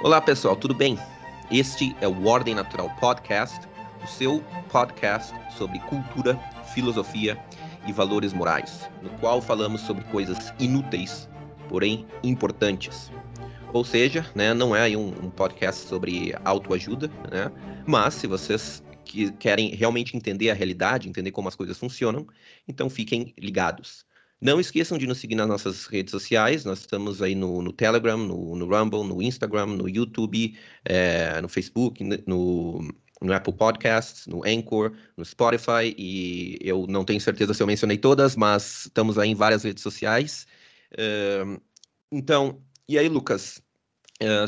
Olá 0.00 0.20
pessoal, 0.20 0.54
tudo 0.54 0.74
bem? 0.74 0.96
Este 1.50 1.94
é 2.00 2.06
o 2.06 2.24
Ordem 2.24 2.54
Natural 2.54 2.88
Podcast, 3.00 3.66
o 4.00 4.06
seu 4.06 4.40
podcast 4.70 5.34
sobre 5.56 5.80
cultura, 5.80 6.38
filosofia 6.72 7.36
e 7.84 7.92
valores 7.92 8.32
morais, 8.32 8.88
no 9.02 9.10
qual 9.18 9.42
falamos 9.42 9.80
sobre 9.80 10.04
coisas 10.04 10.54
inúteis, 10.60 11.28
porém 11.68 12.06
importantes. 12.22 13.10
Ou 13.72 13.84
seja, 13.84 14.24
né, 14.36 14.54
não 14.54 14.74
é 14.74 14.88
um, 14.96 15.08
um 15.08 15.30
podcast 15.30 15.88
sobre 15.88 16.32
autoajuda, 16.44 17.08
né, 17.32 17.50
mas 17.84 18.14
se 18.14 18.28
vocês 18.28 18.80
que 19.04 19.32
querem 19.32 19.74
realmente 19.74 20.16
entender 20.16 20.50
a 20.50 20.54
realidade, 20.54 21.08
entender 21.08 21.32
como 21.32 21.48
as 21.48 21.56
coisas 21.56 21.76
funcionam, 21.76 22.24
então 22.68 22.88
fiquem 22.88 23.34
ligados. 23.36 24.06
Não 24.40 24.60
esqueçam 24.60 24.96
de 24.96 25.06
nos 25.06 25.18
seguir 25.18 25.34
nas 25.34 25.48
nossas 25.48 25.86
redes 25.86 26.12
sociais. 26.12 26.64
Nós 26.64 26.80
estamos 26.80 27.20
aí 27.20 27.34
no, 27.34 27.60
no 27.60 27.72
Telegram, 27.72 28.16
no, 28.16 28.54
no, 28.54 28.66
Rumble, 28.66 29.02
no 29.02 29.20
Instagram, 29.20 29.66
no 29.66 29.88
YouTube, 29.88 30.56
é, 30.84 31.40
no 31.40 31.48
Facebook, 31.48 32.04
no, 32.26 32.88
no 33.20 33.32
Apple 33.32 33.52
Podcasts, 33.52 34.26
no 34.28 34.44
Anchor, 34.46 34.92
no 35.16 35.24
Spotify. 35.24 35.94
E 35.98 36.58
eu 36.60 36.86
não 36.88 37.04
tenho 37.04 37.20
certeza 37.20 37.52
se 37.52 37.62
eu 37.62 37.66
mencionei 37.66 37.98
todas, 37.98 38.36
mas 38.36 38.86
estamos 38.86 39.18
aí 39.18 39.30
em 39.30 39.34
várias 39.34 39.64
redes 39.64 39.82
sociais. 39.82 40.46
Então, 42.12 42.62
e 42.88 42.96
aí, 42.96 43.08
Lucas, 43.08 43.60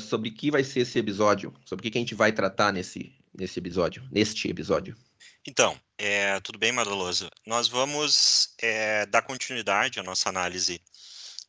sobre 0.00 0.30
que 0.30 0.52
vai 0.52 0.62
ser 0.62 0.80
esse 0.80 0.98
episódio? 0.98 1.52
Sobre 1.64 1.88
o 1.88 1.90
que 1.90 1.98
a 1.98 2.00
gente 2.00 2.14
vai 2.14 2.30
tratar 2.30 2.72
nesse, 2.72 3.12
nesse 3.36 3.58
episódio, 3.58 4.02
neste 4.10 4.48
episódio? 4.48 4.96
Então, 5.46 5.76
é, 6.02 6.40
tudo 6.40 6.58
bem, 6.58 6.72
Madaloso? 6.72 7.30
Nós 7.44 7.68
vamos 7.68 8.54
é, 8.56 9.04
dar 9.04 9.20
continuidade 9.20 10.00
à 10.00 10.02
nossa 10.02 10.30
análise 10.30 10.80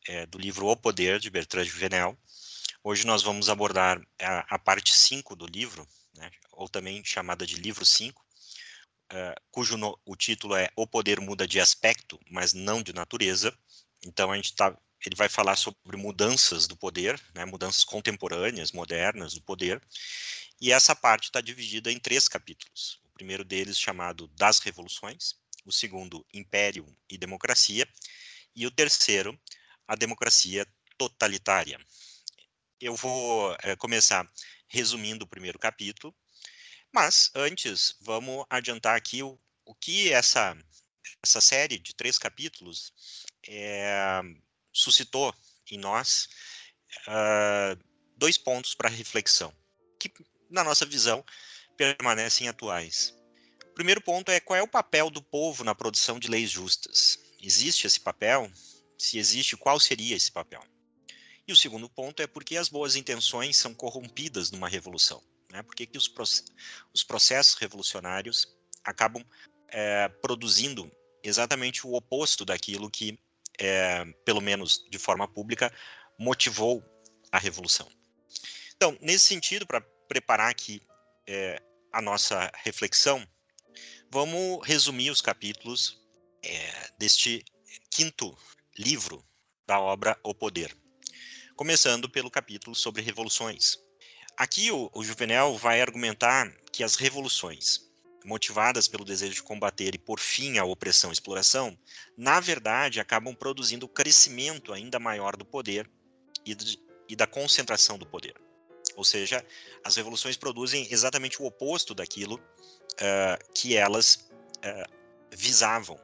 é, 0.06 0.26
do 0.26 0.36
livro 0.36 0.66
O 0.66 0.76
Poder, 0.76 1.18
de 1.18 1.30
Bertrand 1.30 1.64
Juvenel. 1.64 2.18
Hoje 2.84 3.06
nós 3.06 3.22
vamos 3.22 3.48
abordar 3.48 3.98
a, 4.20 4.54
a 4.54 4.58
parte 4.58 4.94
5 4.94 5.34
do 5.34 5.46
livro, 5.46 5.88
né, 6.14 6.30
ou 6.52 6.68
também 6.68 7.02
chamada 7.02 7.46
de 7.46 7.56
livro 7.56 7.86
5, 7.86 8.22
cujo 9.50 9.78
no, 9.78 9.98
o 10.04 10.14
título 10.14 10.54
é 10.54 10.68
O 10.76 10.86
Poder 10.86 11.18
Muda 11.18 11.46
de 11.46 11.58
Aspecto, 11.58 12.20
mas 12.30 12.52
não 12.52 12.82
de 12.82 12.92
Natureza. 12.92 13.56
Então, 14.04 14.30
a 14.30 14.36
gente 14.36 14.54
tá, 14.54 14.76
ele 15.06 15.16
vai 15.16 15.30
falar 15.30 15.56
sobre 15.56 15.96
mudanças 15.96 16.66
do 16.66 16.76
poder, 16.76 17.18
né, 17.34 17.46
mudanças 17.46 17.84
contemporâneas, 17.84 18.70
modernas 18.70 19.32
do 19.32 19.40
poder, 19.40 19.80
e 20.60 20.70
essa 20.72 20.94
parte 20.94 21.24
está 21.24 21.40
dividida 21.40 21.90
em 21.90 21.98
três 21.98 22.28
capítulos 22.28 23.01
primeiro 23.22 23.44
deles 23.44 23.78
chamado 23.78 24.26
Das 24.36 24.58
Revoluções, 24.58 25.36
o 25.64 25.70
segundo, 25.70 26.26
Império 26.34 26.84
e 27.08 27.16
Democracia, 27.16 27.86
e 28.52 28.66
o 28.66 28.70
terceiro, 28.70 29.40
a 29.86 29.94
democracia 29.94 30.66
totalitária. 30.98 31.78
Eu 32.80 32.96
vou 32.96 33.56
é, 33.62 33.76
começar 33.76 34.28
resumindo 34.66 35.24
o 35.24 35.28
primeiro 35.28 35.56
capítulo, 35.56 36.12
mas 36.92 37.30
antes 37.32 37.96
vamos 38.00 38.44
adiantar 38.50 38.96
aqui 38.96 39.22
o, 39.22 39.38
o 39.64 39.72
que 39.72 40.12
essa, 40.12 40.58
essa 41.22 41.40
série 41.40 41.78
de 41.78 41.94
três 41.94 42.18
capítulos 42.18 42.92
é, 43.46 44.20
suscitou 44.72 45.32
em 45.70 45.78
nós 45.78 46.28
uh, 47.06 47.80
dois 48.16 48.36
pontos 48.36 48.74
para 48.74 48.88
reflexão, 48.88 49.54
que, 50.00 50.12
na 50.50 50.64
nossa 50.64 50.84
visão, 50.84 51.24
permanecem 51.82 52.46
atuais. 52.46 53.12
O 53.66 53.74
primeiro 53.74 54.00
ponto 54.00 54.30
é 54.30 54.38
qual 54.38 54.56
é 54.56 54.62
o 54.62 54.68
papel 54.68 55.10
do 55.10 55.20
povo 55.20 55.64
na 55.64 55.74
produção 55.74 56.18
de 56.18 56.28
leis 56.28 56.48
justas? 56.48 57.18
Existe 57.42 57.88
esse 57.88 57.98
papel? 57.98 58.48
Se 58.96 59.18
existe, 59.18 59.56
qual 59.56 59.80
seria 59.80 60.14
esse 60.14 60.30
papel? 60.30 60.62
E 61.48 61.52
o 61.52 61.56
segundo 61.56 61.90
ponto 61.90 62.22
é 62.22 62.26
por 62.28 62.44
que 62.44 62.56
as 62.56 62.68
boas 62.68 62.94
intenções 62.94 63.56
são 63.56 63.74
corrompidas 63.74 64.52
numa 64.52 64.68
revolução? 64.68 65.20
Né? 65.50 65.60
Por 65.64 65.74
que, 65.74 65.86
que 65.86 65.98
os, 65.98 66.08
os 66.94 67.02
processos 67.02 67.54
revolucionários 67.54 68.46
acabam 68.84 69.24
é, 69.68 70.08
produzindo 70.08 70.88
exatamente 71.20 71.84
o 71.84 71.94
oposto 71.94 72.44
daquilo 72.44 72.88
que, 72.88 73.18
é, 73.58 74.04
pelo 74.24 74.40
menos 74.40 74.86
de 74.88 74.98
forma 74.98 75.26
pública, 75.26 75.74
motivou 76.16 76.84
a 77.32 77.38
revolução? 77.38 77.88
Então, 78.76 78.96
nesse 79.00 79.26
sentido, 79.26 79.66
para 79.66 79.80
preparar 80.06 80.48
aqui 80.48 80.80
é, 81.26 81.60
a 81.92 82.00
nossa 82.00 82.50
reflexão, 82.64 83.26
vamos 84.10 84.66
resumir 84.66 85.10
os 85.10 85.20
capítulos 85.20 86.00
é, 86.42 86.90
deste 86.98 87.44
quinto 87.90 88.36
livro 88.78 89.24
da 89.66 89.78
obra 89.78 90.18
O 90.24 90.34
Poder. 90.34 90.74
Começando 91.54 92.08
pelo 92.08 92.30
capítulo 92.30 92.74
sobre 92.74 93.02
revoluções. 93.02 93.78
Aqui 94.36 94.70
o, 94.70 94.90
o 94.94 95.04
Juvenel 95.04 95.56
vai 95.58 95.82
argumentar 95.82 96.50
que 96.72 96.82
as 96.82 96.96
revoluções, 96.96 97.80
motivadas 98.24 98.88
pelo 98.88 99.04
desejo 99.04 99.34
de 99.34 99.42
combater 99.42 99.94
e 99.94 99.98
por 99.98 100.18
fim 100.18 100.56
a 100.56 100.64
opressão 100.64 101.10
e 101.10 101.12
exploração, 101.12 101.78
na 102.16 102.40
verdade 102.40 103.00
acabam 103.00 103.34
produzindo 103.34 103.84
o 103.84 103.88
crescimento 103.88 104.72
ainda 104.72 104.98
maior 104.98 105.36
do 105.36 105.44
poder 105.44 105.90
e, 106.44 106.54
de, 106.54 106.78
e 107.08 107.14
da 107.14 107.26
concentração 107.26 107.98
do 107.98 108.06
poder. 108.06 108.34
Ou 108.96 109.04
seja, 109.04 109.44
as 109.84 109.96
revoluções 109.96 110.36
produzem 110.36 110.86
exatamente 110.90 111.40
o 111.40 111.46
oposto 111.46 111.94
daquilo 111.94 112.36
uh, 112.36 113.52
que 113.54 113.76
elas 113.76 114.30
uh, 114.58 114.90
visavam. 115.30 115.98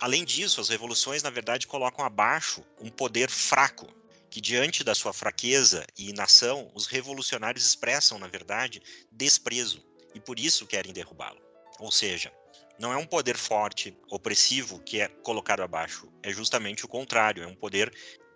Além 0.00 0.24
disso, 0.24 0.60
as 0.60 0.68
revoluções, 0.68 1.22
na 1.22 1.30
verdade, 1.30 1.66
colocam 1.66 2.04
abaixo 2.04 2.64
um 2.80 2.90
poder 2.90 3.30
fraco, 3.30 3.88
que 4.28 4.40
diante 4.40 4.82
da 4.82 4.94
sua 4.94 5.12
fraqueza 5.12 5.86
e 5.96 6.10
inação, 6.10 6.70
os 6.74 6.86
revolucionários 6.86 7.64
expressam, 7.64 8.18
na 8.18 8.26
verdade, 8.26 8.82
desprezo 9.10 9.84
e 10.14 10.20
por 10.20 10.38
isso 10.38 10.66
querem 10.66 10.92
derrubá-lo. 10.92 11.40
Ou 11.78 11.90
seja, 11.90 12.32
não 12.78 12.92
é 12.92 12.96
um 12.96 13.06
poder 13.06 13.36
forte, 13.36 13.96
opressivo, 14.10 14.80
que 14.80 15.00
é 15.00 15.08
colocado 15.08 15.60
abaixo, 15.60 16.12
é 16.22 16.32
justamente 16.32 16.84
o 16.84 16.88
contrário, 16.88 17.42
é 17.42 17.46
um 17.46 17.54
poder 17.54 17.92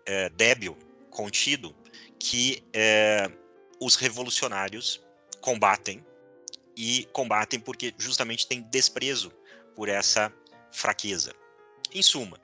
é, 0.07 0.29
débil, 0.31 0.77
contido, 1.11 1.75
que 2.19 2.63
é, 2.73 3.31
os 3.81 3.97
revolucionários 3.97 5.01
combatem 5.41 6.05
e 6.77 7.09
combatem 7.13 7.59
porque 7.59 7.95
justamente 7.99 8.47
têm 8.47 8.63
desprezo 8.63 9.33
por 9.75 9.89
essa 9.89 10.33
fraqueza. 10.73 11.35
Em 11.93 12.03
suma, 12.03 12.41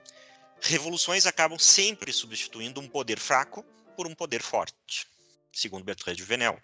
revoluções 0.61 1.27
acabam 1.27 1.59
sempre 1.59 2.13
substituindo 2.13 2.81
um 2.81 2.89
poder 2.89 3.19
fraco 3.19 3.65
por 3.97 4.07
um 4.07 4.15
poder 4.15 4.43
forte, 4.43 5.07
segundo 5.53 5.85
Bertrand 5.85 6.15
de 6.15 6.25
Venel. 6.25 6.61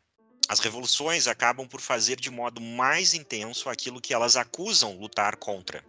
As 0.49 0.59
revoluções 0.59 1.29
acabam 1.29 1.69
por 1.69 1.81
fazer 1.81 2.19
de 2.19 2.31
modo 2.31 2.61
mais 2.61 3.15
intenso 3.15 3.69
aquilo 3.69 4.01
que 4.01 4.13
elas 4.13 4.37
acusam 4.37 4.99
lutar 4.99 5.37
contra. 5.37 5.85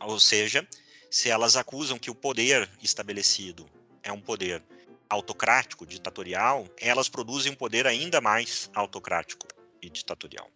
Ou 0.00 0.18
seja, 0.18 0.66
se 1.10 1.28
elas 1.28 1.56
acusam 1.56 1.98
que 1.98 2.10
o 2.10 2.14
poder 2.14 2.70
estabelecido 2.82 3.68
é 4.02 4.10
um 4.10 4.20
poder 4.20 4.62
autocrático, 5.08 5.86
ditatorial, 5.86 6.66
elas 6.78 7.08
produzem 7.08 7.52
um 7.52 7.56
poder 7.56 7.86
ainda 7.86 8.20
mais 8.20 8.70
autocrático 8.74 9.46
e 9.80 9.88
ditatorial. 9.88 10.50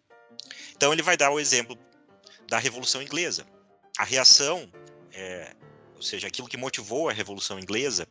Então 0.75 0.93
ele 0.93 1.01
vai 1.01 1.17
dar 1.17 1.31
o 1.31 1.39
exemplo 1.39 1.77
da 2.47 2.59
Revolução 2.59 3.01
Inglesa. 3.01 3.45
A 3.97 4.03
reação, 4.03 4.71
é, 5.11 5.55
ou 5.95 6.01
seja, 6.01 6.27
aquilo 6.27 6.47
que 6.47 6.57
motivou 6.57 7.09
a 7.09 7.13
Revolução 7.13 7.59
Inglesa, 7.59 8.07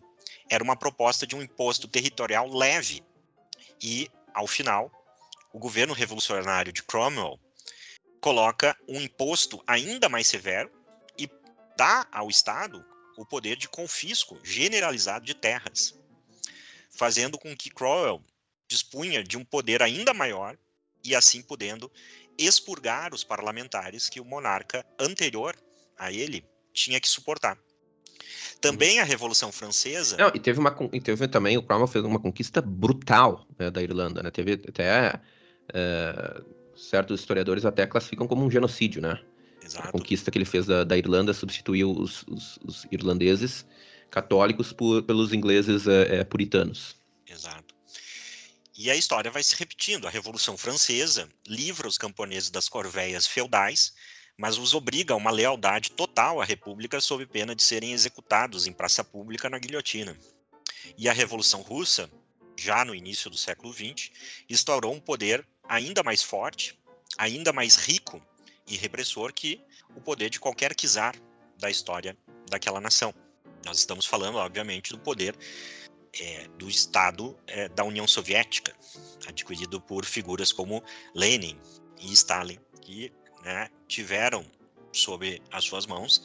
era 0.48 0.62
uma 0.62 0.76
proposta 0.76 1.26
de 1.26 1.36
um 1.36 1.42
imposto 1.42 1.86
territorial 1.88 2.48
leve. 2.48 3.02
E, 3.80 4.10
ao 4.34 4.46
final, 4.46 4.90
o 5.52 5.58
governo 5.58 5.92
revolucionário 5.92 6.72
de 6.72 6.82
Cromwell 6.82 7.38
coloca 8.20 8.76
um 8.88 9.00
imposto 9.00 9.62
ainda 9.66 10.08
mais 10.08 10.26
severo 10.26 10.70
e 11.18 11.28
dá 11.76 12.06
ao 12.12 12.28
Estado 12.30 12.84
o 13.16 13.26
poder 13.26 13.56
de 13.56 13.68
confisco 13.68 14.38
generalizado 14.42 15.24
de 15.26 15.34
terras 15.34 16.00
fazendo 16.92 17.38
com 17.38 17.56
que 17.56 17.70
Cromwell 17.70 18.22
dispunha 18.68 19.22
de 19.22 19.36
um 19.36 19.44
poder 19.44 19.82
ainda 19.82 20.14
maior 20.14 20.56
e 21.04 21.14
assim 21.14 21.42
podendo 21.42 21.90
expurgar 22.38 23.12
os 23.12 23.24
parlamentares 23.24 24.08
que 24.08 24.20
o 24.20 24.24
monarca 24.24 24.84
anterior 24.98 25.54
a 25.98 26.10
ele 26.12 26.44
tinha 26.72 27.00
que 27.00 27.08
suportar. 27.08 27.58
Também 28.60 29.00
a 29.00 29.04
Revolução 29.04 29.50
Francesa. 29.50 30.16
Não, 30.16 30.30
e 30.34 30.38
teve 30.38 30.58
uma 30.58 30.74
e 30.92 31.00
teve 31.00 31.28
também 31.28 31.58
o 31.58 31.62
Cromwell 31.62 31.88
fez 31.88 32.04
uma 32.04 32.20
conquista 32.20 32.62
brutal 32.62 33.46
né, 33.58 33.70
da 33.70 33.82
Irlanda, 33.82 34.22
né? 34.22 34.30
Teve 34.30 34.52
até 34.52 35.20
é, 35.74 36.42
certos 36.76 37.20
historiadores 37.20 37.64
até 37.64 37.86
classificam 37.86 38.26
como 38.26 38.44
um 38.44 38.50
genocídio, 38.50 39.02
né? 39.02 39.20
Exato. 39.62 39.88
A 39.88 39.92
conquista 39.92 40.30
que 40.30 40.38
ele 40.38 40.44
fez 40.44 40.66
da, 40.66 40.84
da 40.84 40.96
Irlanda 40.96 41.34
substituiu 41.34 41.90
os, 41.90 42.24
os, 42.28 42.58
os 42.64 42.86
irlandeses 42.90 43.66
católicos 44.12 44.72
por, 44.72 45.02
pelos 45.02 45.32
ingleses 45.32 45.88
é, 45.88 46.20
é, 46.20 46.24
puritanos. 46.24 46.94
Exato. 47.26 47.74
E 48.78 48.88
a 48.88 48.94
história 48.94 49.30
vai 49.30 49.42
se 49.42 49.56
repetindo. 49.56 50.06
A 50.06 50.10
Revolução 50.10 50.56
Francesa 50.56 51.28
livra 51.48 51.88
os 51.88 51.98
camponeses 51.98 52.50
das 52.50 52.68
corveias 52.68 53.26
feudais, 53.26 53.92
mas 54.38 54.56
os 54.56 54.72
obriga 54.72 55.14
a 55.14 55.16
uma 55.16 55.32
lealdade 55.32 55.90
total 55.90 56.40
à 56.40 56.44
República 56.44 57.00
sob 57.00 57.26
pena 57.26 57.56
de 57.56 57.62
serem 57.64 57.92
executados 57.92 58.68
em 58.68 58.72
praça 58.72 59.02
pública 59.02 59.50
na 59.50 59.58
guilhotina. 59.58 60.16
E 60.96 61.08
a 61.08 61.12
Revolução 61.12 61.60
Russa 61.60 62.08
já 62.56 62.84
no 62.84 62.94
início 62.94 63.30
do 63.30 63.36
século 63.36 63.72
XX, 63.72 64.10
instaurou 64.48 64.94
um 64.94 65.00
poder 65.00 65.46
ainda 65.68 66.02
mais 66.02 66.22
forte, 66.22 66.78
ainda 67.18 67.52
mais 67.52 67.76
rico 67.76 68.22
e 68.66 68.76
repressor 68.76 69.32
que 69.32 69.60
o 69.96 70.00
poder 70.00 70.30
de 70.30 70.40
qualquer 70.40 70.74
czar 70.74 71.14
da 71.58 71.70
história 71.70 72.16
daquela 72.48 72.80
nação. 72.80 73.14
Nós 73.64 73.78
estamos 73.78 74.06
falando, 74.06 74.36
obviamente, 74.36 74.92
do 74.92 74.98
poder 74.98 75.36
é, 76.20 76.48
do 76.58 76.68
Estado 76.68 77.38
é, 77.46 77.68
da 77.68 77.84
União 77.84 78.06
Soviética, 78.06 78.74
adquirido 79.26 79.80
por 79.80 80.04
figuras 80.04 80.52
como 80.52 80.82
Lenin 81.14 81.58
e 82.00 82.12
Stalin, 82.12 82.58
que 82.80 83.12
né, 83.42 83.68
tiveram 83.88 84.44
sob 84.92 85.40
as 85.50 85.64
suas 85.64 85.86
mãos 85.86 86.22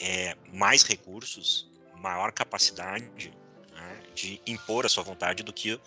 é, 0.00 0.36
mais 0.52 0.82
recursos, 0.82 1.70
maior 1.96 2.32
capacidade 2.32 3.32
né, 3.72 4.02
de 4.14 4.40
impor 4.46 4.86
a 4.86 4.88
sua 4.88 5.02
vontade 5.02 5.42
do 5.42 5.52
que 5.52 5.78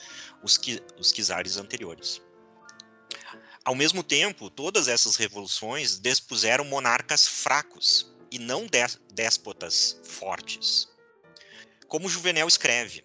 os, 0.44 0.60
os 0.98 1.12
czares 1.12 1.58
anteriores. 1.58 2.22
Ao 3.66 3.76
mesmo 3.76 4.04
tempo, 4.04 4.50
todas 4.50 4.88
essas 4.88 5.16
revoluções 5.16 6.00
despuseram 6.00 6.66
monarcas 6.66 7.28
fracos 7.28 8.12
e 8.32 8.40
não 8.40 8.68
déspotas 9.14 10.00
fortes. 10.04 10.88
Como 11.88 12.10
Juvenal 12.10 12.48
escreve, 12.48 13.04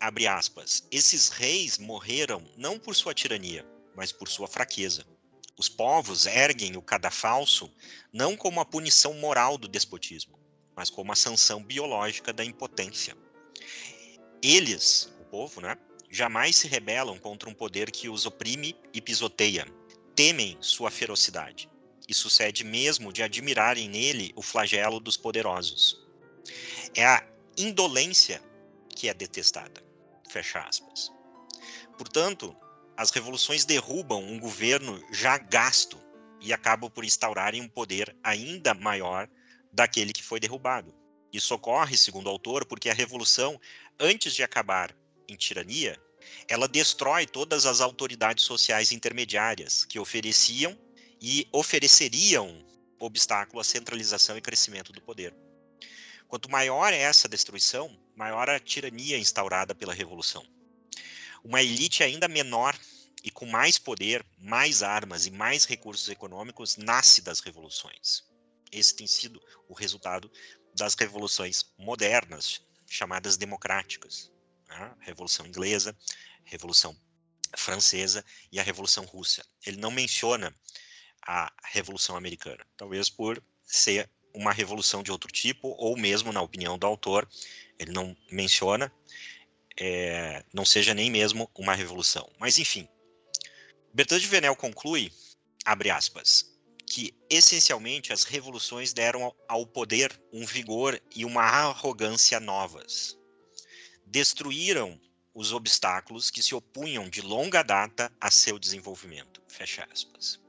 abre 0.00 0.26
aspas, 0.26 0.86
esses 0.90 1.30
reis 1.30 1.78
morreram 1.78 2.42
não 2.56 2.78
por 2.78 2.94
sua 2.94 3.14
tirania, 3.14 3.66
mas 3.94 4.12
por 4.12 4.28
sua 4.28 4.46
fraqueza. 4.46 5.04
Os 5.58 5.70
povos 5.70 6.26
erguem 6.26 6.76
o 6.76 6.82
cadafalso 6.82 7.72
não 8.12 8.36
como 8.36 8.60
a 8.60 8.64
punição 8.64 9.14
moral 9.14 9.56
do 9.56 9.66
despotismo, 9.66 10.38
mas 10.76 10.90
como 10.90 11.10
a 11.12 11.16
sanção 11.16 11.62
biológica 11.64 12.30
da 12.30 12.44
impotência. 12.44 13.16
Eles, 14.42 15.10
o 15.18 15.24
povo, 15.24 15.62
né, 15.62 15.78
jamais 16.10 16.56
se 16.56 16.68
rebelam 16.68 17.18
contra 17.18 17.48
um 17.48 17.54
poder 17.54 17.90
que 17.90 18.08
os 18.08 18.26
oprime 18.26 18.76
e 18.92 19.00
pisoteia. 19.00 19.66
Temem 20.14 20.58
sua 20.60 20.90
ferocidade. 20.90 21.70
E 22.08 22.14
sucede 22.14 22.64
mesmo 22.64 23.12
de 23.12 23.22
admirarem 23.22 23.88
nele 23.88 24.32
o 24.36 24.42
flagelo 24.42 25.00
dos 25.00 25.16
poderosos. 25.16 26.00
É 26.94 27.04
a 27.04 27.26
indolência 27.56 28.42
que 28.94 29.08
é 29.08 29.14
detestada. 29.14 29.82
Fecha 30.28 30.60
aspas. 30.60 31.10
Portanto, 31.98 32.56
as 32.96 33.10
revoluções 33.10 33.64
derrubam 33.64 34.22
um 34.22 34.38
governo 34.38 35.02
já 35.12 35.36
gasto 35.36 36.00
e 36.40 36.52
acabam 36.52 36.90
por 36.90 37.04
instaurarem 37.04 37.60
um 37.60 37.68
poder 37.68 38.14
ainda 38.22 38.72
maior 38.72 39.28
daquele 39.72 40.12
que 40.12 40.22
foi 40.22 40.40
derrubado. 40.40 40.94
Isso 41.32 41.54
ocorre, 41.54 41.96
segundo 41.96 42.26
o 42.28 42.30
autor, 42.30 42.64
porque 42.64 42.88
a 42.88 42.94
revolução, 42.94 43.60
antes 43.98 44.34
de 44.34 44.42
acabar 44.42 44.96
em 45.28 45.36
tirania, 45.36 46.00
ela 46.48 46.66
destrói 46.66 47.26
todas 47.26 47.66
as 47.66 47.80
autoridades 47.80 48.44
sociais 48.44 48.92
intermediárias 48.92 49.84
que 49.84 49.98
ofereciam 49.98 50.76
e 51.28 51.48
ofereceriam 51.50 52.64
obstáculo 53.00 53.58
à 53.58 53.64
centralização 53.64 54.38
e 54.38 54.40
crescimento 54.40 54.92
do 54.92 55.02
poder. 55.02 55.34
Quanto 56.28 56.48
maior 56.48 56.92
é 56.92 56.98
essa 56.98 57.28
destruição, 57.28 57.98
maior 58.14 58.48
a 58.48 58.60
tirania 58.60 59.18
instaurada 59.18 59.74
pela 59.74 59.92
revolução. 59.92 60.46
Uma 61.42 61.60
elite 61.60 62.04
ainda 62.04 62.28
menor 62.28 62.78
e 63.24 63.30
com 63.32 63.44
mais 63.44 63.76
poder, 63.76 64.24
mais 64.38 64.84
armas 64.84 65.26
e 65.26 65.32
mais 65.32 65.64
recursos 65.64 66.08
econômicos 66.08 66.76
nasce 66.76 67.20
das 67.20 67.40
revoluções. 67.40 68.22
Esse 68.70 68.94
tem 68.94 69.08
sido 69.08 69.42
o 69.68 69.74
resultado 69.74 70.30
das 70.76 70.94
revoluções 70.94 71.64
modernas, 71.76 72.60
chamadas 72.88 73.36
democráticas. 73.36 74.30
Né? 74.68 74.94
Revolução 75.00 75.44
Inglesa, 75.44 75.96
Revolução 76.44 76.96
Francesa 77.56 78.24
e 78.52 78.60
a 78.60 78.62
Revolução 78.62 79.04
Russa. 79.04 79.44
Ele 79.66 79.78
não 79.78 79.90
menciona 79.90 80.54
a 81.26 81.52
Revolução 81.64 82.16
Americana, 82.16 82.64
talvez 82.76 83.10
por 83.10 83.42
ser 83.64 84.08
uma 84.32 84.52
revolução 84.52 85.02
de 85.02 85.10
outro 85.10 85.32
tipo, 85.32 85.68
ou 85.78 85.96
mesmo, 85.96 86.32
na 86.32 86.42
opinião 86.42 86.78
do 86.78 86.86
autor, 86.86 87.28
ele 87.78 87.90
não 87.90 88.16
menciona, 88.30 88.92
é, 89.78 90.44
não 90.52 90.64
seja 90.64 90.94
nem 90.94 91.10
mesmo 91.10 91.50
uma 91.54 91.74
revolução. 91.74 92.30
Mas, 92.38 92.58
enfim, 92.58 92.86
Bertrand 93.92 94.20
de 94.20 94.26
Venel 94.26 94.54
conclui, 94.54 95.10
abre 95.64 95.90
aspas, 95.90 96.54
que 96.86 97.14
essencialmente 97.28 98.12
as 98.12 98.24
revoluções 98.24 98.92
deram 98.92 99.34
ao 99.48 99.66
poder 99.66 100.18
um 100.32 100.46
vigor 100.46 101.00
e 101.14 101.24
uma 101.24 101.42
arrogância 101.42 102.38
novas. 102.38 103.18
Destruíram 104.06 105.00
os 105.34 105.52
obstáculos 105.52 106.30
que 106.30 106.42
se 106.42 106.54
opunham 106.54 107.10
de 107.10 107.20
longa 107.20 107.62
data 107.62 108.12
a 108.20 108.30
seu 108.30 108.58
desenvolvimento. 108.58 109.42
Fecha 109.48 109.86
aspas. 109.92 110.45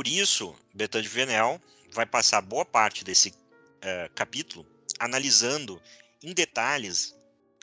Por 0.00 0.08
isso, 0.08 0.56
Bertrand 0.72 1.02
de 1.02 1.08
Venel 1.10 1.60
vai 1.92 2.06
passar 2.06 2.40
boa 2.40 2.64
parte 2.64 3.04
desse 3.04 3.28
uh, 3.28 4.10
capítulo 4.14 4.66
analisando 4.98 5.78
em 6.22 6.32
detalhes 6.32 7.14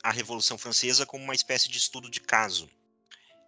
a 0.04 0.12
Revolução 0.12 0.56
Francesa 0.56 1.04
como 1.04 1.24
uma 1.24 1.34
espécie 1.34 1.68
de 1.68 1.80
estudo 1.80 2.12
de 2.12 2.20
caso. 2.20 2.70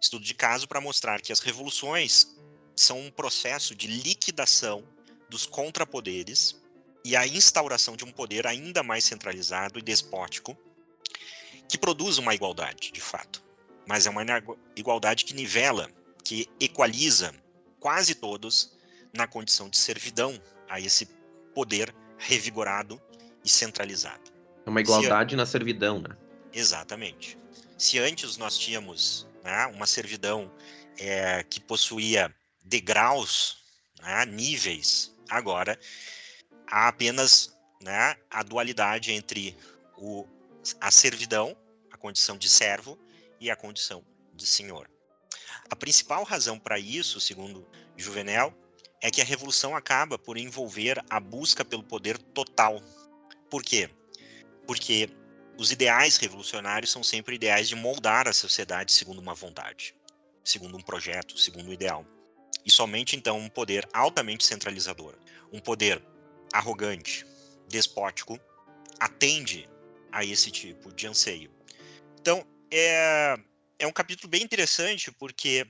Estudo 0.02 0.24
de 0.24 0.34
caso 0.34 0.66
para 0.66 0.80
mostrar 0.80 1.20
que 1.20 1.32
as 1.32 1.38
revoluções 1.38 2.36
são 2.74 2.98
um 2.98 3.12
processo 3.12 3.76
de 3.76 3.86
liquidação 3.86 4.82
dos 5.28 5.46
contrapoderes 5.46 6.60
e 7.04 7.14
a 7.14 7.24
instauração 7.28 7.94
de 7.94 8.04
um 8.04 8.10
poder 8.10 8.44
ainda 8.44 8.82
mais 8.82 9.04
centralizado 9.04 9.78
e 9.78 9.82
despótico, 9.82 10.58
que 11.68 11.78
produz 11.78 12.18
uma 12.18 12.34
igualdade, 12.34 12.90
de 12.90 13.00
fato. 13.00 13.40
Mas 13.86 14.06
é 14.06 14.10
uma 14.10 14.24
igualdade 14.74 15.24
que 15.24 15.32
nivela, 15.32 15.88
que 16.24 16.50
equaliza 16.58 17.32
quase 17.78 18.16
todos 18.16 18.79
na 19.14 19.26
condição 19.26 19.68
de 19.68 19.76
servidão 19.76 20.40
a 20.68 20.80
esse 20.80 21.06
poder 21.54 21.94
revigorado 22.18 23.00
e 23.44 23.48
centralizado. 23.48 24.30
É 24.66 24.70
uma 24.70 24.80
igualdade 24.80 25.30
Se, 25.30 25.36
na 25.36 25.46
servidão, 25.46 26.00
né? 26.00 26.16
Exatamente. 26.52 27.38
Se 27.78 27.98
antes 27.98 28.36
nós 28.36 28.58
tínhamos 28.58 29.26
né, 29.42 29.66
uma 29.66 29.86
servidão 29.86 30.52
é, 30.98 31.42
que 31.44 31.60
possuía 31.60 32.34
degraus, 32.64 33.64
né, 34.00 34.26
níveis, 34.26 35.14
agora 35.28 35.78
há 36.66 36.88
apenas 36.88 37.56
né, 37.82 38.16
a 38.30 38.42
dualidade 38.42 39.12
entre 39.12 39.56
o, 39.96 40.26
a 40.80 40.90
servidão, 40.90 41.56
a 41.90 41.96
condição 41.96 42.36
de 42.36 42.48
servo, 42.48 42.98
e 43.40 43.50
a 43.50 43.56
condição 43.56 44.04
de 44.34 44.46
senhor. 44.46 44.88
A 45.70 45.74
principal 45.74 46.22
razão 46.24 46.58
para 46.58 46.78
isso, 46.78 47.20
segundo 47.20 47.66
Juvenel, 47.96 48.54
é 49.00 49.10
que 49.10 49.20
a 49.20 49.24
revolução 49.24 49.74
acaba 49.74 50.18
por 50.18 50.36
envolver 50.36 51.02
a 51.08 51.18
busca 51.18 51.64
pelo 51.64 51.82
poder 51.82 52.18
total. 52.18 52.82
Por 53.48 53.62
quê? 53.62 53.88
Porque 54.66 55.08
os 55.58 55.72
ideais 55.72 56.16
revolucionários 56.16 56.90
são 56.90 57.02
sempre 57.02 57.34
ideais 57.34 57.68
de 57.68 57.76
moldar 57.76 58.28
a 58.28 58.32
sociedade 58.32 58.92
segundo 58.92 59.18
uma 59.18 59.34
vontade, 59.34 59.94
segundo 60.44 60.76
um 60.76 60.82
projeto, 60.82 61.38
segundo 61.38 61.68
um 61.68 61.72
ideal. 61.72 62.06
E 62.64 62.70
somente 62.70 63.16
então 63.16 63.38
um 63.38 63.48
poder 63.48 63.88
altamente 63.92 64.44
centralizador, 64.44 65.16
um 65.52 65.60
poder 65.60 66.02
arrogante, 66.52 67.24
despótico, 67.68 68.38
atende 68.98 69.68
a 70.12 70.24
esse 70.24 70.50
tipo 70.50 70.92
de 70.92 71.06
anseio. 71.06 71.50
Então, 72.20 72.44
é, 72.70 73.36
é 73.78 73.86
um 73.86 73.92
capítulo 73.92 74.28
bem 74.28 74.42
interessante 74.42 75.10
porque 75.12 75.66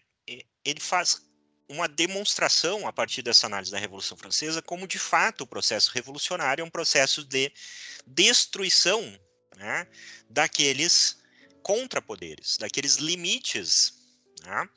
ele 0.64 0.80
faz 0.80 1.29
uma 1.70 1.86
demonstração 1.86 2.84
a 2.88 2.92
partir 2.92 3.22
dessa 3.22 3.46
análise 3.46 3.70
da 3.70 3.78
Revolução 3.78 4.16
Francesa 4.16 4.60
como 4.60 4.88
de 4.88 4.98
fato 4.98 5.42
o 5.42 5.46
processo 5.46 5.92
revolucionário 5.94 6.62
é 6.62 6.64
um 6.64 6.70
processo 6.70 7.22
de 7.24 7.52
destruição 8.04 9.00
né, 9.56 9.86
daqueles 10.28 11.16
contrapoderes, 11.62 12.56
daqueles 12.58 12.96
limites 12.96 13.94
né, 14.42 14.68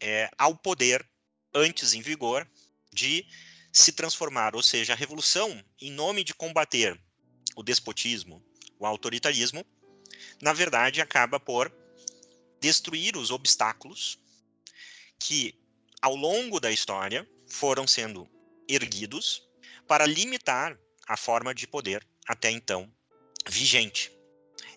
é, 0.00 0.30
ao 0.38 0.56
poder 0.56 1.06
antes 1.54 1.92
em 1.92 2.00
vigor 2.00 2.48
de 2.90 3.26
se 3.70 3.92
transformar, 3.92 4.56
ou 4.56 4.62
seja, 4.62 4.94
a 4.94 4.96
revolução 4.96 5.62
em 5.78 5.92
nome 5.92 6.24
de 6.24 6.32
combater 6.32 6.98
o 7.54 7.62
despotismo, 7.62 8.42
o 8.78 8.86
autoritarismo, 8.86 9.62
na 10.40 10.54
verdade 10.54 11.02
acaba 11.02 11.38
por 11.38 11.70
destruir 12.62 13.14
os 13.14 13.30
obstáculos 13.30 14.18
que 15.18 15.59
ao 16.00 16.14
longo 16.14 16.58
da 16.60 16.70
história, 16.70 17.28
foram 17.46 17.86
sendo 17.86 18.28
erguidos 18.68 19.42
para 19.86 20.06
limitar 20.06 20.78
a 21.06 21.16
forma 21.16 21.54
de 21.54 21.66
poder 21.66 22.06
até 22.26 22.50
então 22.50 22.90
vigente. 23.48 24.12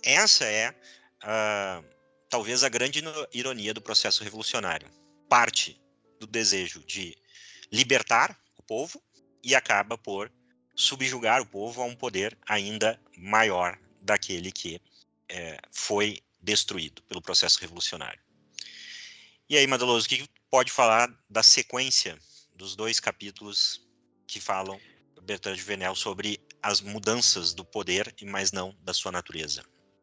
Essa 0.02 0.46
é 0.46 0.72
uh, 0.72 1.86
talvez 2.30 2.64
a 2.64 2.70
grande 2.70 3.02
ironia 3.32 3.74
do 3.74 3.82
processo 3.82 4.24
revolucionário. 4.24 4.90
Parte 5.30 5.80
do 6.20 6.28
desejo 6.28 6.84
de 6.84 7.16
libertar 7.72 8.38
o 8.58 8.64
povo 8.64 9.02
e 9.44 9.54
acaba 9.54 9.98
por 9.98 10.32
subjugar 10.76 11.42
o 11.42 11.46
povo 11.46 11.82
a 11.82 11.86
um 11.86 11.96
poder 11.96 12.38
ainda 12.48 13.00
maior 13.18 13.78
daquele 14.02 14.52
que 14.52 14.82
é, 15.30 15.60
foi 15.72 16.20
destruído 16.42 17.02
pelo 17.04 17.22
processo 17.22 17.60
revolucionário. 17.60 18.22
E 19.54 19.58
aí, 19.58 19.68
Madaloso, 19.68 20.08
o 20.08 20.10
que 20.10 20.26
pode 20.50 20.72
falar 20.72 21.16
da 21.30 21.44
sequência 21.44 22.18
dos 22.56 22.76
dois 22.76 23.00
capítulos 23.00 23.88
que 24.26 24.42
falam 24.42 24.80
Bertrand 25.22 25.54
de 25.54 25.62
Venel 25.62 25.94
sobre 25.94 26.40
as 26.60 26.82
mudanças 26.82 27.54
do 27.54 27.64
poder, 27.64 28.12
mas 28.24 28.52
não 28.52 28.76
da 28.84 28.96
sua 28.96 29.12
natureza? 29.12 29.62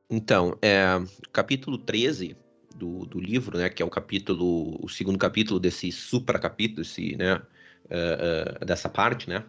Então, 0.08 0.56
é, 0.62 0.84
capítulo 1.32 1.78
13 1.78 2.36
do, 2.76 3.04
do 3.06 3.18
livro, 3.18 3.58
né, 3.58 3.68
que 3.68 3.82
é 3.82 3.84
o 3.84 3.90
capítulo, 3.90 4.78
o 4.80 4.88
segundo 4.88 5.18
capítulo 5.18 5.58
desse 5.58 5.90
supracapítulo, 5.90 6.82
esse, 6.82 7.16
né, 7.16 7.34
uh, 7.34 8.62
uh, 8.62 8.64
dessa 8.64 8.88
parte, 8.88 9.28
né, 9.28 9.44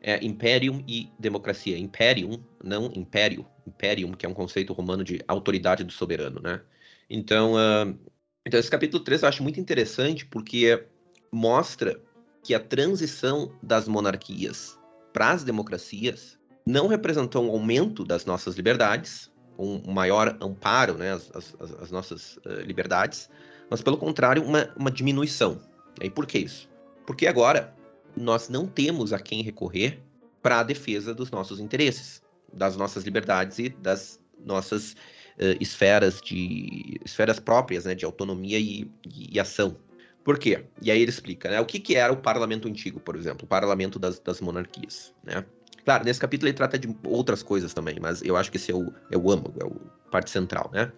é 0.00 0.24
Imperium 0.24 0.82
e 0.88 1.10
Democracia. 1.18 1.76
Imperium, 1.76 2.42
não 2.64 2.86
Império. 2.96 3.46
Imperium, 3.66 4.12
que 4.12 4.24
é 4.24 4.28
um 4.30 4.34
conceito 4.34 4.72
romano 4.72 5.04
de 5.04 5.22
autoridade 5.28 5.84
do 5.84 5.92
soberano, 5.92 6.40
né. 6.40 6.62
Então, 7.10 7.52
uh, 7.52 8.11
então 8.46 8.58
esse 8.58 8.70
capítulo 8.70 9.02
13 9.02 9.22
eu 9.22 9.28
acho 9.28 9.42
muito 9.42 9.60
interessante 9.60 10.26
porque 10.26 10.86
mostra 11.30 12.00
que 12.42 12.54
a 12.54 12.60
transição 12.60 13.52
das 13.62 13.86
monarquias 13.86 14.78
para 15.12 15.30
as 15.30 15.44
democracias 15.44 16.38
não 16.66 16.86
representou 16.86 17.44
um 17.44 17.50
aumento 17.50 18.04
das 18.04 18.24
nossas 18.24 18.56
liberdades, 18.56 19.30
um 19.58 19.92
maior 19.92 20.36
amparo 20.40 20.94
né, 20.94 21.12
às 21.12 21.90
nossas 21.90 22.36
uh, 22.38 22.60
liberdades, 22.64 23.28
mas 23.70 23.82
pelo 23.82 23.96
contrário, 23.96 24.42
uma, 24.42 24.72
uma 24.76 24.90
diminuição. 24.90 25.60
E 26.00 26.10
por 26.10 26.26
que 26.26 26.38
isso? 26.38 26.68
Porque 27.06 27.26
agora 27.26 27.74
nós 28.16 28.48
não 28.48 28.66
temos 28.66 29.12
a 29.12 29.18
quem 29.18 29.42
recorrer 29.42 30.02
para 30.42 30.60
a 30.60 30.62
defesa 30.62 31.14
dos 31.14 31.30
nossos 31.30 31.60
interesses, 31.60 32.22
das 32.52 32.76
nossas 32.76 33.04
liberdades 33.04 33.58
e 33.58 33.68
das 33.68 34.20
nossas 34.44 34.96
uh, 35.42 35.56
esferas 35.60 36.20
de 36.20 37.00
esferas 37.04 37.40
próprias, 37.40 37.84
né, 37.84 37.94
de 37.94 38.04
autonomia 38.04 38.58
e, 38.58 38.88
e, 39.04 39.40
ação. 39.40 39.76
Por 40.22 40.38
quê? 40.38 40.64
E 40.80 40.90
aí 40.90 41.00
ele 41.02 41.10
explica, 41.10 41.50
né, 41.50 41.60
o 41.60 41.66
que, 41.66 41.80
que 41.80 41.96
era 41.96 42.12
o 42.12 42.16
parlamento 42.16 42.68
antigo, 42.68 43.00
por 43.00 43.16
exemplo, 43.16 43.44
o 43.44 43.48
parlamento 43.48 43.98
das, 43.98 44.20
das 44.20 44.40
monarquias, 44.40 45.12
né? 45.24 45.44
Claro, 45.84 46.04
nesse 46.04 46.20
capítulo 46.20 46.48
ele 46.48 46.56
trata 46.56 46.78
de 46.78 46.96
outras 47.04 47.42
coisas 47.42 47.74
também, 47.74 47.96
mas 48.00 48.22
eu 48.22 48.36
acho 48.36 48.52
que 48.52 48.56
esse 48.56 48.70
é 48.70 48.74
o, 48.74 48.92
é 49.10 49.16
o 49.16 49.30
âmago, 49.32 49.54
é 49.60 49.66
a 49.66 50.10
parte 50.10 50.30
central, 50.30 50.70
né? 50.72 50.92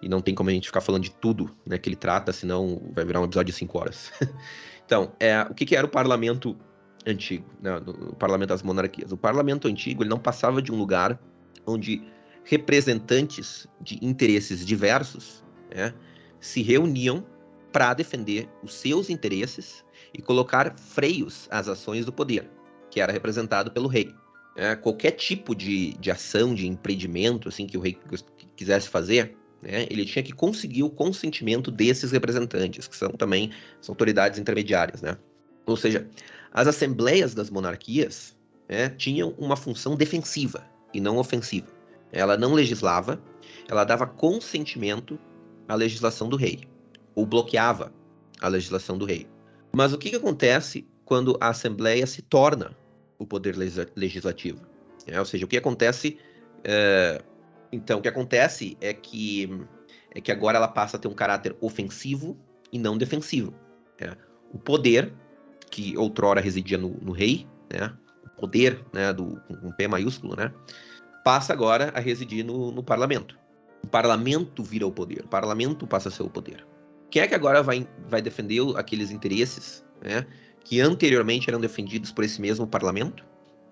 E 0.00 0.08
não 0.08 0.22
tem 0.22 0.34
como 0.34 0.48
a 0.48 0.52
gente 0.52 0.66
ficar 0.66 0.80
falando 0.80 1.02
de 1.02 1.10
tudo 1.10 1.50
né, 1.66 1.76
que 1.78 1.88
ele 1.88 1.96
trata, 1.96 2.32
senão 2.32 2.80
vai 2.92 3.04
virar 3.04 3.20
um 3.20 3.24
episódio 3.24 3.52
de 3.52 3.58
cinco 3.58 3.78
horas. 3.78 4.10
então, 4.84 5.12
é, 5.20 5.42
o 5.42 5.54
que, 5.54 5.66
que, 5.66 5.76
era 5.76 5.86
o 5.86 5.88
parlamento 5.88 6.56
antigo, 7.06 7.46
né, 7.60 7.76
o 7.76 8.16
parlamento 8.16 8.48
das 8.48 8.62
monarquias? 8.62 9.12
O 9.12 9.16
parlamento 9.18 9.68
antigo 9.68 10.02
ele 10.02 10.10
não 10.10 10.18
passava 10.18 10.62
de 10.62 10.72
um 10.72 10.76
lugar 10.76 11.20
onde 11.66 12.02
representantes 12.44 13.66
de 13.80 13.98
interesses 14.04 14.64
diversos 14.64 15.44
né, 15.74 15.94
se 16.40 16.62
reuniam 16.62 17.24
para 17.72 17.94
defender 17.94 18.48
os 18.62 18.74
seus 18.74 19.08
interesses 19.08 19.84
e 20.12 20.20
colocar 20.20 20.74
freios 20.76 21.48
às 21.50 21.68
ações 21.68 22.04
do 22.04 22.12
poder, 22.12 22.50
que 22.90 23.00
era 23.00 23.12
representado 23.12 23.70
pelo 23.70 23.88
rei 23.88 24.12
né, 24.56 24.76
qualquer 24.76 25.12
tipo 25.12 25.54
de, 25.54 25.94
de 25.94 26.10
ação, 26.10 26.54
de 26.54 26.66
empreendimento 26.66 27.48
assim 27.48 27.66
que 27.66 27.76
o 27.76 27.80
rei 27.80 27.98
quisesse 28.56 28.88
fazer, 28.88 29.36
né, 29.60 29.86
ele 29.90 30.04
tinha 30.04 30.22
que 30.22 30.32
conseguir 30.32 30.82
o 30.82 30.90
consentimento 30.90 31.70
desses 31.70 32.12
representantes, 32.12 32.86
que 32.86 32.96
são 32.96 33.10
também 33.10 33.50
as 33.80 33.88
autoridades 33.88 34.38
intermediárias. 34.38 35.02
Né? 35.02 35.16
Ou 35.66 35.76
seja, 35.76 36.08
as 36.52 36.66
assembleias 36.66 37.34
das 37.34 37.50
monarquias 37.50 38.36
né, 38.68 38.90
tinham 38.90 39.34
uma 39.38 39.56
função 39.56 39.96
defensiva 39.96 40.66
e 40.92 41.00
não 41.00 41.16
ofensiva. 41.16 41.68
Ela 42.12 42.36
não 42.36 42.54
legislava, 42.54 43.20
ela 43.68 43.84
dava 43.84 44.06
consentimento 44.06 45.18
à 45.66 45.74
legislação 45.74 46.28
do 46.28 46.36
rei, 46.36 46.68
ou 47.14 47.24
bloqueava 47.24 47.92
a 48.40 48.48
legislação 48.48 48.98
do 48.98 49.04
rei. 49.04 49.26
Mas 49.72 49.92
o 49.92 49.98
que, 49.98 50.10
que 50.10 50.16
acontece 50.16 50.86
quando 51.04 51.36
a 51.40 51.48
Assembleia 51.48 52.06
se 52.06 52.22
torna 52.22 52.76
o 53.18 53.26
poder 53.26 53.56
legislativo. 53.96 54.60
É, 55.06 55.18
ou 55.18 55.24
seja, 55.24 55.44
o 55.44 55.48
que 55.48 55.56
acontece. 55.56 56.18
É, 56.64 57.22
então, 57.70 57.98
o 57.98 58.02
que 58.02 58.08
acontece 58.08 58.76
é 58.80 58.92
que, 58.92 59.48
é 60.14 60.20
que 60.20 60.30
agora 60.30 60.58
ela 60.58 60.68
passa 60.68 60.96
a 60.96 61.00
ter 61.00 61.08
um 61.08 61.14
caráter 61.14 61.56
ofensivo 61.60 62.36
e 62.72 62.78
não 62.78 62.98
defensivo. 62.98 63.54
É. 63.98 64.16
O 64.52 64.58
poder, 64.58 65.12
que 65.70 65.96
outrora 65.96 66.40
residia 66.40 66.76
no, 66.76 66.90
no 67.00 67.12
rei, 67.12 67.46
né, 67.72 67.96
o 68.24 68.40
poder 68.40 68.84
né, 68.92 69.12
do, 69.12 69.40
com 69.48 69.68
um 69.68 69.72
P 69.72 69.88
maiúsculo, 69.88 70.36
né, 70.36 70.52
passa 71.24 71.52
agora 71.52 71.92
a 71.94 72.00
residir 72.00 72.44
no, 72.44 72.70
no 72.70 72.82
parlamento. 72.82 73.38
O 73.82 73.86
parlamento 73.86 74.62
vira 74.62 74.86
o 74.86 74.92
poder, 74.92 75.24
o 75.24 75.28
parlamento 75.28 75.86
passa 75.86 76.08
a 76.08 76.12
ser 76.12 76.22
o 76.22 76.30
poder. 76.30 76.66
Quem 77.10 77.22
é 77.22 77.28
que 77.28 77.34
agora 77.34 77.62
vai, 77.62 77.86
vai 78.08 78.22
defender 78.22 78.60
aqueles 78.76 79.10
interesses 79.10 79.84
né, 80.00 80.26
que 80.64 80.80
anteriormente 80.80 81.48
eram 81.48 81.60
defendidos 81.60 82.12
por 82.12 82.24
esse 82.24 82.40
mesmo 82.40 82.66
parlamento, 82.66 83.24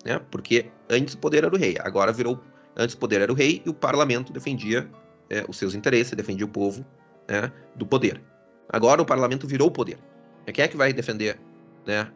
né? 0.05 0.19
Porque 0.29 0.69
antes 0.89 1.13
o 1.13 1.17
poder 1.17 1.43
era 1.43 1.53
o 1.53 1.57
rei, 1.57 1.75
agora 1.79 2.11
virou 2.11 2.39
antes 2.75 2.95
o 2.95 2.97
poder 2.97 3.21
era 3.21 3.31
o 3.31 3.35
rei 3.35 3.61
e 3.65 3.69
o 3.69 3.73
parlamento 3.73 4.31
defendia 4.31 4.89
é, 5.29 5.45
os 5.47 5.57
seus 5.57 5.73
interesses, 5.73 6.13
defendia 6.13 6.45
o 6.45 6.49
povo 6.49 6.85
né, 7.27 7.51
do 7.75 7.85
poder. 7.85 8.21
Agora 8.69 9.01
o 9.01 9.05
parlamento 9.05 9.47
virou 9.47 9.67
o 9.67 9.71
poder. 9.71 9.97
E 10.45 10.51
quem 10.51 10.65
é 10.65 10.67
que 10.67 10.77
vai 10.77 10.93
defender 10.93 11.39
né, 11.85 12.11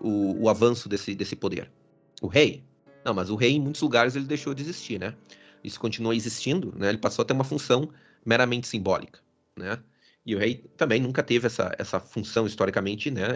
o, 0.00 0.44
o 0.44 0.48
avanço 0.48 0.88
desse, 0.88 1.14
desse 1.14 1.36
poder? 1.36 1.70
O 2.22 2.26
rei? 2.26 2.64
Não, 3.04 3.14
mas 3.14 3.30
o 3.30 3.36
rei 3.36 3.52
em 3.52 3.60
muitos 3.60 3.80
lugares 3.80 4.16
ele 4.16 4.26
deixou 4.26 4.54
de 4.54 4.62
existir, 4.62 4.98
né? 4.98 5.14
Isso 5.62 5.78
continua 5.78 6.14
existindo, 6.14 6.72
né? 6.76 6.88
Ele 6.88 6.98
passou 6.98 7.22
a 7.22 7.26
ter 7.26 7.32
uma 7.32 7.44
função 7.44 7.90
meramente 8.24 8.66
simbólica, 8.66 9.20
né? 9.56 9.78
E 10.24 10.34
o 10.34 10.38
rei 10.38 10.64
também 10.76 11.00
nunca 11.00 11.22
teve 11.22 11.46
essa, 11.46 11.74
essa 11.78 11.98
função 11.98 12.46
historicamente 12.46 13.10
né, 13.10 13.28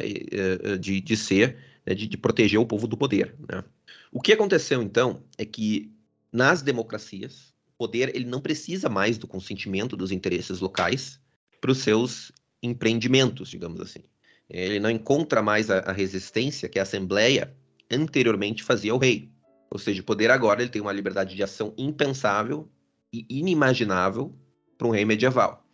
de, 0.78 1.00
de 1.00 1.16
ser, 1.16 1.56
né, 1.86 1.94
de, 1.94 2.06
de, 2.06 2.16
proteger 2.16 2.60
o 2.60 2.66
povo 2.66 2.86
do 2.86 2.96
poder. 2.96 3.34
Né? 3.48 3.64
O 4.12 4.20
que 4.20 4.32
aconteceu 4.32 4.82
então 4.82 5.24
é 5.38 5.46
que 5.46 5.90
nas 6.30 6.62
democracias, 6.62 7.54
o 7.66 7.72
poder 7.78 8.14
ele 8.14 8.26
não 8.26 8.40
precisa 8.40 8.88
mais 8.88 9.16
do 9.16 9.26
consentimento 9.26 9.96
dos 9.96 10.12
interesses 10.12 10.60
locais 10.60 11.18
para 11.60 11.70
os 11.70 11.78
seus 11.78 12.30
empreendimentos, 12.62 13.48
digamos 13.48 13.80
assim. 13.80 14.00
Ele 14.48 14.78
não 14.78 14.90
encontra 14.90 15.40
mais 15.40 15.70
a, 15.70 15.78
a 15.78 15.92
resistência 15.92 16.68
que 16.68 16.78
a 16.78 16.82
Assembleia 16.82 17.56
anteriormente 17.90 18.62
fazia 18.62 18.92
ao 18.92 18.98
rei. 18.98 19.30
Ou 19.74 19.78
seja, 19.78 20.00
o 20.00 20.04
poder 20.04 20.30
agora 20.30 20.62
ele 20.62 20.70
tem 20.70 20.80
uma 20.80 20.92
liberdade 20.92 21.34
de 21.34 21.42
ação 21.42 21.74
impensável 21.76 22.70
e 23.12 23.26
inimaginável 23.28 24.34
para 24.78 24.86
um 24.86 24.90
rei 24.90 25.04
medieval 25.04 25.64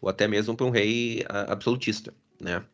ou 0.00 0.08
até 0.08 0.28
mesmo 0.28 0.56
para 0.56 0.66
um 0.66 0.70
rei 0.70 1.24
absolutista, 1.28 2.14
né? 2.40 2.64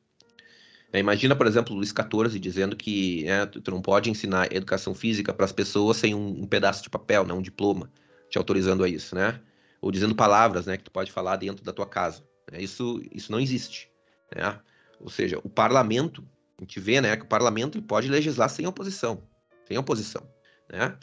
É, 0.93 0.99
imagina, 0.99 1.35
por 1.35 1.47
exemplo, 1.47 1.75
Luís 1.75 1.89
XIV 1.89 2.39
dizendo 2.39 2.77
que 2.77 3.25
né, 3.25 3.47
tu 3.47 3.71
não 3.71 3.81
pode 3.81 4.11
ensinar 4.11 4.53
educação 4.53 4.95
física 4.95 5.33
para 5.33 5.47
as 5.47 5.53
pessoas 5.53 5.97
sem 5.97 6.15
um, 6.15 6.43
um, 6.43 6.47
pedaço 6.47 6.83
de 6.83 6.91
papel, 6.91 7.25
né, 7.25 7.33
um 7.33 7.41
diploma, 7.41 7.91
te 8.29 8.37
autorizando 8.37 8.85
a 8.85 8.89
isso, 8.89 9.15
né? 9.15 9.41
Ou 9.81 9.91
dizendo 9.91 10.15
palavras, 10.15 10.67
né, 10.67 10.77
que 10.77 10.85
tu 10.85 10.91
pode 10.91 11.11
falar 11.11 11.37
dentro 11.37 11.65
da 11.65 11.73
tua 11.73 11.87
casa. 11.87 12.23
Né? 12.51 12.61
Isso, 12.61 13.01
isso 13.11 13.33
não 13.33 13.41
existe, 13.41 13.91
né? 14.37 14.61
Ou 15.01 15.09
seja, 15.09 15.41
o 15.43 15.49
parlamento, 15.49 16.23
a 16.59 16.63
gente 16.63 16.79
vê, 16.79 17.01
né, 17.01 17.17
que 17.17 17.25
o 17.25 17.29
parlamento 17.29 17.81
pode 17.81 18.09
legislar 18.09 18.51
sem 18.51 18.67
oposição, 18.67 19.23
sem 19.67 19.79
oposição, 19.79 20.29
né? 20.73 20.97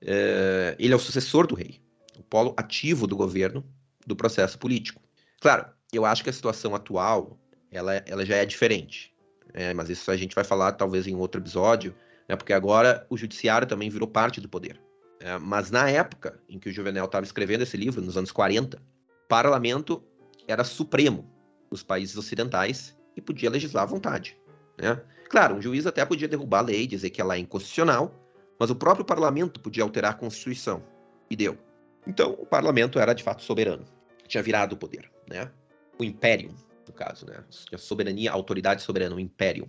É, 0.00 0.74
ele 0.78 0.92
é 0.92 0.96
o 0.96 0.98
sucessor 0.98 1.46
do 1.46 1.54
rei, 1.54 1.80
o 2.18 2.22
polo 2.22 2.54
ativo 2.56 3.06
do 3.06 3.14
governo 3.14 3.64
do 4.04 4.16
processo 4.16 4.58
político. 4.58 5.00
Claro, 5.40 5.66
eu 5.92 6.04
acho 6.04 6.24
que 6.24 6.30
a 6.30 6.32
situação 6.32 6.74
atual, 6.74 7.38
ela, 7.70 7.94
ela 8.06 8.24
já 8.24 8.36
é 8.36 8.46
diferente. 8.46 9.14
É, 9.54 9.74
mas 9.74 9.90
isso 9.90 10.10
a 10.10 10.16
gente 10.16 10.34
vai 10.34 10.44
falar 10.44 10.72
talvez 10.72 11.06
em 11.06 11.14
outro 11.14 11.40
episódio, 11.40 11.94
né, 12.28 12.34
porque 12.34 12.52
agora 12.52 13.06
o 13.10 13.16
judiciário 13.16 13.68
também 13.68 13.90
virou 13.90 14.08
parte 14.08 14.40
do 14.40 14.48
poder. 14.48 14.80
É, 15.20 15.38
mas 15.38 15.70
na 15.70 15.88
época 15.88 16.40
em 16.48 16.58
que 16.58 16.68
o 16.68 16.72
Juvenal 16.72 17.04
estava 17.04 17.24
escrevendo 17.24 17.62
esse 17.62 17.76
livro, 17.76 18.00
nos 18.00 18.16
anos 18.16 18.32
40, 18.32 18.78
o 18.78 19.28
parlamento 19.28 20.02
era 20.48 20.64
supremo 20.64 21.30
nos 21.70 21.82
países 21.82 22.16
ocidentais 22.16 22.96
e 23.16 23.20
podia 23.20 23.50
legislar 23.50 23.84
à 23.84 23.86
vontade. 23.86 24.36
Né? 24.80 25.00
Claro, 25.28 25.56
um 25.56 25.62
juiz 25.62 25.86
até 25.86 26.04
podia 26.04 26.26
derrubar 26.26 26.58
a 26.58 26.62
lei, 26.62 26.86
dizer 26.86 27.10
que 27.10 27.20
ela 27.20 27.36
é 27.36 27.38
inconstitucional, 27.38 28.21
mas 28.62 28.70
o 28.70 28.76
próprio 28.76 29.04
parlamento 29.04 29.58
podia 29.58 29.82
alterar 29.82 30.12
a 30.12 30.14
Constituição. 30.14 30.82
E 31.28 31.34
deu. 31.34 31.58
Então, 32.06 32.32
o 32.38 32.46
parlamento 32.46 32.98
era 32.98 33.12
de 33.12 33.22
fato 33.22 33.42
soberano 33.42 33.84
tinha 34.32 34.42
virado 34.42 34.72
o 34.72 34.76
poder, 34.76 35.10
né? 35.28 35.50
O 35.98 36.04
império, 36.04 36.54
no 36.86 36.94
caso, 36.94 37.26
né? 37.26 37.44
A 37.72 37.78
soberania, 37.78 38.30
a 38.30 38.34
autoridade 38.34 38.82
soberana, 38.82 39.14
o 39.14 39.20
império. 39.20 39.68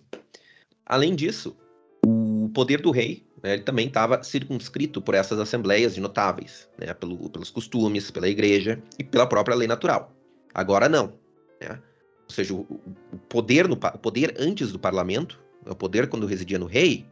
Além 0.85 1.15
disso, 1.15 1.55
o 2.05 2.49
poder 2.53 2.81
do 2.81 2.91
rei, 2.91 3.27
né, 3.43 3.53
ele 3.53 3.63
também 3.63 3.87
estava 3.87 4.23
circunscrito 4.23 5.01
por 5.01 5.15
essas 5.15 5.39
assembleias 5.39 5.95
de 5.95 6.01
notáveis, 6.01 6.69
né? 6.77 6.93
Pelo, 6.93 7.29
pelos 7.29 7.49
costumes, 7.49 8.09
pela 8.09 8.29
igreja 8.29 8.81
e 8.97 9.03
pela 9.03 9.27
própria 9.27 9.55
lei 9.55 9.67
natural. 9.67 10.13
Agora 10.53 10.87
não, 10.87 11.13
né? 11.61 11.81
Ou 12.23 12.33
seja, 12.33 12.53
o, 12.53 12.61
o 13.11 13.17
poder 13.27 13.67
no 13.67 13.75
o 13.75 13.99
poder 13.99 14.33
antes 14.39 14.71
do 14.71 14.79
parlamento, 14.79 15.41
o 15.65 15.75
poder 15.75 16.07
quando 16.07 16.25
residia 16.25 16.57
no 16.57 16.65
rei, 16.65 17.05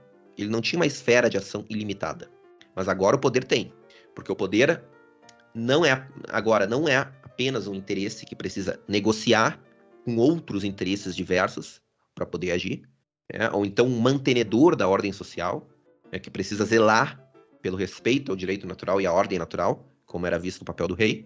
ele 0.44 0.52
não 0.52 0.62
tinha 0.62 0.80
uma 0.80 0.86
esfera 0.86 1.30
de 1.30 1.38
ação 1.38 1.66
ilimitada. 1.70 2.30
Mas 2.76 2.88
agora 2.88 3.16
o 3.16 3.20
poder 3.20 3.44
tem, 3.44 3.74
porque 4.16 4.32
o 4.32 4.36
poder 4.36 4.84
não 5.54 5.86
é 5.86 6.08
agora 6.30 6.66
não 6.66 6.88
é 6.88 6.98
apenas 6.98 7.68
um 7.68 7.76
interesse 7.76 8.26
que 8.26 8.36
precisa 8.36 8.80
negociar 8.88 9.60
com 10.06 10.18
outros 10.18 10.64
interesses 10.64 11.16
diversos 11.16 11.82
para 12.16 12.26
poder 12.26 12.52
agir, 12.52 12.84
é, 13.30 13.50
ou 13.50 13.66
então 13.66 13.86
um 13.88 14.00
mantenedor 14.00 14.76
da 14.76 14.88
ordem 14.88 15.12
social, 15.12 15.68
é, 16.12 16.20
que 16.20 16.30
precisa 16.30 16.66
zelar 16.66 17.20
pelo 17.62 17.78
respeito 17.78 18.32
ao 18.32 18.36
direito 18.36 18.68
natural 18.68 19.00
e 19.00 19.06
à 19.06 19.14
ordem 19.14 19.40
natural, 19.40 19.88
como 20.06 20.26
era 20.26 20.38
visto 20.38 20.62
o 20.62 20.66
papel 20.66 20.88
do 20.88 20.94
rei. 20.94 21.26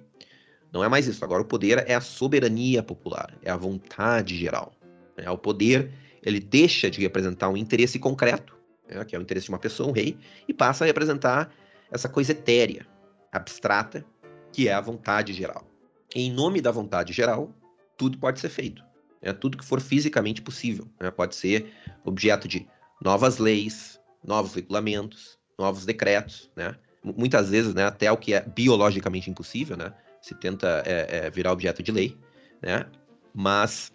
Não 0.71 0.83
é 0.83 0.89
mais 0.89 1.07
isso. 1.07 1.23
Agora 1.23 1.41
o 1.41 1.45
poder 1.45 1.83
é 1.87 1.95
a 1.95 2.01
soberania 2.01 2.83
popular, 2.83 3.35
é 3.41 3.49
a 3.49 3.57
vontade 3.57 4.37
geral. 4.37 4.73
É, 5.17 5.29
o 5.29 5.37
poder 5.37 5.91
ele 6.21 6.39
deixa 6.39 6.89
de 6.89 6.99
representar 6.99 7.49
um 7.49 7.57
interesse 7.57 7.99
concreto, 7.99 8.54
é, 8.87 9.03
que 9.05 9.15
é 9.15 9.19
o 9.19 9.21
interesse 9.21 9.45
de 9.45 9.51
uma 9.51 9.59
pessoa, 9.59 9.89
um 9.89 9.91
rei, 9.91 10.17
e 10.47 10.53
passa 10.53 10.83
a 10.83 10.87
representar 10.87 11.51
essa 11.91 12.09
coisa 12.09 12.31
etérea, 12.31 12.85
abstrata, 13.31 14.05
que 14.51 14.67
é 14.67 14.73
a 14.73 14.81
vontade 14.81 15.33
geral. 15.33 15.67
Em 16.13 16.31
nome 16.31 16.61
da 16.61 16.71
vontade 16.71 17.13
geral, 17.13 17.53
tudo 17.97 18.17
pode 18.17 18.39
ser 18.39 18.49
feito. 18.49 18.83
É, 19.21 19.33
tudo 19.33 19.57
que 19.57 19.65
for 19.65 19.81
fisicamente 19.81 20.41
possível. 20.41 20.87
Né? 20.99 21.09
Pode 21.09 21.35
ser 21.35 21.73
objeto 22.03 22.47
de 22.47 22.67
novas 23.01 23.37
leis, 23.37 23.99
novos 24.23 24.53
regulamentos, 24.53 25.37
novos 25.57 25.85
decretos. 25.85 26.49
Né? 26.55 26.75
Muitas 27.03 27.49
vezes, 27.49 27.73
né, 27.73 27.85
até 27.85 28.11
o 28.11 28.17
que 28.17 28.33
é 28.33 28.41
biologicamente 28.41 29.29
impossível, 29.29 29.75
né, 29.75 29.93
se 30.21 30.35
tenta 30.35 30.83
é, 30.85 31.25
é, 31.25 31.29
virar 31.29 31.51
objeto 31.51 31.83
de 31.83 31.91
lei. 31.91 32.17
Né? 32.61 32.85
Mas, 33.33 33.91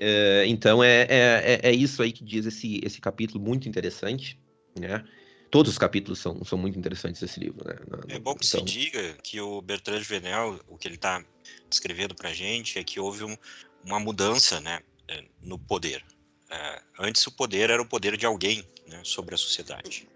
é, 0.00 0.46
então, 0.46 0.82
é, 0.82 1.06
é, 1.08 1.60
é, 1.64 1.72
isso 1.72 2.02
aí 2.02 2.12
que 2.12 2.22
diz 2.22 2.46
esse, 2.46 2.80
esse 2.84 3.00
capítulo 3.00 3.42
muito 3.42 3.68
interessante. 3.68 4.38
Né? 4.78 5.04
Todos 5.50 5.72
os 5.72 5.78
capítulos 5.78 6.20
são, 6.20 6.44
são 6.44 6.56
muito 6.56 6.78
interessantes 6.78 7.20
desse 7.20 7.40
livro. 7.40 7.66
Né? 7.66 7.74
É 8.08 8.18
bom 8.18 8.34
que 8.34 8.46
então... 8.46 8.60
se 8.60 8.64
diga 8.64 9.14
que 9.22 9.40
o 9.40 9.60
Bertrand 9.60 10.02
Venel, 10.02 10.60
o 10.68 10.78
que 10.78 10.86
ele 10.86 10.94
está 10.94 11.24
descrevendo 11.68 12.14
para 12.14 12.30
a 12.30 12.32
gente, 12.32 12.78
é 12.78 12.84
que 12.84 13.00
houve 13.00 13.24
um, 13.24 13.36
uma 13.84 13.98
mudança 13.98 14.60
né, 14.60 14.80
é, 15.08 15.24
no 15.42 15.58
poder. 15.58 16.04
É, 16.48 16.82
antes 17.00 17.26
o 17.26 17.32
poder 17.32 17.70
era 17.70 17.82
o 17.82 17.86
poder 17.86 18.16
de 18.16 18.24
alguém 18.24 18.64
né, 18.86 19.00
sobre 19.02 19.34
a 19.34 19.38
sociedade. 19.38 20.08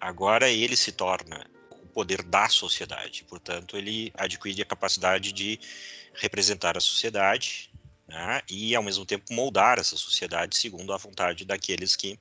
Agora 0.00 0.50
ele 0.50 0.76
se 0.76 0.90
torna 0.90 1.46
o 1.70 1.86
poder 1.86 2.22
da 2.22 2.48
sociedade. 2.48 3.24
Portanto, 3.28 3.76
ele 3.76 4.10
adquire 4.14 4.62
a 4.62 4.66
capacidade 4.66 5.32
de 5.32 5.60
representar 6.14 6.76
a 6.76 6.80
sociedade 6.80 7.71
né, 8.12 8.42
e, 8.48 8.76
ao 8.76 8.82
mesmo 8.82 9.06
tempo, 9.06 9.32
moldar 9.32 9.78
essa 9.78 9.96
sociedade 9.96 10.56
segundo 10.58 10.92
a 10.92 10.98
vontade 10.98 11.46
daqueles 11.46 11.96
que 11.96 12.18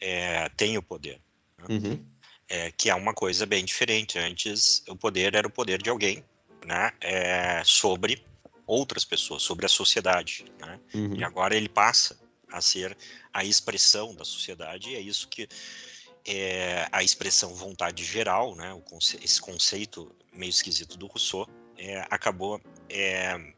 é, 0.00 0.48
têm 0.50 0.78
o 0.78 0.82
poder. 0.82 1.20
Uhum. 1.68 2.04
É, 2.48 2.70
que 2.70 2.88
é 2.88 2.94
uma 2.94 3.12
coisa 3.12 3.44
bem 3.44 3.64
diferente. 3.64 4.18
Antes, 4.18 4.84
o 4.88 4.94
poder 4.94 5.34
era 5.34 5.46
o 5.46 5.50
poder 5.50 5.82
de 5.82 5.90
alguém 5.90 6.22
né, 6.64 6.92
é, 7.00 7.62
sobre 7.64 8.24
outras 8.64 9.04
pessoas, 9.04 9.42
sobre 9.42 9.66
a 9.66 9.68
sociedade. 9.68 10.44
Né? 10.60 10.78
Uhum. 10.94 11.16
E 11.16 11.24
agora 11.24 11.56
ele 11.56 11.68
passa 11.68 12.16
a 12.48 12.60
ser 12.60 12.96
a 13.32 13.44
expressão 13.44 14.14
da 14.14 14.24
sociedade, 14.24 14.90
e 14.90 14.94
é 14.94 15.00
isso 15.00 15.26
que 15.26 15.48
é 16.24 16.86
a 16.92 17.02
expressão 17.02 17.52
vontade 17.54 18.04
geral, 18.04 18.54
né, 18.54 18.80
conce 18.84 19.18
esse 19.22 19.40
conceito 19.40 20.14
meio 20.32 20.50
esquisito 20.50 20.96
do 20.96 21.06
Rousseau, 21.06 21.48
é, 21.76 22.06
acabou 22.08 22.60
é, 22.88 23.53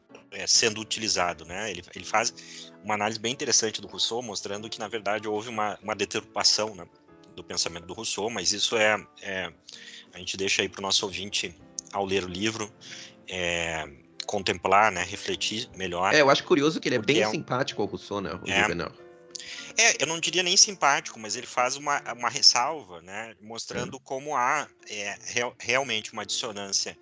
sendo 0.47 0.80
utilizado. 0.80 1.45
Né? 1.45 1.71
Ele, 1.71 1.83
ele 1.95 2.04
faz 2.04 2.35
uma 2.85 2.95
análise 2.95 3.18
bem 3.18 3.33
interessante 3.33 3.80
do 3.80 3.88
Rousseau, 3.88 4.23
mostrando 4.23 4.68
que, 4.68 4.78
na 4.78 4.88
verdade, 4.88 5.28
houve 5.28 5.49
uma, 5.49 5.78
uma 5.83 5.95
deturpação 5.95 6.75
né, 6.75 6.87
do 7.35 7.45
pensamento 7.45 7.87
do 7.87 7.95
Rousseau, 7.95 8.30
mas 8.30 8.52
isso 8.52 8.76
é, 8.76 9.04
é 9.23 9.52
a 10.12 10.18
gente 10.18 10.37
deixa 10.37 10.62
aí 10.62 10.68
para 10.68 10.80
o 10.80 10.83
nosso 10.83 11.04
ouvinte, 11.04 11.54
ao 11.92 12.04
ler 12.04 12.25
o 12.25 12.28
livro, 12.28 12.73
é, 13.29 13.87
contemplar, 14.27 14.90
né, 14.90 15.05
refletir 15.05 15.68
melhor. 15.77 16.14
É, 16.14 16.20
eu 16.20 16.31
acho 16.31 16.42
curioso 16.44 16.81
que 16.81 16.88
ele 16.88 16.96
é 16.96 17.00
bem 17.00 17.22
é 17.22 17.31
simpático 17.31 17.83
ao 17.83 17.88
Rousseau, 17.88 18.20
né, 18.20 18.33
o 18.35 18.50
é, 18.50 18.62
Juvenal. 18.62 18.92
É, 19.79 20.03
eu 20.03 20.07
não 20.07 20.18
diria 20.18 20.42
nem 20.42 20.57
simpático, 20.57 21.18
mas 21.20 21.37
ele 21.37 21.46
faz 21.46 21.77
uma, 21.77 22.00
uma 22.12 22.31
ressalva, 22.31 23.03
né, 23.03 23.35
mostrando 23.40 24.00
como 24.00 24.35
há 24.35 24.66
é, 24.88 25.18
real, 25.27 25.55
realmente 25.59 26.12
uma 26.12 26.24
dissonância 26.24 26.96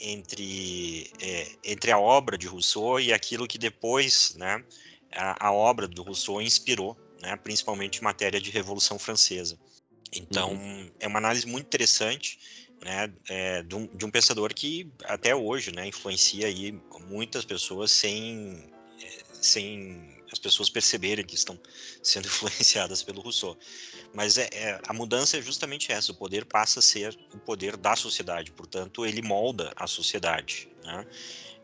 entre, 0.00 1.10
é, 1.20 1.48
entre 1.64 1.90
a 1.90 1.98
obra 1.98 2.36
de 2.36 2.46
Rousseau 2.46 3.00
e 3.00 3.12
aquilo 3.12 3.46
que 3.46 3.58
depois, 3.58 4.34
né, 4.36 4.64
a, 5.12 5.48
a 5.48 5.52
obra 5.52 5.88
do 5.88 6.02
Rousseau 6.02 6.40
inspirou, 6.40 6.96
né, 7.20 7.36
principalmente 7.36 7.98
em 7.98 8.04
matéria 8.04 8.40
de 8.40 8.50
Revolução 8.50 8.98
Francesa. 8.98 9.58
Então, 10.12 10.52
uhum. 10.52 10.90
é 11.00 11.06
uma 11.06 11.18
análise 11.18 11.46
muito 11.46 11.66
interessante, 11.66 12.38
né, 12.84 13.12
é, 13.28 13.62
de, 13.62 13.74
um, 13.74 13.86
de, 13.86 14.04
um, 14.04 14.10
pensador 14.10 14.52
que 14.54 14.90
até 15.04 15.34
hoje, 15.34 15.72
né, 15.72 15.86
influencia 15.86 16.46
aí 16.46 16.78
muitas 17.08 17.44
pessoas 17.44 17.90
sem, 17.90 18.70
é, 19.02 19.24
sem 19.32 20.15
as 20.32 20.38
pessoas 20.38 20.68
perceberem 20.68 21.24
que 21.24 21.34
estão 21.34 21.58
sendo 22.02 22.26
influenciadas 22.26 23.02
pelo 23.02 23.20
Rousseau. 23.20 23.56
Mas 24.14 24.38
é, 24.38 24.48
é, 24.52 24.80
a 24.86 24.92
mudança 24.92 25.36
é 25.36 25.42
justamente 25.42 25.92
essa: 25.92 26.12
o 26.12 26.14
poder 26.14 26.44
passa 26.44 26.80
a 26.80 26.82
ser 26.82 27.16
o 27.34 27.38
poder 27.38 27.76
da 27.76 27.96
sociedade, 27.96 28.50
portanto, 28.52 29.04
ele 29.04 29.22
molda 29.22 29.72
a 29.76 29.86
sociedade. 29.86 30.68
Né? 30.84 31.06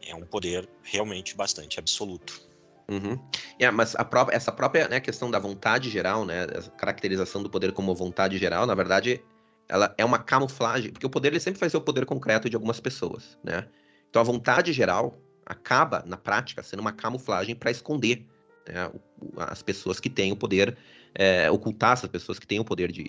É 0.06 0.14
um 0.14 0.26
poder 0.26 0.68
realmente 0.82 1.34
bastante 1.34 1.78
absoluto. 1.78 2.42
Uhum. 2.88 3.18
É, 3.58 3.70
mas 3.70 3.94
própria, 4.10 4.36
essa 4.36 4.52
própria 4.52 4.88
né, 4.88 5.00
questão 5.00 5.30
da 5.30 5.38
vontade 5.38 5.88
geral, 5.88 6.24
né, 6.24 6.42
a 6.42 6.70
caracterização 6.76 7.42
do 7.42 7.48
poder 7.48 7.72
como 7.72 7.94
vontade 7.94 8.36
geral, 8.38 8.66
na 8.66 8.74
verdade, 8.74 9.22
ela 9.68 9.94
é 9.96 10.04
uma 10.04 10.18
camuflagem, 10.18 10.90
porque 10.92 11.06
o 11.06 11.10
poder 11.10 11.28
ele 11.28 11.40
sempre 11.40 11.60
vai 11.60 11.70
ser 11.70 11.76
o 11.76 11.80
poder 11.80 12.04
concreto 12.04 12.50
de 12.50 12.56
algumas 12.56 12.80
pessoas, 12.80 13.38
né? 13.42 13.66
Então 14.10 14.20
a 14.20 14.24
vontade 14.24 14.72
geral 14.72 15.18
acaba, 15.46 16.02
na 16.06 16.16
prática, 16.16 16.62
sendo 16.62 16.80
uma 16.80 16.92
camuflagem 16.92 17.54
para 17.54 17.70
esconder 17.70 18.26
né, 18.68 18.90
as 19.36 19.62
pessoas 19.62 20.00
que 20.00 20.10
têm 20.10 20.32
o 20.32 20.36
poder, 20.36 20.76
é, 21.14 21.50
ocultar 21.50 21.92
essas 21.92 22.10
pessoas 22.10 22.38
que 22.38 22.46
têm 22.46 22.60
o 22.60 22.64
poder 22.64 22.90
de, 22.90 23.04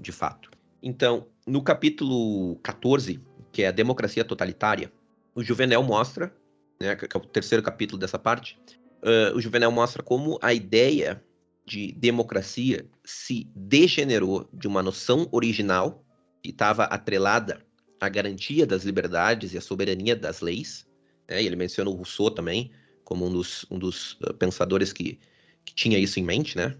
de 0.00 0.12
fato. 0.12 0.50
Então, 0.82 1.26
no 1.46 1.62
capítulo 1.62 2.56
14, 2.56 3.20
que 3.52 3.62
é 3.62 3.68
a 3.68 3.72
democracia 3.72 4.24
totalitária, 4.24 4.92
o 5.34 5.42
Juvenel 5.42 5.82
mostra, 5.82 6.34
né, 6.80 6.96
que 6.96 7.04
é 7.04 7.20
o 7.20 7.24
terceiro 7.24 7.62
capítulo 7.62 7.98
dessa 7.98 8.18
parte, 8.18 8.58
uh, 9.02 9.36
o 9.36 9.40
Juvenel 9.40 9.70
mostra 9.70 10.02
como 10.02 10.38
a 10.42 10.52
ideia 10.52 11.22
de 11.64 11.92
democracia 11.92 12.84
se 13.04 13.48
degenerou 13.54 14.48
de 14.52 14.66
uma 14.66 14.82
noção 14.82 15.28
original 15.30 16.04
que 16.42 16.50
estava 16.50 16.84
atrelada 16.84 17.64
à 18.00 18.08
garantia 18.08 18.66
das 18.66 18.82
liberdades 18.82 19.54
e 19.54 19.58
à 19.58 19.60
soberania 19.60 20.16
das 20.16 20.40
leis. 20.40 20.86
Né? 21.28 21.42
Ele 21.42 21.54
menciona 21.54 21.88
o 21.88 21.94
Rousseau 21.94 22.30
também 22.30 22.72
como 23.04 23.26
um 23.26 23.32
dos, 23.32 23.66
um 23.70 23.78
dos 23.78 24.12
uh, 24.20 24.34
pensadores 24.34 24.92
que, 24.92 25.18
que 25.64 25.74
tinha 25.74 25.98
isso 25.98 26.18
em 26.20 26.24
mente, 26.24 26.56
né? 26.56 26.76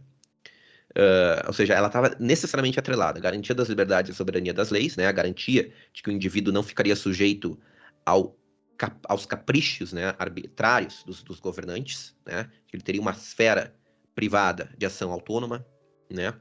Uh, 0.97 1.47
ou 1.47 1.53
seja, 1.55 1.73
ela 1.73 1.87
estava 1.87 2.15
necessariamente 2.21 2.79
atrelada 2.79 3.19
à 3.19 3.23
garantia 3.23 3.55
das 3.55 3.69
liberdades 3.69 4.11
e 4.11 4.13
à 4.13 4.15
soberania 4.15 4.53
das 4.53 4.71
leis, 4.71 4.97
né? 4.97 5.07
A 5.07 5.13
garantia 5.13 5.73
de 5.93 6.03
que 6.03 6.11
o 6.11 6.13
indivíduo 6.13 6.53
não 6.53 6.63
ficaria 6.63 6.95
sujeito 6.95 7.59
ao 8.05 8.37
cap, 8.77 8.99
aos 9.09 9.25
caprichos 9.25 9.93
né, 9.93 10.15
arbitrários 10.19 11.03
dos, 11.05 11.23
dos 11.23 11.41
governantes, 11.41 12.15
né? 12.27 12.51
Que 12.67 12.77
ele 12.77 12.83
teria 12.83 13.01
uma 13.01 13.13
esfera 13.13 13.75
privada 14.15 14.71
de 14.77 14.85
ação 14.85 15.11
autônoma, 15.11 15.65
né? 16.11 16.35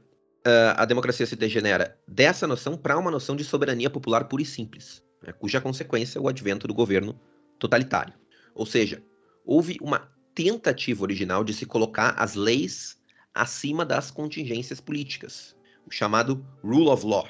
Uh, 0.44 0.74
a 0.76 0.84
democracia 0.84 1.24
se 1.24 1.36
degenera 1.36 1.96
dessa 2.06 2.48
noção 2.48 2.76
para 2.76 2.98
uma 2.98 3.12
noção 3.12 3.36
de 3.36 3.44
soberania 3.44 3.88
popular 3.88 4.24
pura 4.24 4.42
e 4.42 4.46
simples, 4.46 5.00
né, 5.22 5.32
cuja 5.32 5.60
consequência 5.60 6.18
é 6.18 6.20
o 6.20 6.26
advento 6.26 6.66
do 6.66 6.74
governo 6.74 7.18
totalitário. 7.60 8.12
Ou 8.52 8.66
seja, 8.66 9.00
houve 9.44 9.78
uma 9.80 10.10
tentativa 10.34 11.02
original 11.02 11.44
de 11.44 11.52
se 11.52 11.66
colocar 11.66 12.10
as 12.10 12.34
leis 12.34 12.98
acima 13.34 13.84
das 13.84 14.10
contingências 14.10 14.80
políticas, 14.80 15.56
o 15.86 15.90
chamado 15.90 16.44
rule 16.62 16.88
of 16.88 17.04
law, 17.04 17.28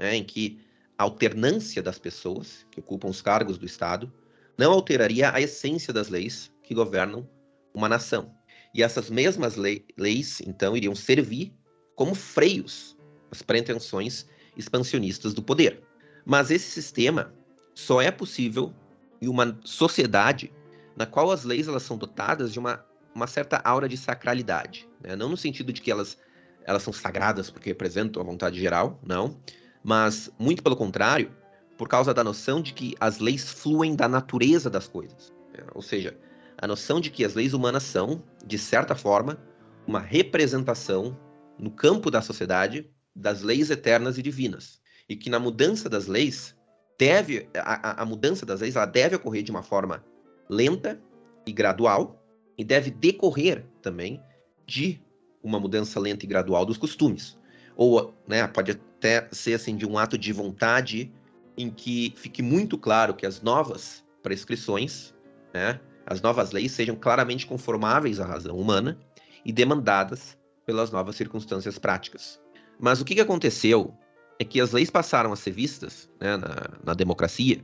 né, 0.00 0.16
em 0.16 0.24
que 0.24 0.60
a 0.98 1.04
alternância 1.04 1.82
das 1.82 1.98
pessoas 1.98 2.66
que 2.70 2.80
ocupam 2.80 3.08
os 3.08 3.22
cargos 3.22 3.58
do 3.58 3.66
Estado 3.66 4.12
não 4.56 4.72
alteraria 4.72 5.32
a 5.32 5.40
essência 5.40 5.92
das 5.92 6.08
leis 6.08 6.52
que 6.62 6.74
governam 6.74 7.28
uma 7.72 7.88
nação. 7.88 8.32
E 8.72 8.82
essas 8.82 9.10
mesmas 9.10 9.56
lei, 9.56 9.84
leis, 9.96 10.40
então, 10.40 10.76
iriam 10.76 10.94
servir 10.94 11.52
como 11.94 12.14
freios 12.14 12.96
às 13.30 13.42
pretensões 13.42 14.26
expansionistas 14.56 15.34
do 15.34 15.42
poder. 15.42 15.82
Mas 16.24 16.50
esse 16.50 16.70
sistema 16.70 17.34
só 17.74 18.00
é 18.00 18.10
possível 18.10 18.72
em 19.20 19.28
uma 19.28 19.58
sociedade 19.64 20.52
na 20.96 21.06
qual 21.06 21.30
as 21.30 21.44
leis 21.44 21.68
elas 21.68 21.82
são 21.82 21.96
dotadas 21.96 22.52
de 22.52 22.58
uma, 22.58 22.84
uma 23.14 23.26
certa 23.26 23.60
aura 23.64 23.88
de 23.88 23.96
sacralidade. 23.96 24.88
Né? 25.00 25.16
Não 25.16 25.28
no 25.28 25.36
sentido 25.36 25.72
de 25.72 25.80
que 25.80 25.90
elas, 25.90 26.18
elas 26.64 26.82
são 26.82 26.92
sagradas 26.92 27.50
porque 27.50 27.70
representam 27.70 28.22
a 28.22 28.24
vontade 28.24 28.58
geral, 28.60 29.00
não. 29.04 29.38
Mas, 29.82 30.30
muito 30.38 30.62
pelo 30.62 30.76
contrário, 30.76 31.34
por 31.76 31.88
causa 31.88 32.14
da 32.14 32.24
noção 32.24 32.62
de 32.62 32.72
que 32.72 32.94
as 33.00 33.18
leis 33.18 33.50
fluem 33.50 33.94
da 33.94 34.08
natureza 34.08 34.70
das 34.70 34.88
coisas. 34.88 35.32
Né? 35.52 35.64
Ou 35.74 35.82
seja, 35.82 36.16
a 36.56 36.66
noção 36.66 37.00
de 37.00 37.10
que 37.10 37.24
as 37.24 37.34
leis 37.34 37.52
humanas 37.52 37.82
são, 37.82 38.22
de 38.46 38.58
certa 38.58 38.94
forma, 38.94 39.38
uma 39.86 40.00
representação 40.00 41.18
no 41.58 41.70
campo 41.70 42.10
da 42.10 42.22
sociedade 42.22 42.90
das 43.14 43.42
leis 43.42 43.70
eternas 43.70 44.18
e 44.18 44.22
divinas. 44.22 44.80
E 45.08 45.14
que 45.14 45.28
na 45.28 45.38
mudança 45.38 45.88
das 45.88 46.06
leis, 46.06 46.56
deve 46.98 47.48
a, 47.54 48.02
a 48.02 48.04
mudança 48.06 48.46
das 48.46 48.60
leis 48.60 48.76
ela 48.76 48.86
deve 48.86 49.16
ocorrer 49.16 49.42
de 49.42 49.50
uma 49.50 49.62
forma 49.62 50.04
lenta 50.48 51.00
e 51.46 51.52
gradual 51.52 52.22
e 52.56 52.64
deve 52.64 52.90
decorrer 52.90 53.64
também 53.82 54.20
de 54.66 55.00
uma 55.42 55.60
mudança 55.60 56.00
lenta 56.00 56.24
e 56.24 56.28
gradual 56.28 56.64
dos 56.64 56.78
costumes. 56.78 57.38
Ou 57.76 58.14
né, 58.26 58.46
pode 58.46 58.72
até 58.72 59.28
ser 59.32 59.54
assim, 59.54 59.76
de 59.76 59.86
um 59.86 59.98
ato 59.98 60.16
de 60.16 60.32
vontade 60.32 61.12
em 61.56 61.70
que 61.70 62.12
fique 62.16 62.42
muito 62.42 62.78
claro 62.78 63.14
que 63.14 63.26
as 63.26 63.42
novas 63.42 64.04
prescrições, 64.22 65.14
né, 65.52 65.80
as 66.06 66.20
novas 66.20 66.52
leis 66.52 66.72
sejam 66.72 66.96
claramente 66.96 67.46
conformáveis 67.46 68.20
à 68.20 68.26
razão 68.26 68.56
humana 68.56 68.98
e 69.44 69.52
demandadas 69.52 70.36
pelas 70.64 70.90
novas 70.90 71.16
circunstâncias 71.16 71.78
práticas. 71.78 72.40
Mas 72.78 73.00
o 73.00 73.04
que 73.04 73.20
aconteceu 73.20 73.94
é 74.38 74.44
que 74.44 74.60
as 74.60 74.72
leis 74.72 74.90
passaram 74.90 75.32
a 75.32 75.36
ser 75.36 75.52
vistas 75.52 76.10
né, 76.20 76.36
na, 76.36 76.70
na, 76.82 76.94
democracia 76.94 77.62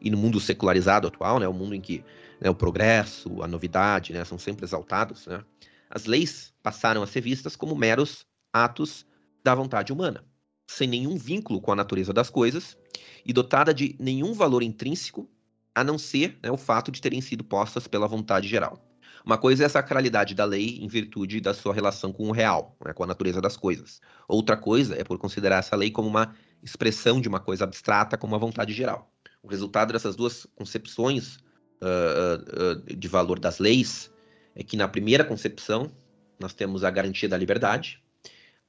e 0.00 0.10
no 0.10 0.16
mundo 0.16 0.40
secularizado 0.40 1.08
atual, 1.08 1.38
né, 1.38 1.48
o 1.48 1.52
mundo 1.52 1.74
em 1.74 1.80
que 1.80 2.04
né, 2.40 2.50
o 2.50 2.54
progresso, 2.54 3.42
a 3.42 3.48
novidade 3.48 4.12
né, 4.12 4.24
são 4.24 4.38
sempre 4.38 4.64
exaltados, 4.64 5.26
né, 5.26 5.44
as 5.90 6.06
leis 6.06 6.52
passaram 6.62 7.02
a 7.02 7.06
ser 7.06 7.20
vistas 7.20 7.56
como 7.56 7.74
meros 7.74 8.26
atos 8.52 9.06
da 9.42 9.54
vontade 9.54 9.92
humana, 9.92 10.24
sem 10.66 10.88
nenhum 10.88 11.16
vínculo 11.16 11.60
com 11.60 11.72
a 11.72 11.76
natureza 11.76 12.12
das 12.12 12.28
coisas 12.28 12.76
e 13.24 13.32
dotada 13.32 13.72
de 13.72 13.96
nenhum 13.98 14.32
valor 14.32 14.62
intrínseco 14.62 15.30
a 15.74 15.84
não 15.84 15.98
ser 15.98 16.38
né, 16.42 16.50
o 16.50 16.56
fato 16.56 16.90
de 16.90 17.00
terem 17.00 17.20
sido 17.20 17.44
postas 17.44 17.86
pela 17.86 18.08
vontade 18.08 18.48
geral. 18.48 18.82
Uma 19.24 19.36
coisa 19.36 19.64
é 19.64 19.66
a 19.66 19.68
sacralidade 19.68 20.34
da 20.34 20.44
lei 20.44 20.78
em 20.80 20.86
virtude 20.86 21.40
da 21.40 21.52
sua 21.52 21.74
relação 21.74 22.12
com 22.12 22.28
o 22.28 22.32
real, 22.32 22.76
né, 22.84 22.92
com 22.92 23.02
a 23.02 23.06
natureza 23.06 23.40
das 23.40 23.56
coisas. 23.56 24.00
Outra 24.28 24.56
coisa 24.56 24.94
é 24.94 25.02
por 25.02 25.18
considerar 25.18 25.58
essa 25.58 25.74
lei 25.74 25.90
como 25.90 26.08
uma 26.08 26.34
expressão 26.62 27.20
de 27.20 27.28
uma 27.28 27.40
coisa 27.40 27.64
abstrata, 27.64 28.16
como 28.16 28.34
a 28.34 28.38
vontade 28.38 28.72
geral. 28.72 29.12
O 29.46 29.48
resultado 29.48 29.92
dessas 29.92 30.16
duas 30.16 30.44
concepções 30.56 31.36
uh, 31.80 32.90
uh, 32.90 32.96
de 32.96 33.06
valor 33.06 33.38
das 33.38 33.60
leis 33.60 34.12
é 34.56 34.64
que 34.64 34.76
na 34.76 34.88
primeira 34.88 35.24
concepção 35.24 35.88
nós 36.36 36.52
temos 36.52 36.82
a 36.82 36.90
garantia 36.90 37.28
da 37.28 37.36
liberdade, 37.36 38.02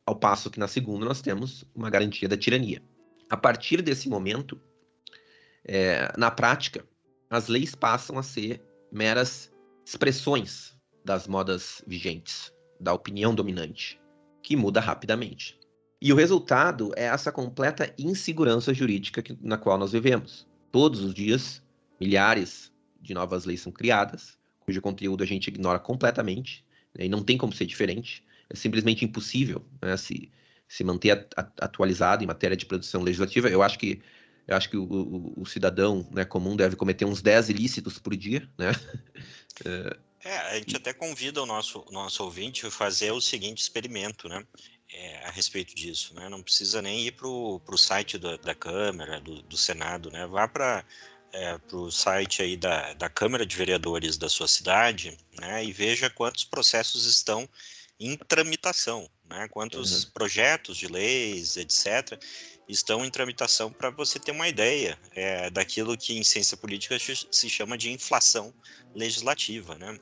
ao 0.05 0.15
passo 0.15 0.51
que 0.51 0.59
na 0.59 0.67
segunda 0.67 1.03
nós 1.03 1.19
temos 1.19 1.65
uma 1.73 1.89
garantia 1.89 2.29
da 2.29 2.37
tirania. 2.37 2.79
A 3.27 3.35
partir 3.35 3.81
desse 3.81 4.07
momento, 4.07 4.61
é, 5.65 6.13
na 6.15 6.29
prática, 6.29 6.85
as 7.27 7.47
leis 7.47 7.73
passam 7.73 8.19
a 8.19 8.21
ser 8.21 8.61
meras 8.91 9.51
expressões 9.83 10.77
das 11.03 11.27
modas 11.27 11.81
vigentes, 11.87 12.53
da 12.79 12.93
opinião 12.93 13.33
dominante, 13.33 13.99
que 14.43 14.55
muda 14.55 14.79
rapidamente. 14.79 15.59
E 15.99 16.13
o 16.13 16.15
resultado 16.15 16.91
é 16.95 17.05
essa 17.05 17.31
completa 17.31 17.91
insegurança 17.97 18.75
jurídica 18.75 19.23
que, 19.23 19.35
na 19.41 19.57
qual 19.57 19.79
nós 19.79 19.91
vivemos. 19.91 20.47
Todos 20.77 21.01
os 21.01 21.11
dias, 21.11 21.59
milhares 21.99 22.71
de 23.01 23.11
novas 23.11 23.45
leis 23.45 23.61
são 23.61 23.71
criadas, 23.71 24.37
cujo 24.59 24.79
conteúdo 24.79 25.23
a 25.23 25.25
gente 25.25 25.47
ignora 25.47 25.79
completamente, 25.79 26.63
né, 26.95 27.05
e 27.05 27.09
não 27.09 27.23
tem 27.23 27.35
como 27.35 27.51
ser 27.51 27.65
diferente. 27.65 28.23
É 28.47 28.55
simplesmente 28.55 29.03
impossível 29.03 29.65
né, 29.81 29.97
se, 29.97 30.31
se 30.67 30.83
manter 30.83 31.27
atualizado 31.59 32.23
em 32.23 32.27
matéria 32.27 32.55
de 32.55 32.67
produção 32.67 33.01
legislativa. 33.01 33.49
Eu 33.49 33.63
acho 33.63 33.79
que 33.79 34.03
eu 34.47 34.55
acho 34.55 34.69
que 34.69 34.77
o, 34.77 34.83
o, 34.83 35.41
o 35.41 35.45
cidadão 35.47 36.07
né, 36.11 36.23
comum 36.23 36.55
deve 36.55 36.75
cometer 36.75 37.05
uns 37.05 37.23
10 37.23 37.49
ilícitos 37.49 37.97
por 37.97 38.15
dia, 38.15 38.47
né? 38.55 38.69
É, 39.65 39.97
é, 40.23 40.37
a 40.37 40.55
gente 40.59 40.75
até 40.75 40.93
convida 40.93 41.41
o 41.41 41.45
nosso, 41.47 41.83
nosso 41.89 42.23
ouvinte 42.23 42.67
a 42.67 42.69
fazer 42.69 43.11
o 43.11 43.19
seguinte 43.19 43.63
experimento, 43.63 44.29
né? 44.29 44.45
É, 44.91 45.26
a 45.26 45.32
respeito 45.32 45.76
disso, 45.76 46.13
né? 46.13 46.30
Não 46.30 46.41
precisa 46.41 46.82
nem 46.82 47.08
ir 47.08 47.12
para 47.12 47.28
o 47.28 47.78
site 47.78 48.17
da, 48.17 48.38
da 48.38 48.56
Câmara, 48.56 49.19
do, 49.19 49.41
do 49.41 49.58
Senado, 49.58 50.10
né? 50.10 50.26
Vá 50.28 50.47
para 50.47 50.86
é, 51.34 51.60
o 51.73 51.91
site 51.91 52.41
aí 52.41 52.56
da, 52.56 52.93
da 52.93 53.10
Câmara 53.10 53.45
de 53.45 53.56
Vereadores 53.56 54.17
da 54.17 54.30
sua 54.30 54.47
cidade, 54.47 55.17
né? 55.38 55.63
E 55.63 55.73
veja 55.73 56.10
quantos 56.10 56.45
processos 56.45 57.06
estão 57.06 57.47
em 58.00 58.15
tramitação, 58.15 59.10
né? 59.30 59.47
Quantos 59.50 60.06
uhum. 60.06 60.12
projetos 60.12 60.78
de 60.78 60.88
leis, 60.88 61.58
etc 61.58 62.17
estão 62.67 63.06
em 63.06 63.10
tramitação 63.10 63.71
para 63.71 63.89
você 63.89 64.19
ter 64.19 64.32
uma 64.32 64.47
ideia 64.47 65.00
é, 65.15 65.50
daquilo 65.50 65.97
que 65.97 66.17
em 66.17 66.23
ciência 66.23 66.58
política 66.58 66.97
se 67.00 67.50
chama 67.50 67.78
de 67.78 67.91
inflação 67.91 68.54
legislativa, 68.93 69.76
né? 69.76 69.97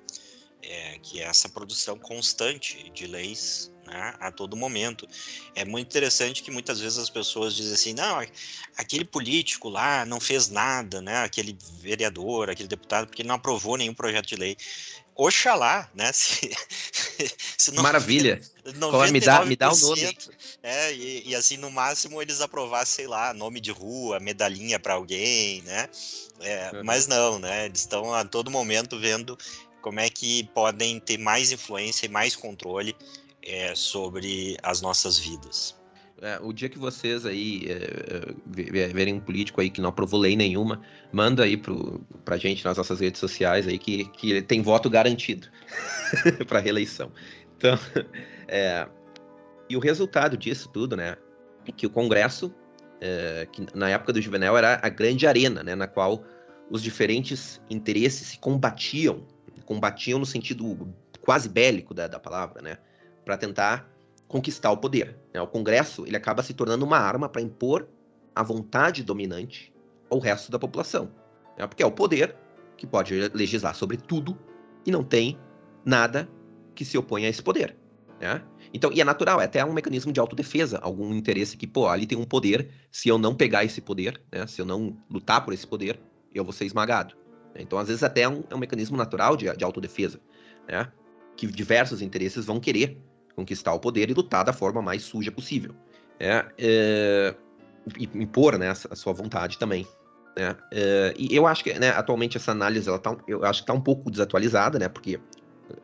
É, 0.67 0.97
que 1.01 1.21
é 1.21 1.25
essa 1.25 1.47
produção 1.47 1.97
constante 1.97 2.89
de 2.89 3.05
leis 3.05 3.71
né, 3.85 4.15
a 4.19 4.31
todo 4.31 4.57
momento. 4.57 5.07
É 5.53 5.63
muito 5.63 5.87
interessante 5.87 6.41
que 6.41 6.51
muitas 6.51 6.79
vezes 6.79 6.97
as 6.97 7.09
pessoas 7.09 7.55
dizem 7.55 7.73
assim, 7.73 7.93
não, 7.93 8.25
aquele 8.75 9.05
político 9.05 9.69
lá 9.69 10.05
não 10.05 10.19
fez 10.19 10.49
nada, 10.49 11.01
né, 11.01 11.23
aquele 11.23 11.57
vereador, 11.79 12.49
aquele 12.49 12.67
deputado, 12.67 13.07
porque 13.07 13.23
não 13.23 13.35
aprovou 13.35 13.77
nenhum 13.77 13.93
projeto 13.93 14.27
de 14.27 14.35
lei. 14.35 14.57
Oxalá, 15.15 15.89
né? 15.95 16.11
Se, 16.13 16.51
se 17.57 17.71
não, 17.71 17.81
Maravilha. 17.81 18.41
Não 18.75 18.91
me 19.09 19.19
dá, 19.21 19.45
me 19.45 19.55
dá 19.55 19.71
o 19.71 19.77
nome. 19.77 20.17
É, 20.61 20.93
e, 20.93 21.29
e, 21.29 21.35
assim, 21.35 21.55
no 21.55 21.71
máximo 21.71 22.21
eles 22.21 22.41
aprovassem, 22.41 22.95
sei 22.95 23.07
lá, 23.07 23.33
nome 23.33 23.61
de 23.61 23.71
rua, 23.71 24.19
medalhinha 24.19 24.77
para 24.77 24.95
alguém, 24.95 25.61
né? 25.61 25.87
É. 26.41 26.83
Mas 26.83 27.07
não, 27.07 27.39
né? 27.39 27.65
Eles 27.65 27.79
estão 27.79 28.13
a 28.13 28.25
todo 28.25 28.51
momento 28.51 28.99
vendo 28.99 29.37
como 29.85 29.99
é 29.99 30.09
que 30.09 30.45
podem 30.45 30.99
ter 30.99 31.19
mais 31.19 31.51
influência 31.51 32.07
e 32.07 32.09
mais 32.09 32.35
controle 32.35 32.95
é, 33.43 33.75
sobre 33.75 34.57
as 34.63 34.81
nossas 34.81 35.19
vidas. 35.19 35.79
É, 36.23 36.39
o 36.41 36.51
dia 36.51 36.67
que 36.67 36.79
vocês 36.79 37.23
aí 37.23 37.67
é, 37.69 38.87
verem 38.87 39.13
um 39.13 39.19
político 39.19 39.61
aí 39.61 39.69
que 39.69 39.79
não 39.79 39.89
aprovou 39.89 40.19
lei 40.19 40.35
nenhuma, 40.35 40.81
manda 41.13 41.43
aí 41.43 41.55
pro, 41.55 42.03
pra 42.23 42.35
gente 42.35 42.65
nas 42.65 42.77
nossas 42.77 42.99
redes 42.99 43.19
sociais 43.19 43.67
aí 43.67 43.77
que, 43.77 44.05
que 44.05 44.41
tem 44.41 44.59
voto 44.59 44.89
garantido 44.89 45.47
para 46.47 46.57
reeleição. 46.57 47.11
Então, 47.55 47.77
é, 48.47 48.87
e 49.69 49.77
o 49.77 49.79
resultado 49.79 50.35
disso 50.35 50.67
tudo, 50.73 50.97
né, 50.97 51.15
é 51.67 51.71
que 51.71 51.85
o 51.85 51.91
Congresso, 51.91 52.51
é, 52.99 53.47
que 53.51 53.67
na 53.75 53.87
época 53.91 54.13
do 54.13 54.19
Juvenal 54.19 54.57
era 54.57 54.79
a 54.81 54.89
grande 54.89 55.27
arena, 55.27 55.61
né, 55.61 55.75
na 55.75 55.85
qual 55.85 56.25
os 56.71 56.81
diferentes 56.81 57.61
interesses 57.69 58.29
se 58.29 58.39
combatiam, 58.39 59.23
combatiam 59.65 60.19
no 60.19 60.25
sentido 60.25 60.93
quase 61.21 61.49
bélico 61.49 61.93
da, 61.93 62.07
da 62.07 62.19
palavra, 62.19 62.61
né, 62.61 62.77
para 63.23 63.37
tentar 63.37 63.89
conquistar 64.27 64.71
o 64.71 64.77
poder. 64.77 65.17
Né? 65.33 65.41
O 65.41 65.47
Congresso 65.47 66.05
ele 66.05 66.17
acaba 66.17 66.43
se 66.43 66.53
tornando 66.53 66.85
uma 66.85 66.97
arma 66.97 67.27
para 67.27 67.41
impor 67.41 67.87
a 68.33 68.43
vontade 68.43 69.03
dominante 69.03 69.73
ao 70.09 70.19
resto 70.19 70.51
da 70.51 70.59
população. 70.59 71.11
Né? 71.57 71.65
Porque 71.67 71.83
é 71.83 71.85
o 71.85 71.91
poder 71.91 72.35
que 72.77 72.85
pode 72.85 73.13
legislar 73.33 73.75
sobre 73.75 73.97
tudo 73.97 74.37
e 74.85 74.91
não 74.91 75.03
tem 75.03 75.39
nada 75.83 76.29
que 76.73 76.83
se 76.83 76.97
oponha 76.97 77.27
a 77.27 77.29
esse 77.29 77.41
poder. 77.41 77.75
Né? 78.19 78.41
Então, 78.73 78.91
e 78.91 78.99
é 78.99 79.03
natural, 79.03 79.39
é 79.39 79.45
até 79.45 79.63
um 79.63 79.73
mecanismo 79.73 80.11
de 80.11 80.19
autodefesa, 80.19 80.79
algum 80.79 81.13
interesse 81.13 81.55
que, 81.55 81.65
pô, 81.65 81.87
ali 81.87 82.05
tem 82.05 82.17
um 82.17 82.25
poder, 82.25 82.69
se 82.91 83.07
eu 83.07 83.17
não 83.17 83.33
pegar 83.33 83.63
esse 83.63 83.79
poder, 83.79 84.21
né, 84.31 84.45
se 84.47 84.61
eu 84.61 84.65
não 84.65 84.97
lutar 85.09 85.43
por 85.45 85.53
esse 85.53 85.65
poder, 85.65 85.99
eu 86.33 86.43
vou 86.43 86.51
ser 86.51 86.65
esmagado. 86.65 87.15
Então, 87.57 87.77
às 87.79 87.87
vezes, 87.87 88.03
até 88.03 88.21
é 88.21 88.29
um, 88.29 88.43
é 88.49 88.55
um 88.55 88.59
mecanismo 88.59 88.97
natural 88.97 89.35
de, 89.35 89.51
de 89.55 89.63
autodefesa, 89.63 90.19
né, 90.67 90.91
que 91.35 91.47
diversos 91.47 92.01
interesses 92.01 92.45
vão 92.45 92.59
querer 92.59 92.97
conquistar 93.35 93.73
o 93.73 93.79
poder 93.79 94.09
e 94.09 94.13
lutar 94.13 94.45
da 94.45 94.53
forma 94.53 94.81
mais 94.81 95.03
suja 95.03 95.31
possível. 95.31 95.75
É, 96.19 96.45
é, 96.57 97.35
e 97.97 98.09
impor 98.15 98.57
né, 98.57 98.69
a 98.69 98.95
sua 98.95 99.13
vontade 99.13 99.57
também. 99.57 99.85
Né? 100.37 100.55
É, 100.71 101.13
e 101.17 101.35
eu 101.35 101.45
acho 101.45 101.63
que 101.63 101.73
né, 101.77 101.89
atualmente 101.89 102.37
essa 102.37 102.51
análise 102.51 102.87
ela 102.87 102.99
tá, 102.99 103.15
eu 103.27 103.43
acho 103.43 103.61
que 103.61 103.63
está 103.63 103.73
um 103.73 103.81
pouco 103.81 104.09
desatualizada, 104.09 104.79
né, 104.79 104.87
porque, 104.87 105.19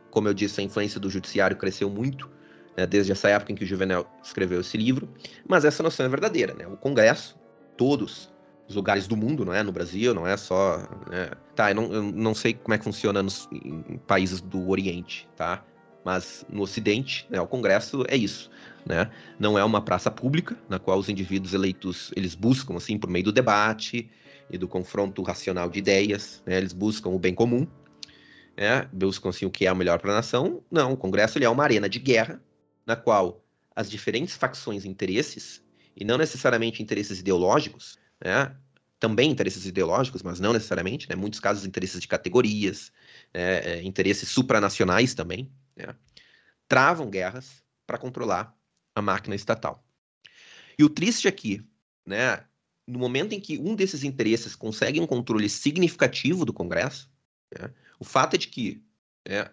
como 0.10 0.28
eu 0.28 0.34
disse, 0.34 0.62
a 0.62 0.64
influência 0.64 1.00
do 1.00 1.10
judiciário 1.10 1.58
cresceu 1.58 1.90
muito 1.90 2.30
né, 2.78 2.86
desde 2.88 3.12
essa 3.12 3.30
época 3.30 3.52
em 3.52 3.56
que 3.56 3.64
o 3.64 3.68
Juvenal 3.68 4.10
escreveu 4.24 4.62
esse 4.62 4.78
livro, 4.78 5.10
mas 5.48 5.66
essa 5.66 5.84
noção 5.84 6.06
é 6.06 6.10
verdadeira. 6.10 6.54
Né? 6.54 6.66
O 6.66 6.78
Congresso, 6.78 7.38
todos 7.78 8.31
os 8.72 8.76
lugares 8.76 9.08
do 9.08 9.16
mundo, 9.16 9.46
não 9.46 9.54
é 9.54 9.62
no 9.62 9.72
Brasil, 9.72 10.14
não 10.14 10.26
é 10.26 10.36
só. 10.36 10.78
Né? 11.10 11.30
Tá, 11.56 11.72
eu 11.72 11.76
não, 11.76 11.94
eu 11.94 12.04
não 12.04 12.34
sei 12.34 12.54
como 12.54 12.74
é 12.74 12.78
que 12.78 12.84
funciona 12.84 13.22
nos 13.22 13.48
em 13.52 14.00
países 14.08 14.42
do 14.42 14.70
Oriente, 14.70 15.30
tá? 15.36 15.64
Mas 16.04 16.44
no 16.50 16.64
Ocidente, 16.64 17.28
né, 17.30 17.40
o 17.40 17.46
Congresso 17.46 18.04
é 18.08 18.16
isso, 18.16 18.50
né? 18.86 19.12
Não 19.40 19.60
é 19.60 19.64
uma 19.64 19.82
praça 19.82 20.10
pública 20.10 20.58
na 20.68 20.80
qual 20.80 20.98
os 20.98 21.10
indivíduos 21.10 21.54
eleitos 21.54 22.12
eles 22.16 22.34
buscam 22.34 22.76
assim 22.76 22.98
por 22.98 23.10
meio 23.10 23.26
do 23.26 23.32
debate 23.32 24.10
e 24.50 24.58
do 24.58 24.68
confronto 24.68 25.22
racional 25.22 25.70
de 25.70 25.80
ideias, 25.80 26.42
né? 26.46 26.58
Eles 26.58 26.74
buscam 26.74 27.10
o 27.10 27.20
bem 27.20 27.36
comum, 27.36 27.68
né? 28.58 28.88
Buscam 28.92 29.30
assim 29.30 29.46
o 29.46 29.52
que 29.52 29.68
é 29.68 29.72
o 29.72 29.76
melhor 29.76 30.00
para 30.00 30.12
a 30.12 30.16
nação. 30.16 30.64
Não, 30.72 30.94
o 30.94 30.98
Congresso 30.98 31.38
ele 31.38 31.46
é 31.46 31.50
uma 31.50 31.64
arena 31.64 31.88
de 31.88 32.00
guerra 32.00 32.42
na 32.86 32.96
qual 32.96 33.44
as 33.76 33.90
diferentes 33.90 34.36
facções 34.36 34.86
e 34.86 34.90
interesses 34.90 35.62
e 35.96 36.04
não 36.04 36.18
necessariamente 36.18 36.82
interesses 36.82 37.20
ideológicos, 37.20 38.00
né? 38.24 38.56
Também 39.02 39.32
interesses 39.32 39.66
ideológicos, 39.66 40.22
mas 40.22 40.40
não 40.40 40.54
necessariamente, 40.54 41.10
né? 41.10 41.16
Muitos 41.16 41.40
casos 41.40 41.66
interesses 41.66 42.00
de 42.00 42.08
categorias, 42.08 42.92
é, 43.34 43.72
é, 43.72 43.84
interesses 43.84 44.30
supranacionais 44.30 45.16
também, 45.16 45.52
né, 45.76 45.96
travam 46.68 47.10
guerras 47.10 47.64
para 47.88 47.98
controlar 47.98 48.56
a 48.96 49.02
máquina 49.02 49.36
estatal. 49.36 49.84
E 50.78 50.84
o 50.84 50.90
triste 50.90 51.28
aqui, 51.28 51.66
né, 52.06 52.46
no 52.88 53.00
momento 53.00 53.34
em 53.34 53.40
que 53.40 53.58
um 53.58 53.76
desses 53.76 54.04
interesses 54.04 54.56
consegue 54.56 55.00
um 55.00 55.08
controle 55.08 55.50
significativo 55.50 56.46
do 56.46 56.54
Congresso, 56.54 57.10
Né? 57.60 57.74
O 58.00 58.06
fato 58.06 58.36
é 58.36 58.38
de 58.38 58.48
que 58.48 58.84
é, 59.26 59.50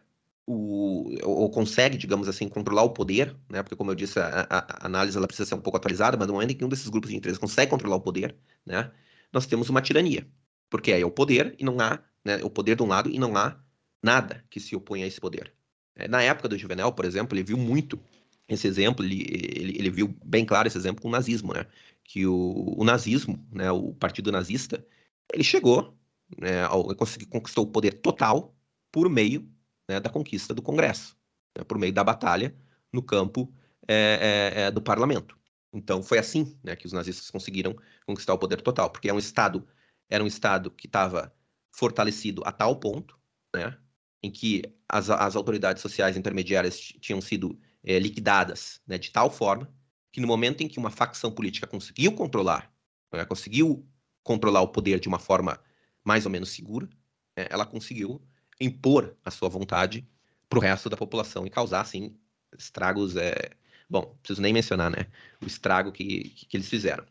o, 0.47 1.15
ou 1.23 1.51
consegue, 1.51 1.97
digamos 1.97 2.29
assim, 2.29 2.49
controlar 2.49 2.83
o 2.83 2.91
poder, 2.91 3.35
né? 3.49 3.63
Porque 3.63 3.77
como 3.77 3.91
eu 3.91 3.95
disse, 3.95 4.19
a, 4.19 4.47
a, 4.49 4.87
análise 4.87 5.17
ela 5.17 5.27
precisa 5.27 5.49
ser 5.49 5.55
um 5.55 5.61
pouco 5.61 5.77
atualizada, 5.77 6.17
mas 6.17 6.27
no 6.27 6.35
momento 6.35 6.53
em 6.53 6.55
que 6.55 6.65
um 6.65 6.69
desses 6.69 6.89
grupos 6.89 7.11
de 7.11 7.17
interesse 7.17 7.41
consegue 7.41 7.71
controlar 7.71 7.97
o 7.97 8.01
poder, 8.01 8.37
né? 8.65 8.91
Nós 9.33 9.47
temos 9.47 9.69
uma 9.69 9.83
tirania, 9.83 10.27
porque 10.71 10.93
aí 10.93 11.03
é 11.03 11.07
o 11.07 11.11
poder 11.11 11.55
e 11.59 11.64
não 11.64 11.79
há, 11.81 12.03
né? 12.25 12.43
O 12.43 12.51
poder 12.51 12.77
de 12.77 12.83
um 12.83 12.87
lado 12.87 13.11
e 13.11 13.19
não 13.19 13.37
há 13.37 13.59
nada 14.03 14.45
que 14.51 14.61
se 14.61 14.75
oponha 14.77 15.05
a 15.05 15.09
esse 15.09 15.21
poder. 15.21 15.53
É, 15.95 16.09
na 16.09 16.23
época 16.23 16.49
do 16.49 16.59
Juvenal, 16.59 16.93
por 16.93 17.05
exemplo, 17.05 17.37
ele 17.37 17.45
viu 17.45 17.57
muito 17.57 18.01
esse 18.49 18.67
exemplo, 18.67 19.05
ele, 19.05 19.23
ele, 19.29 19.79
ele, 19.79 19.91
viu 19.91 20.17
bem 20.25 20.45
claro 20.45 20.69
esse 20.69 20.79
exemplo 20.79 21.03
com 21.03 21.09
o 21.09 21.12
nazismo, 21.12 21.53
né? 21.53 21.67
Que 22.05 22.27
o, 22.27 22.75
o 22.79 22.85
nazismo, 22.85 23.45
né? 23.53 23.71
O 23.71 23.93
partido 23.95 24.33
nazista, 24.33 24.85
ele 25.33 25.45
chegou, 25.45 25.97
né? 26.38 26.64
Ao, 26.64 26.85
conquistou 27.29 27.64
o 27.64 27.71
poder 27.71 27.95
total 27.95 28.55
por 28.91 29.09
meio 29.09 29.49
né, 29.88 29.99
da 30.01 30.11
conquista 30.11 30.55
do 30.55 30.62
Congresso, 30.62 31.17
né, 31.57 31.64
por 31.64 31.79
meio 31.79 31.93
da 31.93 32.05
batalha 32.05 32.55
no 32.93 33.03
campo 33.03 33.53
é, 33.87 34.55
é, 34.55 34.61
é, 34.62 34.71
do 34.71 34.83
parlamento. 34.83 35.38
Então 35.72 36.02
foi 36.02 36.18
assim 36.18 36.59
né, 36.62 36.74
que 36.74 36.87
os 36.87 36.92
nazistas 36.92 37.31
conseguiram 37.31 37.76
conquistar 38.07 38.35
o 38.35 38.38
poder 38.38 38.61
total, 38.61 38.90
porque 38.90 39.09
é 39.09 39.14
um 39.14 39.18
estado 39.18 39.66
era 40.09 40.24
um 40.24 40.26
estado 40.26 40.70
que 40.70 40.87
estava 40.87 41.35
fortalecido 41.70 42.42
a 42.46 42.50
tal 42.50 42.76
ponto, 42.81 43.18
né, 43.54 43.76
em 44.22 44.31
que 44.31 44.62
as, 44.88 45.11
as 45.11 45.37
autoridades 45.37 45.83
sociais 45.83 46.16
intermediárias 46.16 46.78
tinham 46.78 47.20
sido 47.20 47.61
é, 47.85 47.98
liquidadas 47.98 48.81
né, 48.87 48.96
de 48.96 49.11
tal 49.11 49.31
forma 49.31 49.70
que 50.11 50.20
no 50.20 50.26
momento 50.26 50.62
em 50.62 50.68
que 50.68 50.78
uma 50.78 50.90
facção 50.90 51.31
política 51.31 51.66
conseguiu 51.66 52.12
controlar, 52.12 52.72
né, 53.12 53.24
conseguiu 53.26 53.87
controlar 54.22 54.62
o 54.62 54.68
poder 54.68 54.98
de 54.98 55.09
uma 55.09 55.18
forma 55.18 55.61
mais 56.02 56.24
ou 56.24 56.31
menos 56.31 56.48
segura, 56.48 56.88
né, 57.37 57.46
ela 57.50 57.66
conseguiu 57.66 58.20
impor 58.61 59.16
a 59.24 59.31
sua 59.31 59.48
vontade 59.48 60.09
para 60.48 60.59
o 60.59 60.62
resto 60.62 60.88
da 60.88 60.96
população 60.96 61.46
e 61.46 61.50
causar, 61.50 61.83
assim, 61.83 62.16
estragos. 62.57 63.16
É... 63.16 63.50
Bom, 63.88 64.16
preciso 64.22 64.42
nem 64.42 64.53
mencionar, 64.53 64.90
né? 64.90 65.07
O 65.42 65.46
estrago 65.46 65.92
que, 65.92 66.31
que, 66.31 66.46
que 66.46 66.57
eles 66.57 66.68
fizeram. 66.68 67.05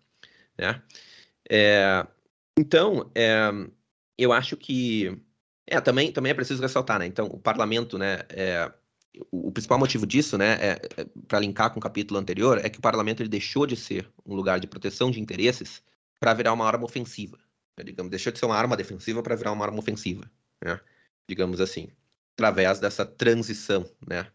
Né? 0.57 0.81
É... 1.49 2.05
Então, 2.57 3.11
é... 3.15 3.49
eu 4.17 4.31
acho 4.31 4.55
que. 4.55 5.19
É, 5.65 5.81
também, 5.81 6.11
também 6.11 6.31
é 6.31 6.35
preciso 6.35 6.61
ressaltar, 6.61 6.99
né? 6.99 7.05
Então, 7.05 7.27
o 7.27 7.39
parlamento, 7.39 7.97
né? 7.97 8.19
É... 8.29 8.71
O, 9.31 9.47
o 9.47 9.51
principal 9.51 9.79
motivo 9.79 10.05
disso, 10.05 10.37
né, 10.37 10.53
é, 10.61 10.81
é 10.95 11.05
para 11.27 11.39
linkar 11.39 11.71
com 11.71 11.79
o 11.79 11.81
capítulo 11.81 12.19
anterior, 12.19 12.59
é 12.63 12.69
que 12.69 12.77
o 12.77 12.81
parlamento 12.81 13.21
ele 13.21 13.29
deixou 13.29 13.65
de 13.65 13.75
ser 13.75 14.07
um 14.23 14.35
lugar 14.35 14.59
de 14.59 14.67
proteção 14.67 15.09
de 15.09 15.19
interesses 15.19 15.81
para 16.19 16.35
virar 16.35 16.53
uma 16.53 16.67
arma 16.67 16.85
ofensiva. 16.85 17.39
Né? 17.75 17.83
Digamos, 17.83 18.11
deixou 18.11 18.31
de 18.31 18.37
ser 18.37 18.45
uma 18.45 18.55
arma 18.55 18.77
defensiva 18.77 19.23
para 19.23 19.35
virar 19.35 19.53
uma 19.53 19.65
arma 19.65 19.79
ofensiva. 19.79 20.29
Né? 20.63 20.79
digamos 21.27 21.59
assim, 21.59 21.89
através 22.35 22.79
dessa 22.79 23.05
transição, 23.05 23.89
né, 24.07 24.27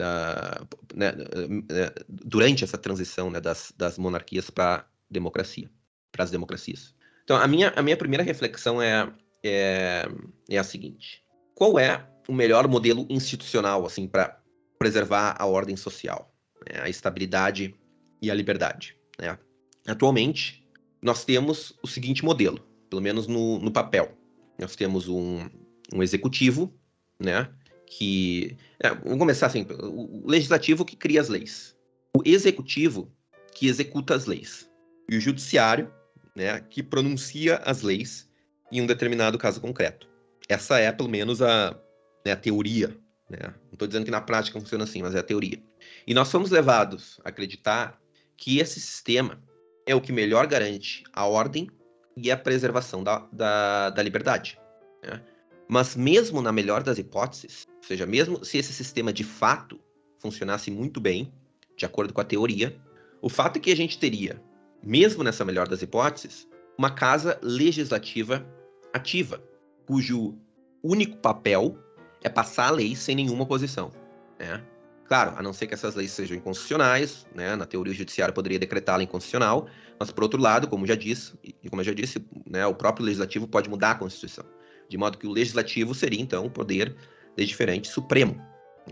da, 0.00 0.66
né, 0.94 1.12
né 1.12 1.92
durante 2.08 2.64
essa 2.64 2.78
transição 2.78 3.30
né, 3.30 3.38
das, 3.38 3.70
das 3.76 3.98
monarquias 3.98 4.48
para 4.48 4.86
democracia, 5.10 5.70
para 6.10 6.24
as 6.24 6.30
democracias. 6.30 6.94
Então, 7.22 7.36
a 7.36 7.46
minha, 7.46 7.68
a 7.76 7.82
minha 7.82 7.96
primeira 7.96 8.24
reflexão 8.24 8.80
é, 8.80 9.12
é, 9.44 10.08
é 10.48 10.58
a 10.58 10.64
seguinte: 10.64 11.22
qual 11.54 11.78
é 11.78 12.08
o 12.26 12.32
melhor 12.32 12.66
modelo 12.66 13.06
institucional 13.10 13.84
assim 13.84 14.08
para 14.08 14.40
preservar 14.78 15.36
a 15.38 15.44
ordem 15.44 15.76
social, 15.76 16.34
né, 16.66 16.80
a 16.80 16.88
estabilidade 16.88 17.74
e 18.22 18.30
a 18.30 18.34
liberdade? 18.34 18.96
Né? 19.18 19.38
Atualmente, 19.86 20.66
nós 21.02 21.24
temos 21.26 21.78
o 21.82 21.86
seguinte 21.86 22.24
modelo, 22.24 22.58
pelo 22.88 23.02
menos 23.02 23.26
no, 23.26 23.58
no 23.58 23.70
papel. 23.70 24.16
Nós 24.58 24.76
temos 24.76 25.08
um, 25.08 25.48
um 25.92 26.02
executivo, 26.02 26.72
né? 27.18 27.50
Que. 27.90 28.56
É, 28.78 28.94
vamos 28.94 29.18
começar 29.18 29.46
assim: 29.46 29.66
o 29.68 30.22
legislativo 30.26 30.84
que 30.84 30.96
cria 30.96 31.20
as 31.20 31.28
leis, 31.28 31.76
o 32.16 32.22
executivo 32.24 33.12
que 33.52 33.66
executa 33.66 34.14
as 34.14 34.26
leis, 34.26 34.70
e 35.08 35.16
o 35.16 35.20
judiciário, 35.20 35.92
né? 36.34 36.60
Que 36.60 36.82
pronuncia 36.82 37.56
as 37.56 37.82
leis 37.82 38.30
em 38.70 38.80
um 38.80 38.86
determinado 38.86 39.36
caso 39.36 39.60
concreto. 39.60 40.08
Essa 40.48 40.78
é, 40.78 40.90
pelo 40.92 41.08
menos, 41.08 41.42
a, 41.42 41.76
né, 42.24 42.32
a 42.32 42.36
teoria. 42.36 42.96
Né? 43.28 43.38
Não 43.42 43.72
estou 43.72 43.86
dizendo 43.86 44.04
que 44.04 44.10
na 44.10 44.20
prática 44.20 44.58
funciona 44.58 44.84
assim, 44.84 45.02
mas 45.02 45.14
é 45.14 45.18
a 45.18 45.22
teoria. 45.22 45.62
E 46.06 46.14
nós 46.14 46.30
fomos 46.30 46.50
levados 46.50 47.20
a 47.24 47.28
acreditar 47.28 48.00
que 48.36 48.58
esse 48.58 48.80
sistema 48.80 49.40
é 49.86 49.94
o 49.94 50.00
que 50.00 50.12
melhor 50.12 50.46
garante 50.46 51.04
a 51.12 51.26
ordem 51.26 51.68
e 52.16 52.30
a 52.30 52.36
preservação 52.36 53.02
da, 53.02 53.26
da, 53.32 53.90
da 53.90 54.02
liberdade. 54.02 54.58
Né? 55.02 55.22
Mas 55.68 55.94
mesmo 55.94 56.42
na 56.42 56.52
melhor 56.52 56.82
das 56.82 56.98
hipóteses, 56.98 57.66
ou 57.80 57.86
seja, 57.86 58.06
mesmo 58.06 58.44
se 58.44 58.58
esse 58.58 58.72
sistema 58.72 59.12
de 59.12 59.24
fato 59.24 59.80
funcionasse 60.18 60.70
muito 60.70 61.00
bem, 61.00 61.32
de 61.76 61.84
acordo 61.84 62.12
com 62.12 62.20
a 62.20 62.24
teoria, 62.24 62.76
o 63.22 63.28
fato 63.28 63.56
é 63.56 63.60
que 63.60 63.72
a 63.72 63.76
gente 63.76 63.98
teria, 63.98 64.40
mesmo 64.82 65.24
nessa 65.24 65.44
melhor 65.44 65.66
das 65.66 65.82
hipóteses, 65.82 66.46
uma 66.78 66.90
casa 66.90 67.38
legislativa 67.42 68.46
ativa, 68.92 69.42
cujo 69.86 70.38
único 70.82 71.16
papel 71.16 71.76
é 72.22 72.28
passar 72.28 72.68
a 72.68 72.70
lei 72.70 72.94
sem 72.94 73.16
nenhuma 73.16 73.44
oposição. 73.44 73.90
Né? 74.38 74.62
Claro, 75.06 75.34
a 75.36 75.42
não 75.42 75.52
ser 75.52 75.66
que 75.66 75.74
essas 75.74 75.94
leis 75.94 76.12
sejam 76.12 76.36
inconstitucionais, 76.36 77.26
né? 77.34 77.56
na 77.56 77.66
teoria 77.66 77.92
o 77.92 77.96
judiciário 77.96 78.34
poderia 78.34 78.58
decretá-la 78.58 79.02
inconstitucional, 79.02 79.66
mas 79.98 80.10
por 80.10 80.22
outro 80.22 80.40
lado, 80.40 80.68
como 80.68 80.86
já 80.86 80.94
disse, 80.94 81.32
e 81.42 81.68
como 81.68 81.80
eu 81.80 81.86
já 81.86 81.94
disse, 81.94 82.24
né, 82.46 82.66
o 82.66 82.74
próprio 82.74 83.04
legislativo 83.04 83.48
pode 83.48 83.68
mudar 83.68 83.92
a 83.92 83.94
Constituição 83.96 84.44
de 84.90 84.98
modo 84.98 85.16
que 85.16 85.26
o 85.26 85.30
legislativo 85.30 85.94
seria, 85.94 86.20
então, 86.20 86.44
o 86.44 86.50
poder 86.50 86.96
diferente 87.36 87.88
supremo. 87.88 88.40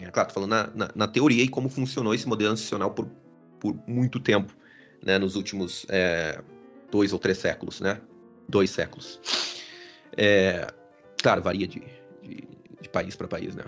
É 0.01 0.11
claro, 0.11 0.31
falando 0.31 0.51
na, 0.51 0.67
na, 0.75 0.91
na, 0.95 1.09
teoria 1.09 1.43
e 1.43 1.49
como 1.49 1.69
funcionou 1.69 2.15
esse 2.15 2.29
modelo 2.29 2.53
institucional 2.53 2.93
por, 2.93 3.09
por 3.59 3.75
muito 3.87 4.21
tempo, 4.21 4.55
né, 5.05 5.19
nos 5.19 5.35
últimos 5.35 5.87
é, 5.89 6.41
dois 6.91 7.13
ou 7.13 7.19
três 7.19 7.39
séculos, 7.39 7.81
né? 7.81 8.01
Dois 8.49 8.71
séculos. 8.71 9.21
É, 10.17 10.67
claro, 11.21 11.43
varia 11.43 11.67
de, 11.67 11.83
de, 12.23 12.49
de 12.81 12.89
país 12.89 13.17
para 13.17 13.27
país, 13.27 13.55
né? 13.55 13.65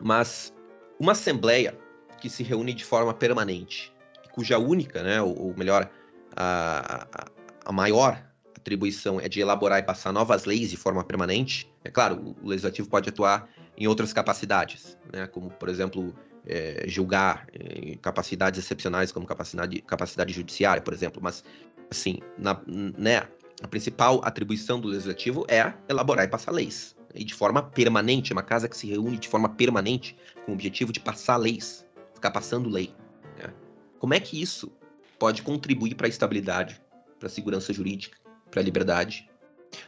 Mas 0.00 0.52
uma 0.98 1.12
assembleia 1.12 1.76
que 2.20 2.28
se 2.28 2.42
reúne 2.42 2.74
de 2.74 2.84
forma 2.84 3.14
permanente, 3.14 3.92
cuja 4.32 4.58
única, 4.58 5.02
né, 5.02 5.20
ou, 5.22 5.48
ou 5.48 5.54
melhor, 5.56 5.90
a, 6.36 7.06
a, 7.12 7.26
a 7.66 7.72
maior 7.72 8.22
atribuição 8.56 9.20
é 9.20 9.28
de 9.28 9.40
elaborar 9.40 9.78
e 9.78 9.82
passar 9.82 10.12
novas 10.12 10.44
leis 10.44 10.70
de 10.70 10.76
forma 10.76 11.02
permanente, 11.02 11.72
é 11.82 11.90
claro, 11.90 12.36
o 12.42 12.48
legislativo 12.48 12.88
pode 12.88 13.08
atuar 13.08 13.48
em 13.80 13.86
outras 13.86 14.12
capacidades, 14.12 14.98
né, 15.10 15.26
como, 15.26 15.48
por 15.48 15.70
exemplo, 15.70 16.14
é, 16.46 16.84
julgar 16.86 17.46
em 17.54 17.96
capacidades 17.96 18.60
excepcionais, 18.62 19.10
como 19.10 19.26
capacidade, 19.26 19.80
capacidade 19.80 20.34
judiciária, 20.34 20.82
por 20.82 20.92
exemplo, 20.92 21.18
mas, 21.22 21.42
assim, 21.90 22.18
na, 22.36 22.60
né, 22.66 23.26
a 23.62 23.66
principal 23.66 24.20
atribuição 24.22 24.78
do 24.78 24.88
legislativo 24.88 25.46
é 25.48 25.72
elaborar 25.88 26.26
e 26.26 26.28
passar 26.28 26.52
leis, 26.52 26.94
e 27.14 27.24
de 27.24 27.32
forma 27.32 27.62
permanente, 27.62 28.34
uma 28.34 28.42
casa 28.42 28.68
que 28.68 28.76
se 28.76 28.86
reúne 28.86 29.16
de 29.16 29.28
forma 29.28 29.48
permanente 29.48 30.14
com 30.44 30.52
o 30.52 30.54
objetivo 30.54 30.92
de 30.92 31.00
passar 31.00 31.38
leis, 31.38 31.86
ficar 32.14 32.30
passando 32.30 32.68
lei. 32.68 32.94
Né? 33.38 33.50
Como 33.98 34.12
é 34.12 34.20
que 34.20 34.40
isso 34.40 34.70
pode 35.18 35.40
contribuir 35.40 35.94
para 35.94 36.06
a 36.06 36.10
estabilidade, 36.10 36.78
para 37.18 37.28
a 37.28 37.30
segurança 37.30 37.72
jurídica, 37.72 38.18
para 38.50 38.60
a 38.60 38.64
liberdade? 38.64 39.28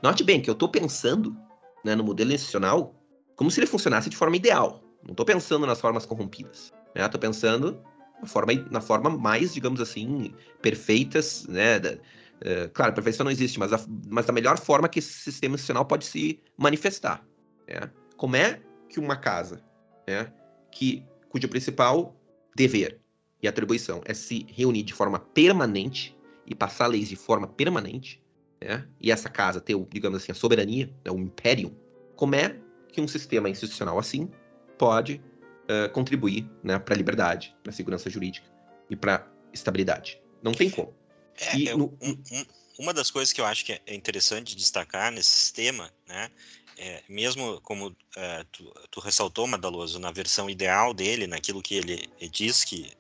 Note 0.03 0.25
bem 0.25 0.41
que 0.41 0.49
eu 0.49 0.55
estou 0.55 0.71
pensando 0.71 1.37
né, 1.85 1.95
no 1.95 2.03
modelo 2.03 2.33
institucional 2.33 2.95
como 3.43 3.51
se 3.51 3.59
ele 3.59 3.67
funcionasse 3.67 4.09
de 4.09 4.17
forma 4.17 4.37
ideal. 4.37 4.81
Não 5.03 5.11
estou 5.11 5.27
pensando 5.27 5.67
nas 5.67 5.81
formas 5.81 6.07
corrompidas. 6.07 6.73
Estou 6.95 7.03
né? 7.03 7.19
pensando 7.19 7.83
na 8.21 8.29
forma, 8.29 8.53
na 8.71 8.81
forma 8.81 9.11
mais, 9.11 9.53
digamos 9.53 9.81
assim, 9.81 10.33
perfeitas. 10.63 11.45
Né, 11.49 11.81
da, 11.81 11.95
uh, 11.95 12.71
claro, 12.73 12.93
perfeição 12.93 13.25
não 13.25 13.33
existe, 13.33 13.59
mas, 13.59 13.73
a, 13.73 13.85
mas 14.09 14.27
da 14.27 14.33
melhor 14.33 14.57
forma 14.61 14.89
que 14.89 15.01
esse 15.01 15.13
sistema 15.13 15.57
institucional 15.57 15.85
pode 15.85 16.07
se 16.07 16.39
manifestar. 16.57 17.27
Né? 17.67 17.91
Como 18.17 18.37
é 18.37 18.61
que 18.89 19.01
uma 19.01 19.17
casa, 19.17 19.61
né, 20.07 20.33
que, 20.71 21.05
cujo 21.29 21.49
principal 21.49 22.15
dever 22.55 23.01
e 23.43 23.49
atribuição 23.49 24.03
é 24.05 24.15
se 24.15 24.47
reunir 24.51 24.85
de 24.85 24.95
forma 24.95 25.19
permanente 25.19 26.17
e 26.47 26.55
passar 26.55 26.87
leis 26.87 27.09
de 27.09 27.17
forma 27.17 27.49
permanente, 27.49 28.23
né, 28.63 28.87
e 29.01 29.11
essa 29.11 29.29
casa 29.29 29.61
ter, 29.61 29.77
digamos 29.91 30.23
assim, 30.23 30.31
a 30.31 30.35
soberania, 30.37 30.87
né, 31.05 31.11
o 31.11 31.19
império, 31.19 31.77
como 32.15 32.37
é 32.37 32.62
que 32.93 33.01
um 33.01 33.09
sistema 33.09 33.49
institucional 33.49 33.99
assim 33.99 34.31
pode 34.79 35.21
uh, 35.65 35.91
contribuir 35.93 36.49
né, 36.63 36.79
para 36.79 36.95
a 36.95 36.97
liberdade, 36.97 37.57
para 37.63 37.71
a 37.71 37.75
segurança 37.75 38.09
jurídica 38.11 38.47
e 38.91 38.97
para 38.97 39.27
estabilidade? 39.53 40.21
Não 40.43 40.53
tem 40.53 40.71
como. 40.71 40.95
É, 41.41 41.57
e, 41.57 41.75
no... 41.75 41.97
um, 42.01 42.11
um, 42.11 42.45
uma 42.79 42.93
das 42.93 43.11
coisas 43.11 43.33
que 43.33 43.41
eu 43.41 43.45
acho 43.45 43.65
que 43.65 43.73
é 43.73 43.95
interessante 43.95 44.55
destacar 44.55 45.11
nesse 45.11 45.31
sistema, 45.31 45.91
né, 46.07 46.31
é, 46.79 47.03
mesmo 47.09 47.61
como 47.61 47.89
uh, 47.89 48.45
tu, 48.51 48.73
tu, 48.91 49.01
ressaltou, 49.01 49.47
Madaloso, 49.47 49.99
na 49.99 50.11
versão 50.11 50.49
ideal 50.49 50.93
dele, 50.93 51.27
naquilo 51.27 51.63
que 51.63 51.75
ele 51.75 52.11
diz 52.31 52.65
que, 52.65 52.91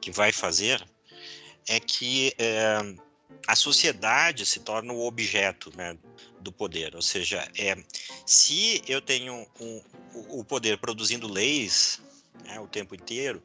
que 0.00 0.10
vai 0.10 0.32
fazer, 0.32 0.84
é 1.68 1.80
que 1.80 2.34
uh, 2.38 3.02
a 3.46 3.56
sociedade 3.56 4.46
se 4.46 4.60
torna 4.60 4.92
o 4.92 5.06
objeto 5.06 5.72
né, 5.76 5.96
do 6.40 6.52
poder. 6.52 6.94
Ou 6.94 7.02
seja, 7.02 7.48
é, 7.58 7.76
se 8.26 8.82
eu 8.86 9.00
tenho 9.00 9.46
um, 9.60 9.82
o 10.28 10.44
poder 10.44 10.78
produzindo 10.78 11.26
leis 11.26 12.00
né, 12.44 12.60
o 12.60 12.66
tempo 12.66 12.94
inteiro, 12.94 13.42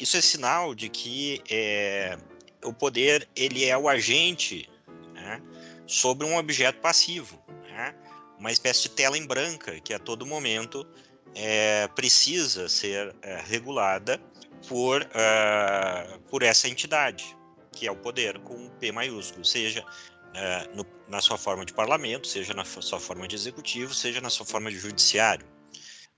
isso 0.00 0.16
é 0.16 0.20
sinal 0.20 0.74
de 0.74 0.88
que 0.88 1.42
é, 1.50 2.18
o 2.64 2.72
poder 2.72 3.28
ele 3.34 3.64
é 3.64 3.76
o 3.76 3.88
agente 3.88 4.68
né, 5.14 5.42
sobre 5.86 6.26
um 6.26 6.36
objeto 6.36 6.80
passivo, 6.80 7.42
né, 7.68 7.94
uma 8.38 8.52
espécie 8.52 8.82
de 8.82 8.90
tela 8.90 9.18
em 9.18 9.26
branca 9.26 9.78
que 9.80 9.92
a 9.92 9.98
todo 9.98 10.24
momento 10.24 10.86
é, 11.34 11.88
precisa 11.88 12.68
ser 12.68 13.14
é, 13.22 13.42
regulada 13.46 14.20
por, 14.68 15.02
uh, 15.02 16.18
por 16.28 16.42
essa 16.42 16.68
entidade, 16.68 17.36
que 17.72 17.86
é 17.86 17.90
o 17.90 17.96
poder 17.96 18.38
com 18.40 18.68
P 18.78 18.92
maiúsculo, 18.92 19.44
seja 19.44 19.82
uh, 19.82 20.76
no, 20.76 20.86
na 21.08 21.20
sua 21.20 21.38
forma 21.38 21.64
de 21.64 21.72
parlamento, 21.72 22.26
seja 22.26 22.54
na 22.54 22.64
sua 22.64 23.00
forma 23.00 23.26
de 23.26 23.34
executivo, 23.34 23.94
seja 23.94 24.20
na 24.20 24.30
sua 24.30 24.46
forma 24.46 24.70
de 24.70 24.78
judiciário. 24.78 25.46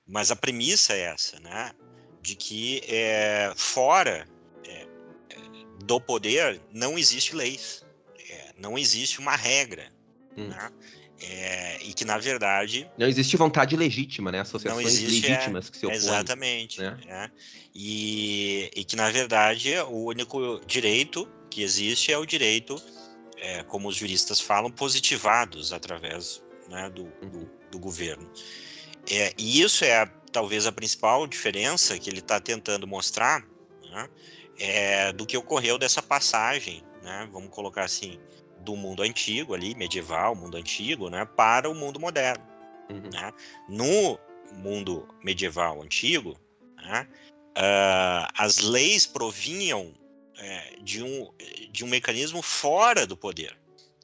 Mas 0.07 0.31
a 0.31 0.37
premissa 0.37 0.93
é 0.95 1.01
essa, 1.01 1.39
né? 1.41 1.73
De 2.21 2.35
que 2.35 2.83
é, 2.87 3.53
fora 3.57 4.29
é, 4.65 4.87
do 5.85 6.01
poder 6.01 6.61
não 6.73 6.99
existe 6.99 7.35
leis, 7.35 7.85
é, 8.29 8.53
não 8.59 8.79
existe 8.79 9.19
uma 9.19 9.37
regra. 9.37 9.93
Hum. 10.37 10.49
Né? 10.49 10.73
É, 11.23 11.79
e 11.83 11.93
que, 11.95 12.05
na 12.05 12.19
verdade. 12.19 12.91
Não 12.99 13.07
existe 13.07 13.37
vontade 13.37 13.77
legítima, 13.77 14.33
né? 14.33 14.41
Associações 14.41 14.87
existe, 14.87 15.29
legítimas 15.29 15.71
que 15.71 15.77
se 15.77 15.87
opõem. 15.87 15.97
Exatamente. 15.97 16.81
Né? 16.81 16.99
É. 17.07 17.31
E, 17.75 18.71
e, 18.75 18.85
que, 18.85 18.97
na 18.97 19.09
verdade, 19.11 19.73
o 19.89 20.07
único 20.07 20.61
direito 20.67 21.29
que 21.49 21.63
existe 21.63 22.13
é 22.13 22.19
o 22.19 22.27
direito, 22.27 22.81
é, 23.37 23.63
como 23.63 23.89
os 23.89 23.97
juristas 23.97 24.41
falam, 24.41 24.71
positivados 24.71 25.73
através 25.73 26.43
né, 26.69 26.91
do, 26.91 27.05
do, 27.05 27.39
uhum. 27.39 27.49
do, 27.71 27.79
governo. 27.79 28.29
É, 29.09 29.33
e 29.39 29.61
isso 29.61 29.85
é 29.85 30.07
talvez 30.33 30.67
a 30.67 30.73
principal 30.73 31.27
diferença 31.27 31.99
que 31.99 32.09
ele 32.09 32.21
está 32.21 32.41
tentando 32.41 32.87
mostrar 32.87 33.47
né, 33.91 34.09
é, 34.59 35.13
do 35.13 35.27
que 35.27 35.37
ocorreu 35.37 35.79
dessa 35.79 36.03
passagem, 36.03 36.83
né, 37.03 37.29
vamos 37.31 37.51
colocar 37.51 37.85
assim, 37.85 38.19
do 38.63 38.77
mundo 38.77 39.03
antigo 39.03 39.55
ali, 39.55 39.75
medieval, 39.75 40.35
mundo 40.35 40.57
antigo, 40.57 41.09
né, 41.11 41.25
para 41.25 41.69
o 41.69 41.75
mundo 41.75 42.01
moderno. 42.01 42.45
Uhum. 42.91 43.11
Né? 43.13 43.33
No 43.69 44.19
mundo 44.53 45.09
medieval 45.23 45.83
antigo, 45.83 46.39
né, 46.77 47.07
uh, 47.57 48.33
as 48.37 48.59
leis 48.59 49.07
provinham 49.07 49.95
é, 50.39 50.77
de, 50.83 51.03
um, 51.03 51.31
de 51.71 51.85
um 51.85 51.89
mecanismo 51.89 52.43
fora 52.43 53.07
do 53.07 53.17
poder, 53.17 53.57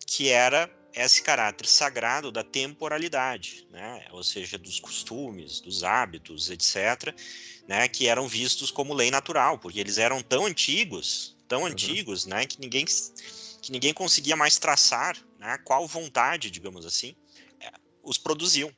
que 0.06 0.28
era 0.28 0.70
esse 0.94 1.22
caráter 1.22 1.66
sagrado 1.66 2.32
da 2.32 2.42
temporalidade, 2.42 3.66
né? 3.70 4.06
ou 4.10 4.22
seja, 4.22 4.58
dos 4.58 4.80
costumes, 4.80 5.60
dos 5.60 5.84
hábitos, 5.84 6.50
etc., 6.50 7.14
né? 7.66 7.88
que 7.88 8.08
eram 8.08 8.26
vistos 8.26 8.70
como 8.70 8.94
lei 8.94 9.10
natural, 9.10 9.58
porque 9.58 9.78
eles 9.78 9.98
eram 9.98 10.22
tão 10.22 10.46
antigos, 10.46 11.36
tão 11.46 11.60
uhum. 11.60 11.66
antigos, 11.66 12.26
né? 12.26 12.46
que 12.46 12.60
ninguém 12.60 12.84
que 13.60 13.72
ninguém 13.72 13.92
conseguia 13.92 14.36
mais 14.36 14.58
traçar 14.58 15.16
né, 15.38 15.58
qual 15.64 15.86
vontade, 15.86 16.50
digamos 16.50 16.86
assim, 16.86 17.14
é, 17.60 17.70
os 18.02 18.18
produziam. 18.18 18.70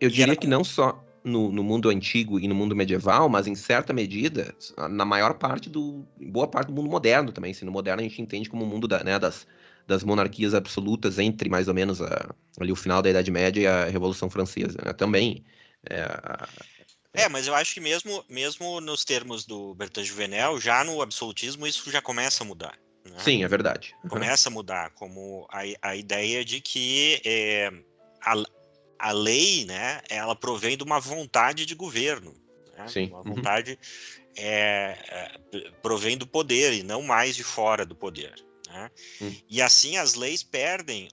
Eu 0.00 0.10
diria 0.10 0.36
que 0.36 0.46
não 0.46 0.62
só 0.62 1.04
no, 1.24 1.50
no, 1.50 1.62
mundo 1.62 1.88
antigo 1.88 2.38
e 2.38 2.46
no 2.46 2.54
mundo 2.54 2.74
medieval, 2.74 3.28
mas 3.28 3.46
em 3.46 3.54
certa 3.54 3.92
medida, 3.92 4.54
na 4.90 5.04
maior 5.04 5.34
parte 5.34 5.68
do. 5.68 6.06
boa 6.20 6.46
parte 6.46 6.68
do 6.68 6.74
mundo 6.74 6.88
moderno 6.88 7.32
também. 7.32 7.52
Se 7.52 7.64
no 7.64 7.72
moderno 7.72 8.00
a 8.00 8.04
gente 8.04 8.22
entende 8.22 8.48
como 8.48 8.64
o 8.64 8.66
mundo 8.66 8.86
da, 8.86 9.02
né, 9.02 9.18
das, 9.18 9.46
das 9.86 10.04
monarquias 10.04 10.54
absolutas 10.54 11.18
entre 11.18 11.48
mais 11.48 11.68
ou 11.68 11.74
menos 11.74 12.00
a, 12.00 12.34
ali 12.60 12.72
o 12.72 12.76
final 12.76 13.02
da 13.02 13.10
Idade 13.10 13.30
Média 13.30 13.60
e 13.60 13.66
a 13.66 13.84
Revolução 13.86 14.30
Francesa. 14.30 14.78
Né? 14.84 14.92
Também. 14.92 15.44
É, 15.88 16.06
é, 17.12 17.28
mas 17.28 17.46
eu 17.46 17.54
acho 17.54 17.74
que 17.74 17.80
mesmo, 17.80 18.24
mesmo 18.28 18.80
nos 18.80 19.04
termos 19.04 19.44
do 19.44 19.74
Bertrand 19.74 20.04
Juvenel, 20.04 20.60
já 20.60 20.84
no 20.84 21.02
absolutismo 21.02 21.66
isso 21.66 21.90
já 21.90 22.00
começa 22.00 22.44
a 22.44 22.46
mudar. 22.46 22.78
Né? 23.10 23.18
Sim, 23.18 23.44
é 23.44 23.48
verdade. 23.48 23.94
Uhum. 24.02 24.10
Começa 24.10 24.48
a 24.48 24.52
mudar, 24.52 24.90
como 24.90 25.46
a, 25.50 25.60
a 25.82 25.96
ideia 25.96 26.44
de 26.44 26.60
que 26.60 27.20
é, 27.24 27.72
a, 28.22 28.34
a 28.98 29.12
lei, 29.12 29.64
né, 29.64 30.00
ela 30.08 30.34
provém 30.34 30.76
de 30.76 30.84
uma 30.84 31.00
vontade 31.00 31.66
de 31.66 31.74
governo. 31.74 32.34
Né? 32.76 32.88
Sim. 32.88 33.08
Uma 33.08 33.18
uhum. 33.18 33.34
vontade 33.34 33.72
uhum. 33.72 34.34
é, 34.36 34.98
é, 35.52 35.70
provém 35.82 36.16
do 36.16 36.26
poder 36.26 36.72
e 36.72 36.82
não 36.82 37.02
mais 37.02 37.36
de 37.36 37.44
fora 37.44 37.84
do 37.84 37.94
poder. 37.94 38.34
Né? 38.68 38.90
Uhum. 39.20 39.36
E 39.48 39.62
assim 39.62 39.96
as 39.96 40.14
leis 40.14 40.42
perdem 40.42 41.08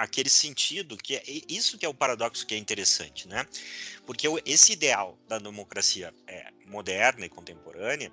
aquele 0.00 0.30
sentido 0.30 0.96
que 0.96 1.16
é 1.16 1.22
isso 1.26 1.76
que 1.76 1.84
é 1.84 1.88
o 1.88 1.94
paradoxo 1.94 2.46
que 2.46 2.54
é 2.54 2.58
interessante, 2.58 3.28
né? 3.28 3.46
Porque 4.06 4.26
esse 4.46 4.72
ideal 4.72 5.18
da 5.28 5.38
democracia 5.38 6.14
é, 6.26 6.50
moderna 6.64 7.26
e 7.26 7.28
contemporânea 7.28 8.10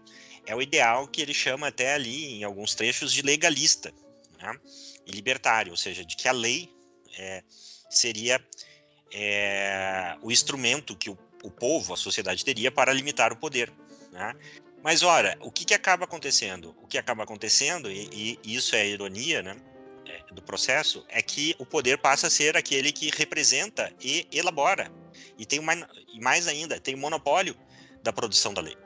é 0.48 0.56
o 0.56 0.62
ideal 0.62 1.08
que 1.08 1.22
ele 1.22 1.34
chama 1.34 1.68
até 1.68 1.94
ali 1.94 2.36
em 2.36 2.44
alguns 2.46 2.74
trechos 2.74 3.12
de 3.12 3.22
legalista 3.22 3.94
né? 4.40 4.58
e 5.06 5.12
libertário, 5.12 5.72
ou 5.72 5.78
seja, 5.78 6.06
de 6.06 6.16
que 6.16 6.28
a 6.28 6.32
lei 6.32 6.74
é, 7.20 7.44
seria 7.90 8.44
é, 9.14 10.16
o 10.22 10.32
instrumento 10.32 10.96
que 10.96 11.10
o, 11.10 11.18
o, 11.44 11.52
povo, 11.52 11.94
a 11.94 11.98
sociedade 11.98 12.46
teria 12.46 12.72
para 12.72 12.94
limitar 12.94 13.34
o 13.34 13.36
poder. 13.36 13.72
Né? 14.12 14.34
Mas 14.82 15.04
ora, 15.04 15.38
o 15.42 15.52
que, 15.52 15.66
que 15.66 15.74
acaba 15.74 16.06
acontecendo? 16.06 16.74
O 16.82 16.88
que 16.88 16.98
acaba 16.98 17.24
acontecendo, 17.24 17.92
e, 17.92 18.40
e 18.42 18.56
isso 18.56 18.74
é 18.74 18.82
a 18.82 18.86
ironia 18.86 19.44
né, 19.44 19.58
é, 20.06 20.34
do 20.34 20.42
processo, 20.42 21.06
é 21.10 21.22
que 21.22 21.56
o 21.60 21.66
poder 21.66 21.98
passa 21.98 22.28
a 22.28 22.30
ser 22.30 22.56
aquele 22.56 22.94
que 22.94 23.12
representa 23.14 23.94
e 24.00 24.26
elabora. 24.32 24.90
E 25.38 25.46
tem 25.46 25.60
uma, 25.60 25.74
e 26.14 26.22
mais 26.22 26.48
ainda, 26.48 26.80
tem 26.80 26.96
o 26.96 26.98
monopólio 26.98 27.54
da 28.02 28.14
produção 28.14 28.54
da 28.54 28.62
lei. 28.62 28.78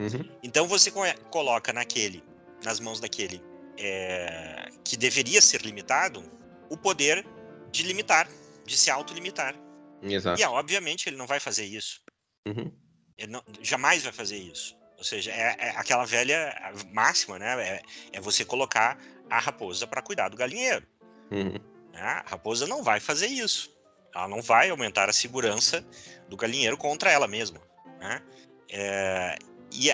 Uhum. 0.00 0.26
Então 0.42 0.66
você 0.66 0.90
coloca 1.30 1.72
naquele, 1.74 2.24
nas 2.64 2.80
mãos 2.80 3.00
daquele 3.00 3.42
é, 3.78 4.68
que 4.82 4.96
deveria 4.96 5.42
ser 5.42 5.60
limitado, 5.60 6.24
o 6.70 6.76
poder 6.76 7.26
de 7.70 7.82
limitar, 7.82 8.26
de 8.64 8.76
se 8.78 8.90
autolimitar. 8.90 9.54
Exato. 10.02 10.40
E 10.40 10.44
obviamente 10.44 11.08
ele 11.08 11.16
não 11.16 11.26
vai 11.26 11.38
fazer 11.38 11.66
isso. 11.66 12.00
Uhum. 12.48 12.72
Ele 13.18 13.30
não, 13.30 13.42
jamais 13.60 14.02
vai 14.02 14.12
fazer 14.12 14.38
isso. 14.38 14.74
Ou 14.96 15.04
seja, 15.04 15.30
é, 15.30 15.56
é 15.58 15.70
aquela 15.76 16.06
velha 16.06 16.54
máxima, 16.92 17.38
né? 17.38 17.62
É, 17.62 17.82
é 18.12 18.20
você 18.20 18.44
colocar 18.44 18.98
a 19.28 19.38
raposa 19.38 19.86
para 19.86 20.02
cuidar 20.02 20.28
do 20.28 20.36
galinheiro. 20.36 20.86
Uhum. 21.30 21.58
Né? 21.92 22.00
A 22.00 22.24
raposa 22.26 22.66
não 22.66 22.82
vai 22.82 23.00
fazer 23.00 23.26
isso. 23.26 23.70
Ela 24.14 24.28
não 24.28 24.40
vai 24.42 24.70
aumentar 24.70 25.08
a 25.08 25.12
segurança 25.12 25.84
do 26.28 26.36
galinheiro 26.36 26.76
contra 26.76 27.10
ela 27.10 27.28
mesma. 27.28 27.60
Né? 28.00 28.22
É, 28.70 29.38
e, 29.72 29.92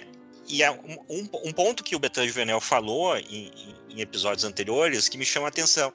e 0.48 0.62
é 0.62 0.70
um, 0.70 0.98
um, 1.08 1.52
ponto 1.52 1.84
que 1.84 1.96
o 1.96 1.98
Betan 1.98 2.26
Juvenel 2.26 2.60
falou 2.60 3.16
em, 3.16 3.76
em, 3.88 4.00
episódios 4.00 4.44
anteriores 4.44 5.08
que 5.08 5.18
me 5.18 5.24
chama 5.24 5.46
a 5.46 5.48
atenção. 5.48 5.92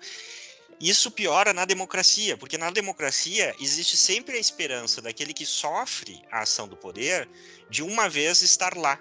Isso 0.79 1.11
piora 1.11 1.53
na 1.53 1.63
democracia, 1.63 2.35
porque 2.35 2.57
na 2.57 2.71
democracia 2.71 3.55
existe 3.59 3.95
sempre 3.95 4.35
a 4.35 4.39
esperança 4.39 5.01
daquele 5.01 5.33
que 5.33 5.45
sofre 5.45 6.21
a 6.31 6.41
ação 6.41 6.67
do 6.67 6.75
poder 6.75 7.29
de 7.69 7.83
uma 7.83 8.09
vez 8.09 8.41
estar 8.41 8.75
lá. 8.75 8.99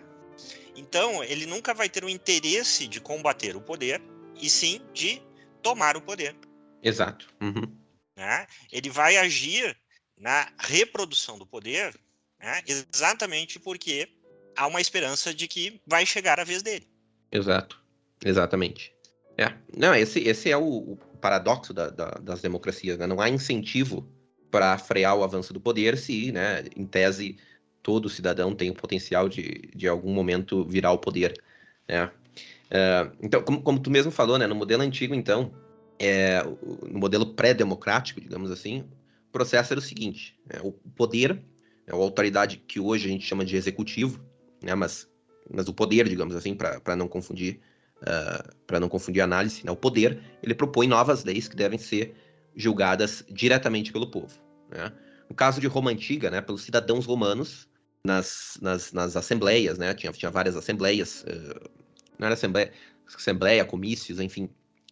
Então, 0.77 1.25
ele 1.25 1.47
nunca 1.47 1.73
vai 1.73 1.89
ter 1.89 2.05
o 2.05 2.09
interesse 2.09 2.87
de 2.87 3.01
combater 3.01 3.57
o 3.57 3.61
poder, 3.61 4.01
e 4.37 4.49
sim 4.49 4.81
de 4.93 5.23
tomar 5.63 5.97
o 5.97 6.01
poder. 6.01 6.37
Exato. 6.83 7.29
Uhum. 7.41 7.77
Né? 8.17 8.47
Ele 8.71 8.91
vai 8.91 9.17
agir 9.17 9.77
na 10.17 10.53
reprodução 10.59 11.39
do 11.39 11.47
poder 11.47 11.99
né? 12.41 12.63
exatamente 12.67 13.59
porque 13.59 14.09
há 14.57 14.67
uma 14.67 14.81
esperança 14.81 15.33
de 15.35 15.47
que 15.49 15.81
vai 15.87 16.05
chegar 16.07 16.41
a 16.41 16.45
vez 16.45 16.63
dele. 16.63 16.87
Exato, 17.31 17.81
exatamente. 18.25 18.93
É. 19.37 19.53
Não, 19.77 19.95
esse, 19.95 20.21
esse 20.21 20.51
é 20.51 20.57
o, 20.57 20.99
paradoxo 21.21 21.73
da, 21.73 21.91
da, 21.91 22.11
das 22.23 22.41
democracias. 22.41 22.99
Né? 22.99 23.07
Não 23.07 23.21
há 23.21 23.29
incentivo 23.29 24.09
para 24.51 24.77
frear 24.79 25.17
o 25.17 25.23
avanço 25.23 25.53
do 25.53 25.61
poder 25.61 25.97
se, 25.97 26.33
né, 26.33 26.65
em 26.75 26.85
tese, 26.85 27.37
todo 27.83 28.09
cidadão 28.09 28.55
tem 28.55 28.71
o 28.71 28.75
potencial 28.75 29.29
de, 29.29 29.71
de 29.75 29.87
algum 29.87 30.13
momento 30.13 30.65
virar 30.65 30.91
o 30.91 30.99
poder. 30.99 31.41
Né? 31.87 32.07
Uh, 32.07 33.17
então, 33.23 33.43
como, 33.43 33.63
como 33.63 33.79
tu 33.79 33.91
mesmo 33.91 34.11
falou, 34.11 34.39
né, 34.39 34.47
no 34.47 34.55
modelo 34.55 34.83
antigo, 34.83 35.15
então, 35.15 35.53
é, 35.99 36.43
no 36.43 36.99
modelo 36.99 37.35
pré-democrático, 37.35 38.21
digamos 38.21 38.51
assim, 38.51 38.81
o 39.29 39.33
processo 39.33 39.73
era 39.73 39.79
o 39.79 39.83
seguinte: 39.83 40.37
né, 40.47 40.61
o 40.63 40.73
poder, 40.73 41.41
é 41.87 41.93
a 41.93 41.97
autoridade 41.97 42.57
que 42.57 42.81
hoje 42.81 43.07
a 43.07 43.11
gente 43.11 43.25
chama 43.25 43.45
de 43.45 43.57
executivo, 43.57 44.25
né? 44.63 44.75
Mas, 44.75 45.09
mas 45.53 45.69
o 45.69 45.75
poder, 45.75 46.09
digamos 46.09 46.35
assim, 46.35 46.55
para 46.55 46.97
não 46.97 47.09
confundir 47.09 47.61
uh, 48.03 48.07
ah, 48.07 48.51
para 48.67 48.81
não 48.81 48.89
confundir 48.89 49.21
a 49.21 49.25
análise, 49.25 49.65
né? 49.65 49.71
o 49.71 49.77
poder 49.77 50.21
ele 50.43 50.55
propõe 50.55 50.87
novas 50.87 51.25
leis 51.25 51.49
que 51.49 51.57
devem 51.57 51.79
ser 51.79 52.15
julgadas 52.55 53.25
diretamente 53.31 53.93
pelo 53.93 54.11
povo. 54.11 54.39
Né? 54.71 54.93
No 55.29 55.35
caso 55.35 55.61
de 55.61 55.67
Roma 55.67 55.91
antiga, 55.91 56.31
né, 56.31 56.41
pelos 56.41 56.63
cidadãos 56.63 57.07
romanos 57.07 57.69
nas, 58.05 58.59
nas, 58.61 58.93
nas 58.93 59.17
assembleias, 59.17 59.79
né, 59.79 59.95
tinha, 59.95 60.13
tinha 60.13 60.31
várias 60.31 60.57
assembleias, 60.57 61.23
uh, 61.23 61.71
não 62.19 62.27
era 62.27 62.35
assembleia, 62.35 62.73
assembleia, 63.17 63.65
comícios, 63.65 64.21
enfim, 64.21 64.49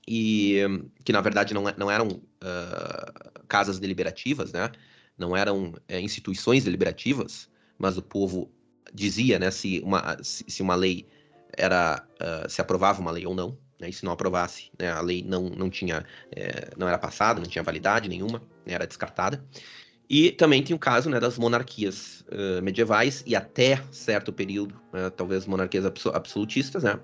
e 0.07 0.63
que 1.05 1.13
na 1.13 1.21
verdade 1.21 1.53
não, 1.53 1.65
não 1.77 1.91
eram 1.91 2.09
uh, 2.09 3.43
casas 3.47 3.79
deliberativas, 3.79 4.53
né? 4.53 4.71
Não 5.19 5.37
eram 5.37 5.75
é, 5.87 6.01
instituições 6.01 6.65
deliberativas, 6.65 7.51
mas 7.77 7.99
o 7.99 8.03
povo 8.03 8.51
dizia, 8.93 9.39
né, 9.39 9.51
se 9.51 9.81
uma, 9.85 10.17
se 10.23 10.63
uma 10.63 10.75
lei 10.75 11.07
era 11.57 12.07
uh, 12.21 12.49
se 12.49 12.61
aprovava 12.61 13.01
uma 13.01 13.11
lei 13.11 13.27
ou 13.27 13.35
não, 13.35 13.59
né, 13.81 13.89
e 13.89 13.93
se 13.93 14.05
não 14.05 14.13
aprovasse, 14.13 14.71
né, 14.79 14.91
a 14.91 15.01
lei 15.01 15.23
não, 15.23 15.49
não 15.49 15.71
tinha 15.71 16.05
é, 16.33 16.71
não 16.77 16.89
era 16.89 16.99
passada, 16.99 17.41
não 17.41 17.49
tinha 17.49 17.63
validade 17.63 18.09
nenhuma, 18.09 18.43
né, 18.67 18.75
era 18.75 18.87
descartada. 18.87 19.45
E 20.11 20.33
também 20.33 20.63
tem 20.63 20.75
o 20.75 20.79
caso 20.79 21.11
né, 21.11 21.21
das 21.21 21.37
monarquias 21.37 22.25
uh, 22.33 22.63
medievais 22.63 23.23
e 23.27 23.37
até 23.37 23.83
certo 23.91 24.33
período, 24.33 24.81
né, 24.93 25.11
talvez 25.11 25.47
monarquias 25.47 25.85
absolutistas, 25.85 26.83
né, 26.83 26.99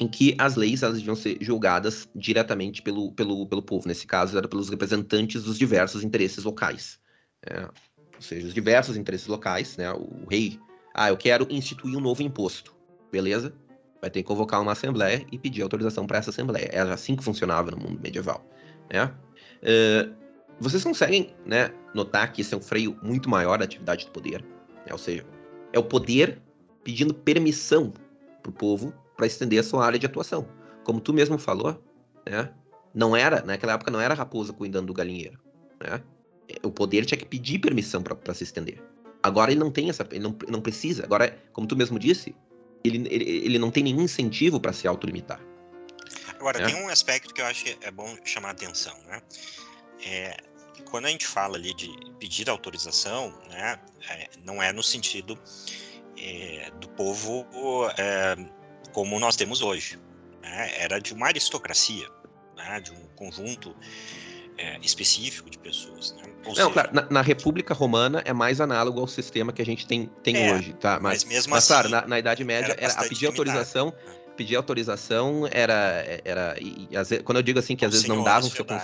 em 0.00 0.08
que 0.08 0.34
as 0.38 0.56
leis 0.56 0.82
elas 0.82 0.96
deviam 0.96 1.16
ser 1.16 1.36
julgadas 1.40 2.08
diretamente 2.14 2.80
pelo, 2.80 3.12
pelo, 3.12 3.46
pelo 3.46 3.62
povo. 3.62 3.86
Nesse 3.86 4.06
caso, 4.06 4.36
era 4.38 4.48
pelos 4.48 4.70
representantes 4.70 5.42
dos 5.44 5.58
diversos 5.58 6.02
interesses 6.02 6.44
locais. 6.44 6.98
Né, 7.46 7.68
ou 8.14 8.22
seja, 8.22 8.46
os 8.46 8.54
diversos 8.54 8.96
interesses 8.96 9.26
locais, 9.26 9.76
né, 9.76 9.92
o 9.92 10.24
rei, 10.28 10.58
ah, 10.98 11.10
eu 11.10 11.16
quero 11.16 11.46
instituir 11.50 11.94
um 11.94 12.00
novo 12.00 12.22
imposto, 12.22 12.74
beleza? 13.12 13.54
Vai 14.00 14.10
ter 14.10 14.22
que 14.22 14.28
convocar 14.28 14.62
uma 14.62 14.72
assembleia 14.72 15.26
e 15.30 15.38
pedir 15.38 15.60
autorização 15.60 16.06
para 16.06 16.16
essa 16.16 16.30
assembleia. 16.30 16.70
Era 16.72 16.94
assim 16.94 17.14
que 17.14 17.22
funcionava 17.22 17.70
no 17.70 17.76
mundo 17.76 18.00
medieval, 18.00 18.42
né? 18.90 19.12
Uh, 19.62 20.14
vocês 20.58 20.82
conseguem 20.82 21.34
né, 21.44 21.70
notar 21.94 22.32
que 22.32 22.40
esse 22.40 22.54
é 22.54 22.56
um 22.56 22.62
freio 22.62 22.98
muito 23.02 23.28
maior 23.28 23.58
da 23.58 23.66
atividade 23.66 24.06
do 24.06 24.10
poder. 24.10 24.42
Né? 24.86 24.92
Ou 24.92 24.96
seja, 24.96 25.26
é 25.70 25.78
o 25.78 25.84
poder 25.84 26.40
pedindo 26.82 27.12
permissão 27.12 27.92
para 28.42 28.48
o 28.48 28.52
povo 28.52 28.94
para 29.18 29.26
estender 29.26 29.60
a 29.60 29.62
sua 29.62 29.84
área 29.84 29.98
de 29.98 30.06
atuação. 30.06 30.48
Como 30.82 30.98
tu 30.98 31.12
mesmo 31.12 31.36
falou, 31.36 31.78
né? 32.26 32.50
Não 32.94 33.14
era, 33.14 33.42
naquela 33.42 33.74
época 33.74 33.90
não 33.90 34.00
era 34.00 34.14
raposa 34.14 34.54
cuidando 34.54 34.86
do 34.86 34.94
galinheiro, 34.94 35.38
né? 35.78 36.02
O 36.62 36.70
poder 36.70 37.04
tinha 37.04 37.18
que 37.18 37.26
pedir 37.26 37.58
permissão 37.58 38.02
para 38.02 38.32
se 38.32 38.44
estender. 38.44 38.82
Agora 39.26 39.50
ele 39.50 39.60
não 39.60 39.70
tem 39.70 39.90
essa, 39.90 40.06
ele 40.10 40.20
não, 40.20 40.36
não 40.48 40.60
precisa. 40.60 41.04
Agora, 41.04 41.36
como 41.52 41.66
tu 41.66 41.74
mesmo 41.74 41.98
disse, 41.98 42.34
ele, 42.84 43.06
ele, 43.10 43.24
ele 43.24 43.58
não 43.58 43.70
tem 43.70 43.82
nenhum 43.82 44.02
incentivo 44.02 44.60
para 44.60 44.72
se 44.72 44.86
autolimitar. 44.86 45.40
Agora, 46.28 46.60
né? 46.60 46.66
tem 46.66 46.82
um 46.82 46.88
aspecto 46.88 47.34
que 47.34 47.40
eu 47.40 47.46
acho 47.46 47.64
que 47.64 47.76
é 47.80 47.90
bom 47.90 48.16
chamar 48.24 48.48
a 48.48 48.52
atenção, 48.52 48.96
né? 49.06 49.20
É, 50.04 50.36
quando 50.90 51.06
a 51.06 51.08
gente 51.08 51.26
fala 51.26 51.56
ali 51.56 51.74
de 51.74 51.90
pedir 52.20 52.48
autorização, 52.48 53.34
né, 53.50 53.80
é, 54.10 54.28
não 54.44 54.62
é 54.62 54.72
no 54.72 54.82
sentido 54.82 55.36
é, 56.16 56.70
do 56.78 56.88
povo 56.90 57.46
é, 57.98 58.36
como 58.92 59.18
nós 59.18 59.34
temos 59.34 59.62
hoje. 59.62 59.98
Né, 60.40 60.72
era 60.78 61.00
de 61.00 61.12
uma 61.12 61.26
aristocracia, 61.26 62.08
né, 62.56 62.80
de 62.80 62.92
um 62.92 63.06
conjunto 63.16 63.74
é, 64.58 64.78
específico 64.82 65.50
de 65.50 65.58
pessoas. 65.58 66.14
Né? 66.16 66.22
Não, 66.44 66.54
seja, 66.54 66.70
claro, 66.70 66.90
na, 66.92 67.06
na, 67.10 67.22
República 67.22 67.74
Romana 67.74 68.22
é 68.24 68.32
mais 68.32 68.60
análogo 68.60 69.00
ao 69.00 69.06
sistema 69.06 69.52
que 69.52 69.60
a 69.60 69.64
gente 69.64 69.86
tem, 69.86 70.10
tem 70.22 70.48
é, 70.48 70.54
hoje, 70.54 70.72
tá? 70.74 70.98
Mas, 71.00 71.24
mas 71.24 71.34
mesmo 71.34 71.50
mas, 71.50 71.64
assim, 71.64 71.72
claro, 71.72 71.88
na, 71.88 72.06
na 72.06 72.18
Idade 72.18 72.44
Média 72.44 72.72
era, 72.72 72.92
era 72.92 72.92
a 72.94 73.08
pedir 73.08 73.26
autorização 73.26 73.92
pedir 74.36 74.54
autorização 74.54 75.48
era 75.50 76.20
era 76.22 76.56
e, 76.60 76.88
e, 76.90 77.22
quando 77.22 77.38
eu 77.38 77.42
digo 77.42 77.58
assim 77.58 77.74
que 77.74 77.86
às 77.86 77.92
vezes 77.92 78.06
não 78.06 78.22
davam 78.22 78.50
né? 78.68 78.82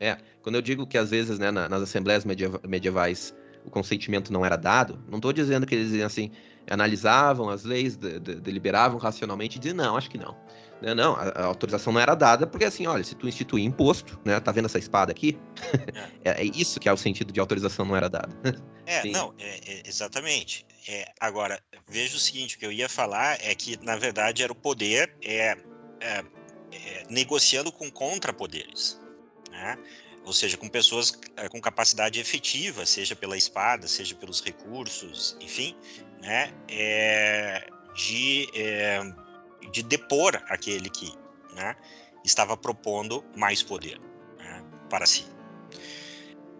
É, 0.00 0.16
quando 0.42 0.54
eu 0.54 0.62
digo 0.62 0.86
que 0.86 0.96
às 0.96 1.10
vezes, 1.10 1.38
né, 1.38 1.50
nas 1.50 1.82
assembleias 1.82 2.24
medievais 2.24 3.34
o 3.64 3.70
consentimento 3.70 4.32
não 4.32 4.44
era 4.44 4.56
dado, 4.56 4.98
não 5.08 5.18
estou 5.18 5.32
dizendo 5.32 5.66
que 5.66 5.74
eles 5.74 6.02
assim 6.02 6.30
analisavam 6.70 7.48
as 7.48 7.64
leis, 7.64 7.96
de, 7.96 8.18
de, 8.18 8.34
deliberavam 8.36 8.98
racionalmente 8.98 9.56
e 9.56 9.60
diziam, 9.60 9.76
não, 9.76 9.96
acho 9.96 10.10
que 10.10 10.18
não. 10.18 10.36
Não, 10.82 10.88
né, 10.88 10.94
não 10.94 11.14
a, 11.14 11.28
a, 11.28 11.44
autorização 11.44 11.92
não 11.92 12.00
era 12.00 12.14
dada 12.14 12.46
porque 12.46 12.64
assim, 12.64 12.86
olha, 12.86 13.02
se 13.02 13.14
tu 13.14 13.28
instituir 13.28 13.64
imposto, 13.64 14.20
né, 14.24 14.38
tá 14.40 14.52
vendo 14.52 14.66
essa 14.66 14.78
espada 14.78 15.12
aqui? 15.12 15.38
É, 16.24 16.42
é, 16.42 16.44
isso 16.44 16.80
que 16.80 16.88
é 16.88 16.92
o 16.92 16.96
sentido 16.96 17.32
de 17.32 17.38
autorização 17.38 17.84
não 17.84 17.94
era 17.94 18.08
dada. 18.08 18.34
É, 18.84 19.02
Sim. 19.02 19.12
não, 19.12 19.32
é, 19.38 19.60
é, 19.74 19.82
exatamente. 19.86 20.66
É, 20.88 21.12
agora, 21.20 21.60
veja 21.88 22.16
o 22.16 22.18
seguinte, 22.18 22.56
o 22.56 22.58
que 22.58 22.66
eu 22.66 22.72
ia 22.72 22.88
falar 22.88 23.38
é 23.40 23.54
que, 23.54 23.76
na 23.84 23.96
verdade, 23.96 24.42
era 24.42 24.52
o 24.52 24.56
poder 24.56 25.14
é, 25.24 25.56
é, 26.00 26.24
é 26.72 27.04
negociando 27.08 27.70
com 27.70 27.88
contrapoderes 27.90 29.00
né? 29.50 29.78
ou 30.24 30.32
seja, 30.32 30.56
com 30.56 30.68
pessoas 30.68 31.12
com 31.50 31.60
capacidade 31.60 32.18
efetiva, 32.18 32.84
seja 32.84 33.14
pela 33.14 33.36
espada, 33.36 33.86
seja 33.86 34.14
pelos 34.16 34.42
recursos, 34.42 35.36
enfim, 35.40 35.76
né? 36.20 36.52
É, 36.68 37.68
de, 37.94 38.48
é, 38.52 39.00
de 39.70 39.82
depor 39.82 40.42
aquele 40.48 40.88
que 40.90 41.12
né, 41.54 41.76
estava 42.24 42.56
propondo 42.56 43.24
mais 43.36 43.62
poder 43.62 44.00
né, 44.38 44.64
para 44.90 45.06
si. 45.06 45.24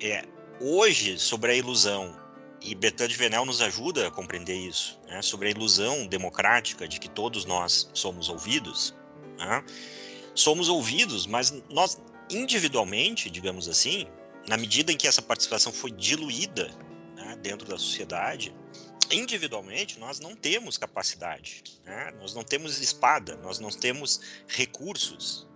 É, 0.01 0.25
hoje, 0.61 1.19
sobre 1.19 1.53
a 1.53 1.55
ilusão, 1.55 2.17
e 2.61 2.75
Bertrand 2.75 3.09
de 3.09 3.17
Venel 3.17 3.45
nos 3.45 3.61
ajuda 3.61 4.09
a 4.09 4.11
compreender 4.11 4.57
isso, 4.57 4.99
né, 5.07 5.23
sobre 5.23 5.49
a 5.49 5.51
ilusão 5.51 6.07
democrática 6.07 6.89
de 6.89 6.99
que 6.99 7.09
todos 7.09 7.45
nós 7.45 7.89
somos 7.93 8.29
ouvidos, 8.29 8.95
né, 9.39 9.65
somos 10.35 10.69
ouvidos, 10.69 11.27
mas 11.27 11.55
nós 11.71 12.01
individualmente, 12.31 13.31
digamos 13.31 13.69
assim, 13.69 14.07
na 14.49 14.57
medida 14.57 14.93
em 14.93 14.97
que 14.97 15.07
essa 15.07 15.23
participação 15.23 15.73
foi 15.73 15.91
diluída 15.91 16.71
né, 17.15 17.37
dentro 17.41 17.67
da 17.69 17.79
sociedade, 17.79 18.55
individualmente 19.11 19.99
nós 19.99 20.21
não 20.21 20.35
temos 20.35 20.77
capacidade, 20.77 21.81
né? 21.85 22.13
nós 22.19 22.35
não 22.35 22.43
temos 22.43 22.79
espada, 22.81 23.37
nós 23.37 23.59
não 23.59 23.71
temos 23.71 24.21
recursos 24.49 25.47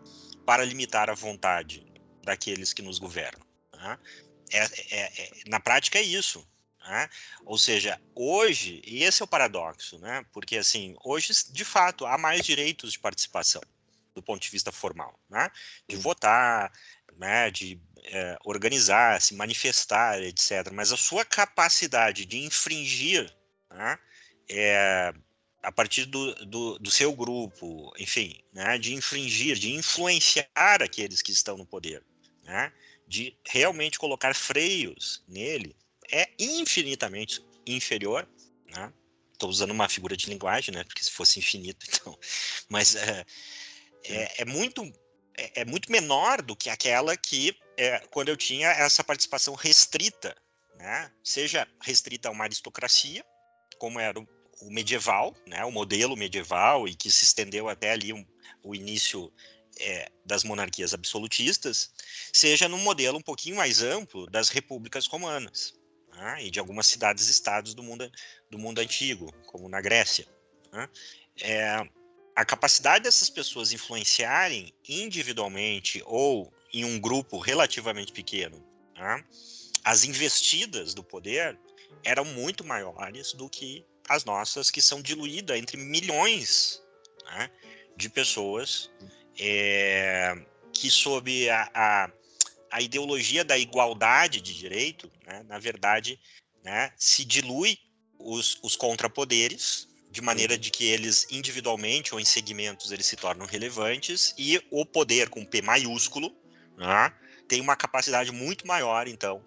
para 0.45 0.65
limitar 0.65 1.11
a 1.11 1.15
vontade 1.15 1.87
daqueles 2.23 2.73
que 2.73 2.83
nos 2.83 2.99
governam. 2.99 3.47
Né? 3.75 3.99
É, 4.53 4.65
é, 4.65 5.23
é, 5.23 5.31
na 5.47 5.61
prática 5.61 5.99
é 5.99 6.03
isso. 6.03 6.47
Né? 6.81 7.09
Ou 7.45 7.59
seja, 7.59 8.01
hoje, 8.15 8.81
e 8.87 9.05
esse 9.05 9.23
é 9.23 9.25
o 9.25 9.29
paradoxo, 9.29 9.99
né? 9.99 10.25
porque 10.33 10.57
assim, 10.57 10.97
hoje 11.05 11.33
de 11.51 11.65
fato 11.65 12.07
há 12.07 12.17
mais 12.17 12.45
direitos 12.45 12.93
de 12.93 12.99
participação 12.99 13.61
do 14.15 14.23
ponto 14.23 14.43
de 14.43 14.51
vista 14.51 14.73
formal, 14.73 15.19
né? 15.29 15.51
De 15.89 15.97
votar, 15.97 16.73
né? 17.17 17.51
De 17.51 17.81
é, 18.05 18.37
organizar, 18.45 19.21
se 19.21 19.35
manifestar, 19.35 20.21
etc. 20.23 20.71
Mas 20.73 20.93
a 20.93 20.97
sua 20.97 21.25
capacidade 21.25 22.25
de 22.27 22.39
infringir, 22.39 23.33
né? 23.71 23.99
É, 24.49 25.13
a 25.63 25.71
partir 25.71 26.07
do, 26.07 26.35
do, 26.47 26.79
do, 26.79 26.91
seu 26.91 27.13
grupo, 27.15 27.93
enfim, 27.99 28.41
né? 28.53 28.79
De 28.79 28.95
infringir, 28.95 29.57
de 29.57 29.73
influenciar 29.73 30.83
aqueles 30.83 31.23
que 31.23 31.33
estão 31.33 31.57
no 31.57 31.67
poder, 31.67 32.05
né? 32.45 32.73
De 33.07 33.37
realmente 33.47 33.99
colocar 33.99 34.35
freios 34.35 35.25
nele 35.29 35.77
é 36.11 36.29
infinitamente 36.39 37.45
inferior, 37.67 38.29
né? 38.71 38.93
Estou 39.33 39.49
usando 39.49 39.71
uma 39.71 39.89
figura 39.89 40.17
de 40.17 40.29
linguagem, 40.29 40.75
né? 40.75 40.85
Porque 40.85 41.03
se 41.03 41.11
fosse 41.11 41.39
infinito, 41.39 41.87
então. 41.89 42.19
Mas 42.69 42.95
é, 42.95 43.25
é, 44.05 44.43
é 44.43 44.45
muito 44.45 44.83
é, 45.37 45.63
é, 45.63 45.65
muito 45.65 45.91
menor 45.91 46.43
do 46.43 46.57
que 46.57 46.69
aquela 46.69 47.17
que 47.17 47.57
é, 47.77 47.99
quando 48.11 48.29
eu 48.29 48.37
tinha 48.37 48.69
essa 48.69 49.03
participação 49.03 49.55
restrita, 49.55 50.37
né? 50.77 51.11
seja 51.25 51.67
restrita 51.83 52.29
a 52.29 52.33
uma 52.33 52.45
aristocracia, 52.45 53.25
como 53.81 53.99
era 53.99 54.21
o, 54.21 54.71
medieval, 54.71 55.35
né? 55.47 55.65
o 55.65 55.73
modelo 55.73 56.15
medieval, 56.15 56.87
e 56.87 56.95
que 56.95 57.11
se 57.11 57.25
estendeu 57.25 57.67
até 57.67 57.91
ali 57.91 58.13
um, 58.13 58.25
o 58.63 58.75
início 58.75 59.33
é, 59.81 60.13
das 60.25 60.45
monarquias 60.45 60.93
absolutistas, 60.93 61.91
seja 62.31 62.69
no 62.69 62.77
modelo 62.77 63.17
um 63.17 63.23
pouquinho 63.23 63.57
mais 63.57 63.81
amplo 63.83 64.27
das 64.27 64.51
repúblicas 64.51 65.07
romanas 65.07 65.75
né? 66.15 66.45
e 66.45 66.51
de 66.51 66.61
algumas 66.61 66.87
cidades-estados 66.87 67.73
do 67.73 67.83
mundo, 67.83 68.09
do 68.51 68.59
mundo 68.59 68.81
antigo, 68.81 69.33
como 69.47 69.67
na 69.67 69.81
Grécia. 69.81 70.27
Né? 70.71 70.89
É, 71.41 71.83
a 72.37 72.45
capacidade 72.45 73.05
dessas 73.05 73.31
pessoas 73.31 73.73
influenciarem 73.73 74.75
individualmente 74.87 76.03
ou 76.05 76.53
em 76.71 76.85
um 76.85 77.01
grupo 77.01 77.39
relativamente 77.39 78.13
pequeno 78.13 78.63
né, 78.95 79.25
as 79.83 80.05
investidas 80.05 80.93
do 80.93 81.03
poder 81.03 81.59
eram 82.05 82.25
muito 82.25 82.65
maiores 82.65 83.33
do 83.33 83.49
que 83.49 83.85
as 84.09 84.25
nossas, 84.25 84.71
que 84.71 84.83
são 84.83 85.01
diluídas 85.01 85.57
entre 85.57 85.77
milhões 85.77 86.83
né, 87.25 87.51
de 87.97 88.09
pessoas 88.09 88.91
é, 89.39 90.37
que, 90.73 90.91
sob 90.91 91.49
a, 91.49 91.71
a, 91.75 92.11
a, 92.73 92.83
ideologia 92.83 93.45
da 93.45 93.57
igualdade 93.57 94.41
de 94.41 94.53
direito, 94.55 95.11
né, 95.25 95.45
na 95.45 95.59
verdade, 95.59 96.19
né, 96.65 96.93
se 96.97 97.25
dilui 97.25 97.79
os, 98.19 98.59
os 98.63 98.77
contrapoderes 98.77 99.89
de 100.11 100.21
maneira 100.21 100.59
de 100.59 100.71
que 100.71 100.87
eles 100.87 101.27
individualmente 101.31 102.13
ou 102.13 102.21
em 102.21 102.25
segmentos 102.25 102.91
eles 102.91 103.07
se 103.07 103.17
tornam 103.17 103.47
relevantes 103.47 104.35
e 104.37 104.61
o 104.71 104.85
poder 104.85 105.29
com 105.29 105.45
P 105.45 105.63
maiúsculo 105.63 106.35
né, 106.77 107.15
tem 107.49 107.61
uma 107.61 107.77
capacidade 107.77 108.33
muito 108.33 108.67
maior 108.67 109.07
então 109.07 109.41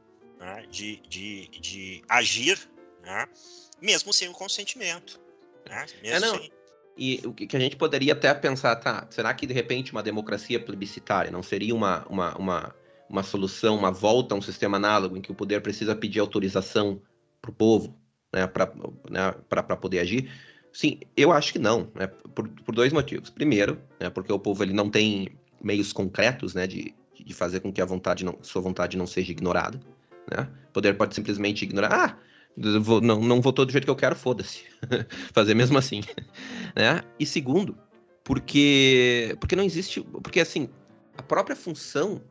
né, 0.43 0.65
de, 0.69 0.97
de, 1.07 1.47
de 1.47 2.03
agir 2.09 2.59
né, 3.01 3.27
mesmo 3.81 4.11
sem 4.11 4.27
o 4.27 4.33
consentimento 4.33 5.19
né, 5.67 5.85
é, 6.03 6.19
não. 6.19 6.35
Sem... 6.35 6.51
E 6.95 7.21
o 7.25 7.33
que 7.33 7.55
a 7.55 7.59
gente 7.59 7.75
poderia 7.75 8.13
até 8.13 8.31
pensar, 8.35 8.75
tá? 8.75 9.07
Será 9.09 9.33
que 9.33 9.47
de 9.47 9.53
repente 9.53 9.91
uma 9.91 10.03
democracia 10.03 10.59
plebiscitária 10.59 11.31
não 11.31 11.41
seria 11.41 11.73
uma, 11.73 12.05
uma, 12.07 12.37
uma, 12.37 12.75
uma 13.09 13.23
solução, 13.23 13.75
uma 13.75 13.91
volta 13.91 14.35
a 14.35 14.37
um 14.37 14.41
sistema 14.41 14.77
análogo 14.77 15.17
em 15.17 15.21
que 15.21 15.31
o 15.31 15.35
poder 15.35 15.61
precisa 15.61 15.95
pedir 15.95 16.19
autorização 16.19 17.01
para 17.41 17.49
o 17.49 17.53
povo, 17.53 17.97
né, 18.31 18.45
para 18.45 18.71
né, 19.09 19.75
poder 19.81 19.99
agir? 19.99 20.31
Sim, 20.71 20.99
eu 21.17 21.31
acho 21.31 21.51
que 21.51 21.57
não, 21.57 21.89
né, 21.95 22.05
por, 22.05 22.47
por 22.47 22.75
dois 22.75 22.93
motivos. 22.93 23.31
Primeiro, 23.31 23.81
né, 23.99 24.11
porque 24.11 24.31
o 24.31 24.37
povo 24.37 24.63
ele 24.63 24.73
não 24.73 24.87
tem 24.87 25.29
meios 25.63 25.91
concretos 25.91 26.53
né, 26.53 26.67
de, 26.67 26.93
de 27.19 27.33
fazer 27.33 27.59
com 27.59 27.73
que 27.73 27.81
a 27.81 27.85
vontade 27.85 28.23
não, 28.23 28.37
sua 28.43 28.61
vontade 28.61 28.97
não 28.97 29.07
seja 29.07 29.31
ignorada. 29.31 29.79
Né? 30.31 30.47
O 30.69 30.73
poder 30.73 30.95
pode 30.95 31.15
simplesmente 31.15 31.63
ignorar. 31.63 31.91
Ah, 31.91 32.17
não, 33.01 33.21
não 33.21 33.41
votou 33.41 33.65
do 33.65 33.71
jeito 33.71 33.85
que 33.85 33.89
eu 33.89 33.95
quero, 33.95 34.15
foda-se. 34.15 34.63
Fazer 35.33 35.53
mesmo 35.53 35.77
assim. 35.77 36.01
né? 36.75 37.01
E 37.19 37.25
segundo, 37.25 37.77
porque, 38.23 39.35
porque 39.39 39.55
não 39.55 39.63
existe. 39.63 40.01
Porque 40.01 40.39
assim, 40.39 40.69
a 41.17 41.23
própria 41.23 41.55
função 41.55 42.21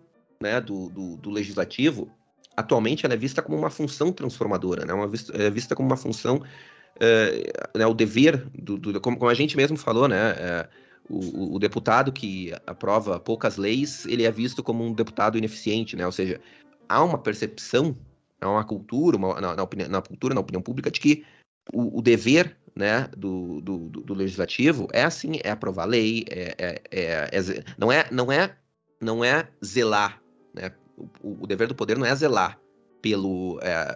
né, 0.41 0.61
do, 0.61 0.89
do, 0.91 1.17
do 1.17 1.31
legislativo, 1.31 2.11
atualmente, 2.57 3.05
ela 3.05 3.15
é 3.15 3.17
vista 3.17 3.43
como 3.43 3.57
uma 3.57 3.71
função 3.71 4.13
transformadora, 4.13 4.85
né? 4.85 4.93
Uma 4.93 5.09
vista, 5.09 5.37
é 5.37 5.51
vista 5.51 5.75
como 5.75 5.89
uma 5.89 5.97
função. 5.97 6.43
É, 7.01 7.53
né, 7.75 7.87
o 7.87 7.95
dever, 7.95 8.47
do, 8.55 8.77
do 8.77 9.01
como, 9.01 9.17
como, 9.17 9.31
a 9.31 9.35
gente 9.35 9.57
mesmo 9.57 9.77
falou, 9.77 10.07
né? 10.09 10.31
É, 10.37 10.69
o, 11.09 11.57
o, 11.57 11.59
deputado 11.59 12.13
que 12.13 12.53
aprova 12.67 13.19
poucas 13.19 13.57
leis, 13.57 14.07
ele 14.07 14.25
é 14.25 14.31
visto 14.31 14.63
como 14.63 14.85
um 14.85 14.93
deputado 14.93 15.37
ineficiente, 15.37 15.97
né? 15.97 16.07
Ou 16.07 16.13
seja, 16.13 16.41
há 16.93 17.03
uma 17.03 17.19
percepção 17.19 17.97
é 18.41 18.47
uma 18.47 18.65
cultura, 18.65 19.17
uma, 19.17 19.41
na, 19.41 19.57
na, 19.57 19.63
opinião, 19.63 19.89
na, 19.89 20.03
cultura, 20.03 20.35
na 20.35 20.41
opinião 20.41 20.61
pública, 20.61 20.91
de 20.91 21.01
que 21.01 21.25
o, 21.73 21.99
o 21.99 22.03
dever 22.03 22.57
né, 22.75 23.09
do, 23.17 23.61
do, 23.61 23.89
do, 23.89 24.15
legislativo 24.15 24.89
é 24.93 25.05
assim, 25.05 25.39
é 25.45 25.51
aprovar 25.51 25.85
lei, 25.85 26.25
é, 26.29 26.55
é, 26.59 26.83
é, 26.91 27.39
é 27.39 27.65
não 27.79 27.93
é 27.93 28.09
não 28.11 28.33
é 28.33 28.57
não 29.01 29.25
é 29.25 29.49
zelar, 29.65 30.21
né? 30.55 30.73
O, 31.23 31.45
o 31.45 31.47
dever 31.47 31.69
do 31.69 31.75
poder 31.75 31.97
não 31.97 32.07
é 32.07 32.15
zelar 32.15 32.59
pelo 33.01 33.61
é, 33.63 33.95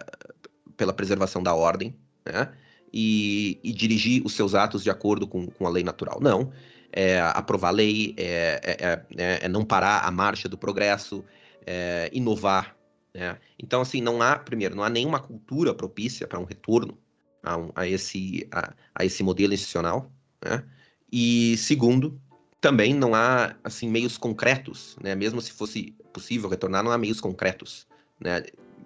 pela 0.77 0.93
preservação 0.93 1.43
da 1.43 1.53
ordem, 1.53 1.95
né? 2.25 2.53
E, 2.93 3.59
e, 3.63 3.73
dirigir 3.73 4.25
os 4.25 4.33
seus 4.33 4.55
atos 4.55 4.81
de 4.81 4.89
acordo 4.89 5.27
com, 5.27 5.47
com 5.47 5.67
a 5.67 5.69
lei 5.69 5.83
natural. 5.83 6.19
Não. 6.21 6.51
É 6.91 7.19
aprovar 7.19 7.71
lei, 7.71 8.15
é, 8.17 8.61
é, 8.63 9.03
é, 9.17 9.39
é 9.45 9.49
não 9.49 9.65
parar 9.65 10.05
a 10.05 10.09
marcha 10.09 10.47
do 10.47 10.57
progresso, 10.57 11.23
é 11.65 12.09
inovar 12.13 12.76
né? 13.17 13.39
Então, 13.57 13.81
assim, 13.81 13.99
não 13.99 14.21
há, 14.21 14.37
primeiro, 14.37 14.75
não 14.75 14.83
há 14.83 14.89
nenhuma 14.89 15.19
cultura 15.19 15.73
propícia 15.73 16.27
para 16.27 16.39
um 16.39 16.43
retorno 16.43 16.95
a, 17.41 17.57
um, 17.57 17.71
a, 17.75 17.87
esse, 17.87 18.47
a, 18.51 18.73
a, 18.93 19.03
esse 19.03 19.23
modelo 19.23 19.55
institucional. 19.55 20.11
Né? 20.45 20.63
E, 21.11 21.57
segundo, 21.57 22.21
também 22.61 22.93
não 22.93 23.15
há 23.15 23.55
assim 23.63 23.89
meios 23.89 24.19
concretos, 24.19 24.95
né? 25.01 25.15
mesmo 25.15 25.41
se 25.41 25.51
fosse 25.51 25.95
possível 26.13 26.47
retornar, 26.47 26.83
não 26.83 26.91
há 26.91 26.97
meios 26.97 27.19
concretos 27.19 27.87
né? 28.19 28.43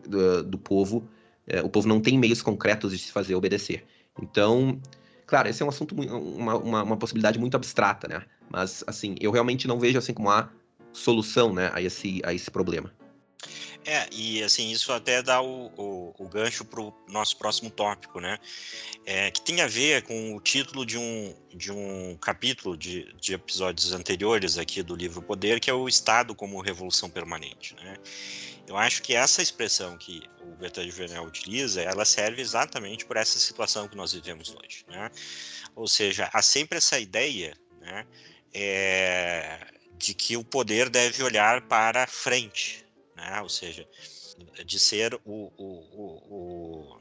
do, 0.08 0.44
do 0.44 0.58
povo. 0.58 1.06
É, 1.46 1.62
o 1.62 1.68
povo 1.70 1.90
não 1.90 2.00
tem 2.00 2.18
meios 2.18 2.42
concretos 2.42 2.94
de 2.94 3.00
se 3.00 3.12
fazer 3.12 3.36
obedecer. 3.36 3.84
Então, 4.18 4.80
claro, 5.28 5.50
esse 5.50 5.62
é 5.62 5.66
um 5.66 5.70
assunto, 5.70 5.94
uma, 5.94 6.56
uma, 6.56 6.84
uma, 6.84 6.98
possibilidade 6.98 7.38
muito 7.38 7.56
abstrata, 7.56 8.08
né? 8.08 8.24
Mas, 8.50 8.82
assim, 8.88 9.16
eu 9.20 9.32
realmente 9.32 9.68
não 9.68 9.78
vejo 9.78 9.98
assim 9.98 10.14
como 10.14 10.30
a 10.30 10.50
solução 10.94 11.54
né, 11.54 11.70
a, 11.74 11.82
esse, 11.82 12.22
a 12.24 12.34
esse 12.34 12.50
problema. 12.50 12.94
É, 13.86 14.08
e 14.12 14.44
assim, 14.44 14.70
isso 14.70 14.92
até 14.94 15.24
dá 15.24 15.42
o, 15.42 15.72
o, 15.76 16.14
o 16.18 16.28
gancho 16.28 16.64
para 16.64 16.82
o 16.82 16.94
nosso 17.08 17.36
próximo 17.38 17.70
tópico, 17.70 18.20
né? 18.20 18.38
É, 19.06 19.32
que 19.32 19.42
tem 19.42 19.62
a 19.62 19.68
ver 19.68 20.04
com 20.04 20.36
o 20.36 20.40
título 20.40 20.86
de 20.86 20.98
um, 20.98 21.36
de 21.54 21.72
um 21.72 22.16
capítulo 22.18 22.78
de, 22.78 23.12
de 23.20 23.34
episódios 23.34 23.92
anteriores 23.92 24.58
aqui 24.58 24.84
do 24.84 24.96
livro 24.96 25.22
Poder, 25.22 25.60
que 25.60 25.70
é 25.70 25.74
o 25.74 25.90
Estado 25.90 26.36
como 26.36 26.62
Revolução 26.62 27.10
Permanente, 27.10 27.76
né? 27.76 27.98
Eu 28.68 28.78
acho 28.78 29.02
que 29.02 29.16
essa 29.16 29.42
expressão 29.42 29.98
que 29.98 30.22
o 30.42 30.56
Bertrand 30.56 30.86
Juvenel 30.86 31.24
utiliza, 31.24 31.82
ela 31.82 32.06
serve 32.06 32.42
exatamente 32.42 33.04
por 33.06 33.18
essa 33.18 33.40
situação 33.40 33.88
que 33.88 33.98
nós 33.98 34.14
vivemos 34.14 34.56
hoje, 34.56 34.86
né? 34.88 35.10
Ou 35.76 35.88
seja, 35.88 36.30
há 36.32 36.42
sempre 36.42 36.78
essa 36.78 37.00
ideia, 37.00 37.58
né? 37.80 38.06
É, 38.54 39.60
de 39.98 40.14
que 40.14 40.38
o 40.38 40.44
poder 40.44 40.90
deve 40.90 41.24
olhar 41.24 41.62
para 41.62 42.08
frente, 42.08 42.81
né? 43.16 43.42
ou 43.42 43.50
seja, 43.50 43.88
de 44.66 44.80
ser 44.80 45.14
o, 45.26 45.52
o, 45.58 45.66
o, 46.30 47.00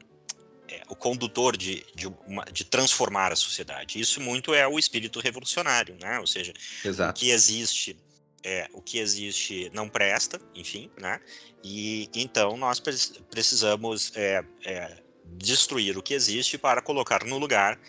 é, 0.67 0.83
o 0.89 0.95
condutor 0.95 1.57
de, 1.57 1.85
de, 1.95 2.07
uma, 2.27 2.43
de, 2.45 2.63
transformar 2.63 3.31
a 3.31 3.35
sociedade. 3.35 3.99
Isso 3.99 4.21
muito 4.21 4.53
é 4.53 4.67
o 4.67 4.77
espírito 4.77 5.19
revolucionário, 5.19 5.97
né? 6.01 6.19
ou 6.19 6.27
seja, 6.27 6.53
Exato. 6.83 7.11
o 7.11 7.13
que 7.13 7.31
existe 7.31 7.97
é, 8.43 8.67
o 8.73 8.81
que 8.81 8.97
existe 8.97 9.71
não 9.73 9.87
presta, 9.87 10.39
enfim, 10.55 10.89
né? 10.99 11.19
E 11.63 12.09
então 12.15 12.57
nós 12.57 12.81
precisamos 13.29 14.11
é, 14.15 14.43
é, 14.65 14.97
destruir 15.25 15.97
o 15.97 16.01
que 16.01 16.13
existe 16.13 16.57
para 16.57 16.81
colocar 16.81 17.23
no 17.23 17.37
lugar 17.37 17.79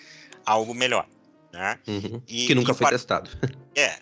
algo 0.44 0.74
melhor, 0.74 1.08
né? 1.52 1.78
Uhum. 1.86 2.22
E, 2.28 2.46
que 2.46 2.54
nunca 2.54 2.74
foi 2.74 2.88
testado. 2.90 3.30
É, 3.74 4.00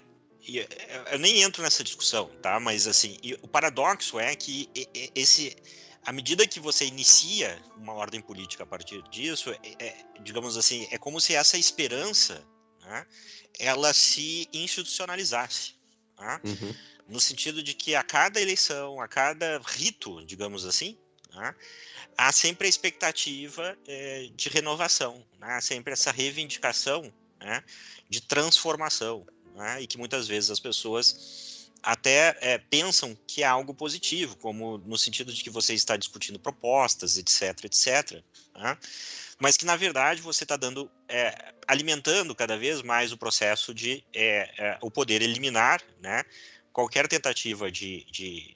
eu 1.13 1.19
nem 1.19 1.43
entro 1.43 1.63
nessa 1.63 1.85
discussão, 1.85 2.29
tá? 2.43 2.59
Mas 2.59 2.87
assim, 2.87 3.19
o 3.43 3.49
paradoxo 3.49 4.19
é 4.19 4.35
que 4.35 4.69
esse, 5.15 5.57
à 6.05 6.13
medida 6.13 6.47
que 6.47 6.59
você 6.59 6.87
inicia 6.87 7.61
uma 7.77 7.93
ordem 7.93 8.21
política 8.21 8.63
a 8.63 8.67
partir 8.67 9.03
disso, 9.11 9.51
é, 9.51 9.59
é, 9.79 10.05
digamos 10.23 10.57
assim, 10.57 10.89
é 10.91 10.99
como 10.99 11.21
se 11.21 11.35
essa 11.35 11.59
esperança, 11.59 12.43
né, 12.83 13.07
ela 13.59 13.93
se 13.93 14.49
institucionalizasse, 14.53 15.75
tá? 16.17 16.41
uhum. 16.43 16.75
no 17.09 17.21
sentido 17.21 17.63
de 17.63 17.75
que 17.75 17.95
a 17.95 18.03
cada 18.03 18.41
eleição, 18.41 19.01
a 19.01 19.09
cada 19.09 19.59
rito, 19.59 20.25
digamos 20.25 20.65
assim, 20.65 20.99
né, 21.35 21.55
há 22.17 22.33
sempre 22.33 22.67
a 22.67 22.71
expectativa 22.71 23.77
é, 23.87 24.29
de 24.35 24.49
renovação, 24.49 25.25
né? 25.39 25.55
há 25.55 25.61
sempre 25.61 25.93
essa 25.93 26.11
reivindicação 26.11 27.13
né, 27.39 27.65
de 28.09 28.21
transformação 28.21 29.27
né? 29.55 29.83
e 29.83 29.87
que 29.87 29.99
muitas 29.99 30.27
vezes 30.27 30.51
as 30.51 30.61
pessoas 30.61 31.51
até 31.83 32.37
é, 32.41 32.59
pensam 32.59 33.17
que 33.27 33.43
é 33.43 33.47
algo 33.47 33.73
positivo, 33.73 34.37
como 34.37 34.79
no 34.79 34.99
sentido 34.99 35.33
de 35.33 35.43
que 35.43 35.51
você 35.51 35.75
está 35.75 35.97
discutindo 35.97 36.39
propostas, 36.39 37.17
etc, 37.17 37.65
etc, 37.65 38.23
né? 38.55 38.77
mas 39.39 39.57
que 39.57 39.65
na 39.65 39.77
verdade 39.77 40.21
você 40.21 40.45
está 40.45 40.57
dando, 40.57 40.91
é, 41.09 41.55
alimentando 41.67 42.35
cada 42.35 42.57
vez 42.57 42.83
mais 42.83 43.13
o 43.13 43.17
processo 43.17 43.73
de 43.73 44.05
é, 44.15 44.79
o 44.83 44.91
poder 44.91 45.23
eliminar, 45.23 45.83
né? 46.01 46.23
qualquer 46.73 47.09
tentativa 47.09 47.71
de, 47.71 48.05
de, 48.05 48.55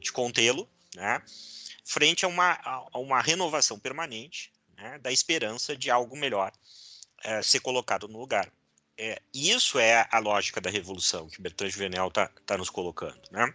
de 0.00 0.12
contê-lo, 0.12 0.68
né? 0.94 1.22
frente 1.84 2.24
a 2.24 2.28
uma, 2.28 2.58
a 2.92 2.98
uma 2.98 3.20
renovação 3.20 3.78
permanente 3.78 4.50
né? 4.76 4.98
da 4.98 5.12
esperança 5.12 5.76
de 5.76 5.90
algo 5.90 6.16
melhor 6.16 6.52
ser 7.42 7.60
colocado 7.60 8.06
no 8.06 8.18
lugar. 8.18 8.52
É, 8.98 9.20
isso 9.34 9.78
é 9.78 10.08
a 10.10 10.18
lógica 10.18 10.60
da 10.60 10.70
revolução 10.70 11.28
que 11.28 11.40
Bertrand 11.40 11.68
Juvenel 11.68 12.08
está 12.08 12.28
tá 12.46 12.56
nos 12.56 12.70
colocando. 12.70 13.20
Né? 13.30 13.54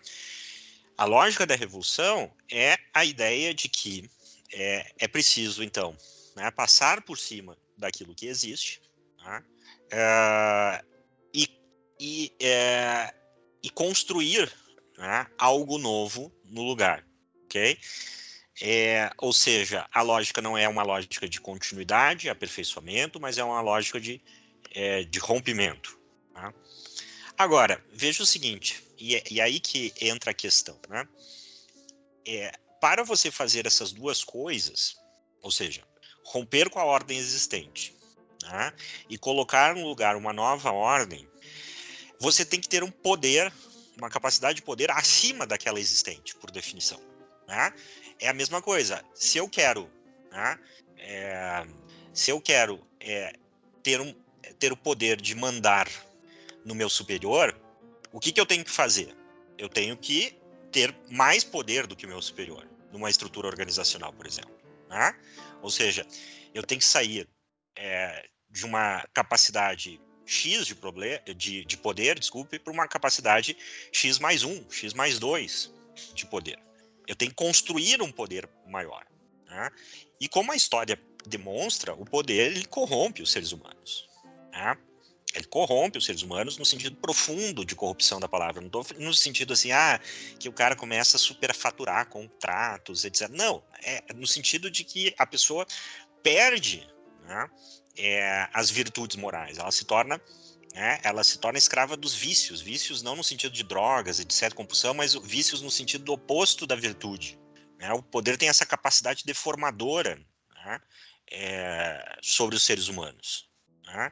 A 0.97 1.05
lógica 1.05 1.47
da 1.47 1.55
revolução 1.55 2.31
é 2.51 2.77
a 2.93 3.03
ideia 3.03 3.53
de 3.53 3.67
que 3.67 4.09
é, 4.53 4.91
é 4.99 5.07
preciso, 5.07 5.63
então, 5.63 5.97
né, 6.35 6.51
passar 6.51 7.01
por 7.01 7.17
cima 7.17 7.57
daquilo 7.77 8.13
que 8.13 8.27
existe 8.27 8.81
né, 9.23 9.43
é, 9.91 10.83
e, 11.33 11.47
e, 11.99 12.33
é, 12.39 13.13
e, 13.63 13.69
construir 13.69 14.51
né, 14.97 15.25
algo 15.37 15.77
novo 15.77 16.31
no 16.45 16.61
lugar. 16.61 17.05
É, 18.61 19.09
ou 19.17 19.33
seja, 19.33 19.87
a 19.91 20.03
lógica 20.03 20.39
não 20.39 20.55
é 20.55 20.67
uma 20.67 20.83
lógica 20.83 21.27
de 21.27 21.41
continuidade, 21.41 22.29
aperfeiçoamento, 22.29 23.19
mas 23.19 23.39
é 23.39 23.43
uma 23.43 23.59
lógica 23.59 23.99
de 23.99 24.21
é, 24.73 25.03
de 25.03 25.19
rompimento. 25.19 25.99
Tá? 26.33 26.53
Agora, 27.37 27.83
veja 27.91 28.23
o 28.23 28.25
seguinte, 28.25 28.83
e, 28.97 29.15
é, 29.15 29.23
e 29.29 29.41
aí 29.41 29.59
que 29.59 29.93
entra 29.99 30.31
a 30.31 30.33
questão, 30.33 30.79
né? 30.89 31.07
É, 32.25 32.51
para 32.79 33.03
você 33.03 33.31
fazer 33.31 33.65
essas 33.65 33.91
duas 33.91 34.23
coisas, 34.23 34.95
ou 35.41 35.51
seja, 35.51 35.83
romper 36.23 36.69
com 36.69 36.79
a 36.79 36.85
ordem 36.85 37.17
existente 37.17 37.95
né, 38.43 38.73
e 39.09 39.17
colocar 39.17 39.75
no 39.75 39.87
lugar 39.87 40.15
uma 40.15 40.33
nova 40.33 40.71
ordem, 40.71 41.27
você 42.19 42.45
tem 42.45 42.59
que 42.59 42.69
ter 42.69 42.83
um 42.83 42.91
poder, 42.91 43.51
uma 43.97 44.09
capacidade 44.09 44.57
de 44.57 44.61
poder 44.61 44.91
acima 44.91 45.45
daquela 45.45 45.79
existente, 45.79 46.35
por 46.35 46.51
definição. 46.51 47.01
Né? 47.47 47.73
É 48.19 48.29
a 48.29 48.33
mesma 48.33 48.61
coisa. 48.61 49.03
Se 49.13 49.37
eu 49.37 49.49
quero, 49.49 49.89
né, 50.31 50.59
é, 50.97 51.65
se 52.13 52.31
eu 52.31 52.39
quero 52.39 52.85
é, 52.99 53.33
ter 53.83 53.99
um, 53.99 54.15
ter 54.59 54.71
o 54.71 54.77
poder 54.77 55.19
de 55.19 55.35
mandar 55.35 55.89
no 56.65 56.75
meu 56.75 56.89
superior, 56.89 57.59
o 58.11 58.19
que, 58.19 58.31
que 58.31 58.39
eu 58.39 58.45
tenho 58.45 58.63
que 58.63 58.71
fazer? 58.71 59.15
Eu 59.57 59.69
tenho 59.69 59.95
que 59.97 60.37
ter 60.71 60.95
mais 61.09 61.43
poder 61.43 61.87
do 61.87 61.95
que 61.95 62.05
o 62.05 62.09
meu 62.09 62.21
superior, 62.21 62.67
numa 62.91 63.09
estrutura 63.09 63.47
organizacional, 63.47 64.13
por 64.13 64.25
exemplo. 64.25 64.53
Né? 64.89 65.15
Ou 65.61 65.69
seja, 65.69 66.05
eu 66.53 66.63
tenho 66.63 66.79
que 66.79 66.85
sair 66.85 67.27
é, 67.75 68.27
de 68.49 68.65
uma 68.65 69.05
capacidade 69.13 69.99
X 70.25 70.65
de, 70.65 70.75
de, 71.35 71.65
de 71.65 71.77
poder, 71.77 72.19
desculpe, 72.19 72.59
para 72.59 72.71
uma 72.71 72.87
capacidade 72.87 73.57
X 73.91 74.19
mais 74.19 74.43
1, 74.43 74.69
X 74.69 74.93
mais 74.93 75.19
2 75.19 75.73
de 76.13 76.25
poder. 76.25 76.59
Eu 77.07 77.15
tenho 77.15 77.31
que 77.31 77.35
construir 77.35 78.01
um 78.01 78.11
poder 78.11 78.49
maior. 78.67 79.05
Né? 79.47 79.69
E 80.19 80.29
como 80.29 80.51
a 80.51 80.55
história 80.55 80.99
demonstra, 81.27 81.93
o 81.93 82.05
poder 82.05 82.51
ele 82.51 82.65
corrompe 82.65 83.21
os 83.21 83.31
seres 83.31 83.51
humanos. 83.51 84.09
Né? 84.51 84.77
Ele 85.33 85.45
corrompe 85.45 85.97
os 85.97 86.05
seres 86.05 86.21
humanos 86.21 86.57
no 86.57 86.65
sentido 86.65 86.95
profundo 86.97 87.63
de 87.63 87.75
corrupção 87.75 88.19
da 88.19 88.27
palavra. 88.27 88.61
Não 88.61 88.83
no 88.99 89.13
sentido 89.13 89.53
assim, 89.53 89.71
ah, 89.71 89.99
que 90.37 90.49
o 90.49 90.53
cara 90.53 90.75
começa 90.75 91.15
a 91.15 91.19
superfaturar 91.19 92.09
contratos, 92.09 93.05
etc. 93.05 93.29
Não, 93.29 93.63
é 93.81 94.13
no 94.13 94.27
sentido 94.27 94.69
de 94.69 94.83
que 94.83 95.13
a 95.17 95.25
pessoa 95.25 95.65
perde 96.21 96.87
né, 97.23 97.49
é, 97.97 98.49
as 98.53 98.69
virtudes 98.69 99.15
morais. 99.15 99.57
Ela 99.57 99.71
se 99.71 99.85
torna 99.85 100.21
né, 100.73 100.99
ela 101.03 101.23
se 101.23 101.37
torna 101.37 101.57
escrava 101.57 101.97
dos 101.97 102.13
vícios. 102.13 102.61
Vícios 102.61 103.01
não 103.01 103.15
no 103.15 103.23
sentido 103.23 103.53
de 103.53 103.63
drogas 103.63 104.19
e 104.19 104.25
de 104.25 104.33
certa 104.33 104.55
compulsão, 104.55 104.93
mas 104.93 105.13
vícios 105.15 105.61
no 105.61 105.71
sentido 105.71 106.03
do 106.05 106.13
oposto 106.13 106.65
da 106.65 106.75
virtude. 106.75 107.39
Né? 107.77 107.91
O 107.93 108.01
poder 108.01 108.37
tem 108.37 108.49
essa 108.49 108.65
capacidade 108.65 109.23
deformadora 109.25 110.15
né, 110.55 110.79
é, 111.29 112.17
sobre 112.21 112.55
os 112.55 112.63
seres 112.63 112.87
humanos. 112.87 113.50
Né? 113.93 114.11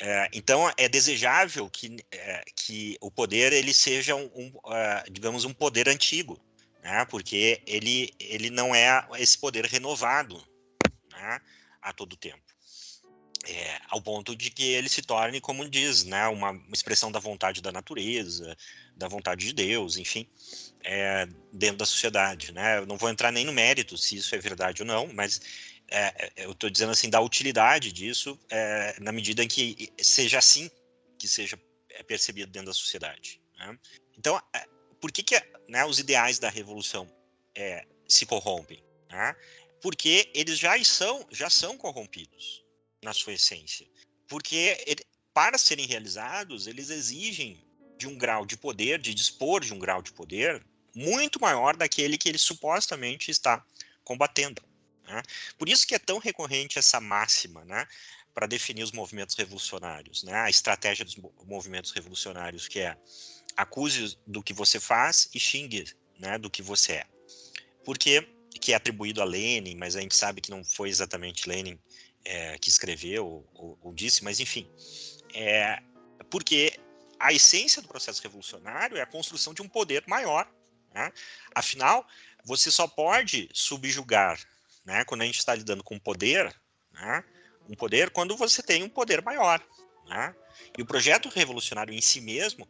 É, 0.00 0.28
então 0.32 0.72
é 0.76 0.88
desejável 0.88 1.68
que, 1.68 1.96
é, 2.12 2.44
que 2.54 2.96
o 3.00 3.10
poder 3.10 3.52
ele 3.52 3.74
seja 3.74 4.14
um, 4.14 4.30
um 4.34 4.46
uh, 4.64 5.10
digamos 5.10 5.44
um 5.44 5.52
poder 5.52 5.88
antigo, 5.88 6.40
né? 6.82 7.04
porque 7.06 7.60
ele, 7.66 8.10
ele 8.18 8.48
não 8.48 8.74
é 8.74 9.06
esse 9.18 9.36
poder 9.36 9.64
renovado 9.64 10.42
né? 11.12 11.40
a 11.82 11.92
todo 11.92 12.16
tempo. 12.16 12.48
É, 13.46 13.80
ao 13.88 14.02
ponto 14.02 14.36
de 14.36 14.50
que 14.50 14.64
ele 14.64 14.88
se 14.88 15.00
torne, 15.00 15.40
como 15.40 15.68
diz, 15.68 16.04
né, 16.04 16.26
uma, 16.26 16.60
expressão 16.72 17.10
da 17.10 17.18
vontade 17.20 17.62
da 17.62 17.72
natureza, 17.72 18.54
da 18.94 19.08
vontade 19.08 19.46
de 19.46 19.52
Deus, 19.54 19.96
enfim, 19.96 20.28
é, 20.84 21.26
dentro 21.52 21.78
da 21.78 21.86
sociedade. 21.86 22.52
Né? 22.52 22.78
Eu 22.78 22.86
não 22.86 22.98
vou 22.98 23.08
entrar 23.08 23.32
nem 23.32 23.44
no 23.46 23.52
mérito 23.52 23.96
se 23.96 24.16
isso 24.16 24.34
é 24.34 24.38
verdade 24.38 24.82
ou 24.82 24.86
não, 24.86 25.08
mas 25.14 25.40
é, 25.90 26.30
é 26.36 26.44
eu 26.44 26.52
estou 26.52 26.70
dizendo 26.70 26.92
assim 26.92 27.10
da 27.10 27.20
utilidade 27.20 27.92
disso 27.92 28.38
é, 28.50 28.96
na 29.00 29.12
medida 29.12 29.42
em 29.42 29.48
que 29.48 29.92
seja 30.00 30.38
assim 30.38 30.70
que 31.18 31.26
seja 31.26 31.58
é, 31.90 32.02
percebido 32.02 32.50
dentro 32.50 32.68
da 32.68 32.74
sociedade. 32.74 33.40
Né? 33.58 33.78
Então, 34.16 34.40
é, 34.54 34.66
por 35.00 35.10
que, 35.10 35.22
que 35.22 35.42
né, 35.68 35.84
os 35.84 35.98
ideais 35.98 36.38
da 36.38 36.48
revolução 36.48 37.08
se 38.06 38.24
corrompem? 38.24 38.82
Né? 39.10 39.34
Porque 39.82 40.30
eles 40.32 40.58
já 40.58 40.82
são, 40.84 41.26
já 41.30 41.50
são 41.50 41.76
corrompidos 41.76 42.64
na 43.02 43.12
sua 43.12 43.32
essência. 43.32 43.86
Porque 44.28 44.80
ele, 44.86 45.04
para 45.34 45.58
serem 45.58 45.86
realizados, 45.86 46.66
eles 46.66 46.90
exigem 46.90 47.64
de 47.96 48.06
um 48.06 48.16
grau 48.16 48.46
de 48.46 48.56
poder, 48.56 49.00
de 49.00 49.12
dispor 49.12 49.60
de 49.60 49.74
um 49.74 49.78
grau 49.78 50.00
de 50.00 50.12
poder 50.12 50.64
muito 50.94 51.40
maior 51.40 51.76
daquele 51.76 52.16
que 52.16 52.28
ele 52.28 52.38
supostamente 52.38 53.30
está 53.30 53.64
combatendo. 54.04 54.62
Né? 55.08 55.22
Por 55.56 55.68
isso 55.68 55.86
que 55.86 55.94
é 55.94 55.98
tão 55.98 56.18
recorrente 56.18 56.78
essa 56.78 57.00
máxima, 57.00 57.64
né? 57.64 57.86
para 58.34 58.46
definir 58.46 58.84
os 58.84 58.92
movimentos 58.92 59.34
revolucionários, 59.34 60.22
né? 60.22 60.34
a 60.34 60.50
estratégia 60.50 61.04
dos 61.04 61.16
movimentos 61.44 61.90
revolucionários, 61.90 62.68
que 62.68 62.78
é 62.78 62.96
acuse 63.56 64.16
do 64.24 64.42
que 64.42 64.52
você 64.52 64.78
faz 64.78 65.28
e 65.34 65.40
xingue 65.40 65.84
né, 66.18 66.38
do 66.38 66.48
que 66.48 66.62
você 66.62 66.92
é. 66.92 67.06
Porque 67.84 68.28
que 68.60 68.72
é 68.72 68.76
atribuído 68.76 69.22
a 69.22 69.24
Lenin, 69.24 69.76
mas 69.76 69.96
a 69.96 70.00
gente 70.00 70.14
sabe 70.14 70.40
que 70.40 70.50
não 70.50 70.64
foi 70.64 70.88
exatamente 70.88 71.48
Lenin 71.48 71.78
é, 72.24 72.58
que 72.58 72.68
escreveu 72.68 73.46
ou, 73.54 73.78
ou, 73.80 73.94
disse, 73.94 74.22
mas 74.24 74.40
enfim, 74.40 74.68
é 75.32 75.80
porque 76.30 76.78
a 77.18 77.32
essência 77.32 77.80
do 77.80 77.88
processo 77.88 78.22
revolucionário 78.22 78.96
é 78.96 79.00
a 79.00 79.06
construção 79.06 79.54
de 79.54 79.62
um 79.62 79.68
poder 79.68 80.04
maior. 80.06 80.50
Né? 80.92 81.12
Afinal, 81.54 82.06
você 82.44 82.70
só 82.70 82.86
pode 82.86 83.48
subjugar, 83.52 84.38
né, 84.88 85.04
quando 85.04 85.20
a 85.20 85.26
gente 85.26 85.38
está 85.38 85.54
lidando 85.54 85.84
com 85.84 85.98
poder, 85.98 86.50
né, 86.94 87.22
um 87.68 87.74
poder 87.74 88.08
quando 88.08 88.34
você 88.38 88.62
tem 88.62 88.82
um 88.82 88.88
poder 88.88 89.22
maior. 89.22 89.62
Né? 90.08 90.34
E 90.76 90.80
o 90.80 90.86
projeto 90.86 91.28
revolucionário 91.28 91.92
em 91.92 92.00
si 92.00 92.22
mesmo 92.22 92.66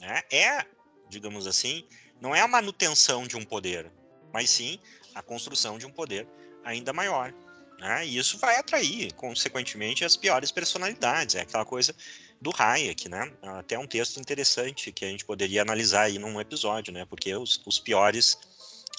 né, 0.00 0.22
é, 0.32 0.66
digamos 1.08 1.46
assim, 1.46 1.86
não 2.20 2.34
é 2.34 2.40
a 2.40 2.48
manutenção 2.48 3.24
de 3.24 3.36
um 3.36 3.44
poder, 3.44 3.88
mas 4.32 4.50
sim 4.50 4.80
a 5.14 5.22
construção 5.22 5.78
de 5.78 5.86
um 5.86 5.92
poder 5.92 6.26
ainda 6.64 6.92
maior. 6.92 7.32
Né? 7.78 8.04
E 8.04 8.18
isso 8.18 8.36
vai 8.38 8.56
atrair, 8.56 9.12
consequentemente, 9.12 10.04
as 10.04 10.16
piores 10.16 10.50
personalidades. 10.50 11.36
É 11.36 11.42
aquela 11.42 11.64
coisa 11.64 11.94
do 12.40 12.50
Hayek, 12.52 13.08
né? 13.08 13.32
Até 13.42 13.78
um 13.78 13.86
texto 13.86 14.18
interessante 14.18 14.90
que 14.90 15.04
a 15.04 15.08
gente 15.08 15.24
poderia 15.24 15.62
analisar 15.62 16.02
aí 16.02 16.18
num 16.18 16.40
episódio, 16.40 16.92
né? 16.92 17.04
Porque 17.04 17.32
os, 17.36 17.62
os 17.64 17.78
piores 17.78 18.36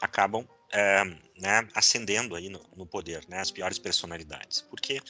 acabam 0.02 0.48
é, 0.72 1.04
né, 1.40 1.68
ascendendo 1.74 2.36
aí 2.36 2.50
no, 2.50 2.64
no, 2.76 2.86
poder, 2.86 3.24
né? 3.28 3.40
As 3.40 3.52
piores 3.52 3.80
personalidades. 3.80 4.62
Porque 4.62 5.02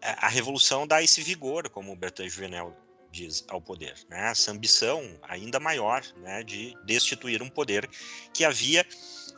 é, 0.00 0.10
a 0.18 0.28
revolução 0.28 0.86
dá 0.86 1.02
esse 1.02 1.22
vigor, 1.22 1.68
como 1.70 1.92
o 1.92 1.96
Bertrand 1.96 2.28
Juvenel 2.28 2.76
diz, 3.10 3.44
ao 3.48 3.60
poder, 3.60 3.94
né? 4.08 4.30
Essa 4.30 4.50
ambição 4.50 5.02
ainda 5.22 5.58
maior, 5.60 6.02
né? 6.16 6.42
De 6.42 6.76
destituir 6.84 7.42
um 7.42 7.48
poder 7.48 7.88
que 8.32 8.44
havia 8.44 8.86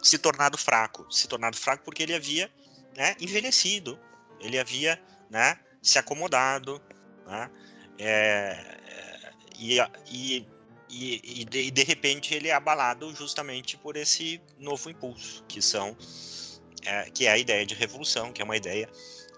se 0.02 0.18
tornado 0.18 0.56
fraco, 0.56 1.06
se 1.10 1.26
tornado 1.28 1.56
fraco 1.56 1.84
porque 1.84 2.02
ele 2.02 2.14
havia 2.14 2.50
né, 2.96 3.14
envelhecido, 3.20 3.98
ele 4.40 4.58
havia 4.58 5.00
né, 5.28 5.58
se 5.82 5.98
acomodado, 5.98 6.80
né, 7.26 7.50
é, 7.98 8.76
e, 9.58 9.78
e, 10.10 10.46
e, 10.88 11.44
de, 11.44 11.58
e, 11.62 11.70
de, 11.70 11.82
repente 11.82 12.34
ele 12.34 12.48
é 12.48 12.52
abalado 12.52 13.14
justamente 13.14 13.76
por 13.76 13.96
esse 13.96 14.40
novo 14.58 14.88
impulso, 14.88 15.44
que 15.48 15.60
são 15.60 15.96
é, 16.84 17.10
que 17.10 17.26
é 17.26 17.32
a 17.32 17.38
ideia 17.38 17.66
de 17.66 17.74
revolução, 17.74 18.32
que 18.32 18.40
é 18.40 18.44
uma 18.44 18.56
ideia 18.56 18.88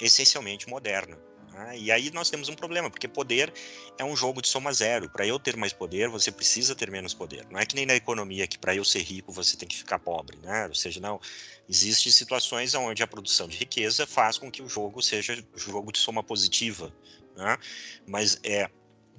essencialmente 0.01 0.69
moderna. 0.69 1.19
Né? 1.59 1.79
E 1.79 1.91
aí 1.91 2.11
nós 2.13 2.31
temos 2.31 2.49
um 2.49 2.55
problema, 2.55 2.89
porque 2.89 3.09
poder 3.09 3.53
é 3.99 4.05
um 4.05 4.15
jogo 4.15 4.41
de 4.41 4.49
soma 4.49 4.73
zero. 4.73 5.11
Para 5.11 5.27
eu 5.27 5.39
ter 5.41 5.57
mais 5.57 5.73
poder, 5.73 6.09
você 6.09 6.31
precisa 6.31 6.75
ter 6.75 6.91
menos 6.91 7.15
poder. 7.15 7.47
Não 7.51 7.59
é 7.59 7.67
que 7.67 7.75
nem 7.75 7.85
na 7.85 7.97
economia 7.97 8.47
que 8.47 8.59
para 8.59 8.75
eu 8.77 8.85
ser 8.85 9.01
rico 9.01 9.33
você 9.33 9.57
tem 9.57 9.69
que 9.69 9.77
ficar 9.77 9.99
pobre, 9.99 10.39
né? 10.39 10.67
Ou 10.69 10.75
seja, 10.75 11.01
não 11.01 11.21
existem 11.69 12.13
situações 12.13 12.75
onde 12.75 13.03
a 13.03 13.07
produção 13.07 13.49
de 13.49 13.57
riqueza 13.57 14.07
faz 14.07 14.39
com 14.39 14.51
que 14.51 14.63
o 14.63 14.69
jogo 14.69 15.03
seja 15.03 15.43
jogo 15.57 15.91
de 15.91 15.99
soma 15.99 16.23
positiva, 16.23 16.95
né? 17.37 17.59
Mas 18.07 18.39
é 18.45 18.71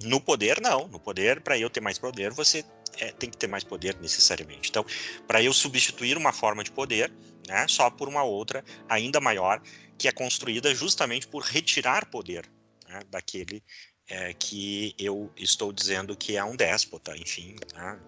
no 0.02 0.20
poder 0.20 0.60
não. 0.60 0.88
No 0.88 0.98
poder, 0.98 1.40
para 1.40 1.58
eu 1.58 1.68
ter 1.70 1.80
mais 1.80 1.98
poder, 1.98 2.32
você 2.32 2.64
é, 2.98 3.12
tem 3.12 3.30
que 3.30 3.36
ter 3.36 3.46
mais 3.46 3.64
poder 3.64 3.96
necessariamente. 4.00 4.70
Então, 4.70 4.84
para 5.26 5.42
eu 5.42 5.52
substituir 5.52 6.16
uma 6.16 6.32
forma 6.32 6.64
de 6.64 6.70
poder, 6.70 7.12
né, 7.46 7.66
só 7.68 7.90
por 7.90 8.08
uma 8.08 8.22
outra 8.22 8.64
ainda 8.88 9.20
maior, 9.20 9.62
que 9.98 10.08
é 10.08 10.12
construída 10.12 10.74
justamente 10.74 11.26
por 11.26 11.42
retirar 11.42 12.06
poder 12.06 12.48
né, 12.88 13.00
daquele 13.10 13.62
é, 14.08 14.32
que 14.32 14.94
eu 14.98 15.32
estou 15.36 15.72
dizendo 15.72 16.16
que 16.16 16.36
é 16.36 16.44
um 16.44 16.56
déspota, 16.56 17.16
enfim, 17.16 17.56
né, 17.74 18.00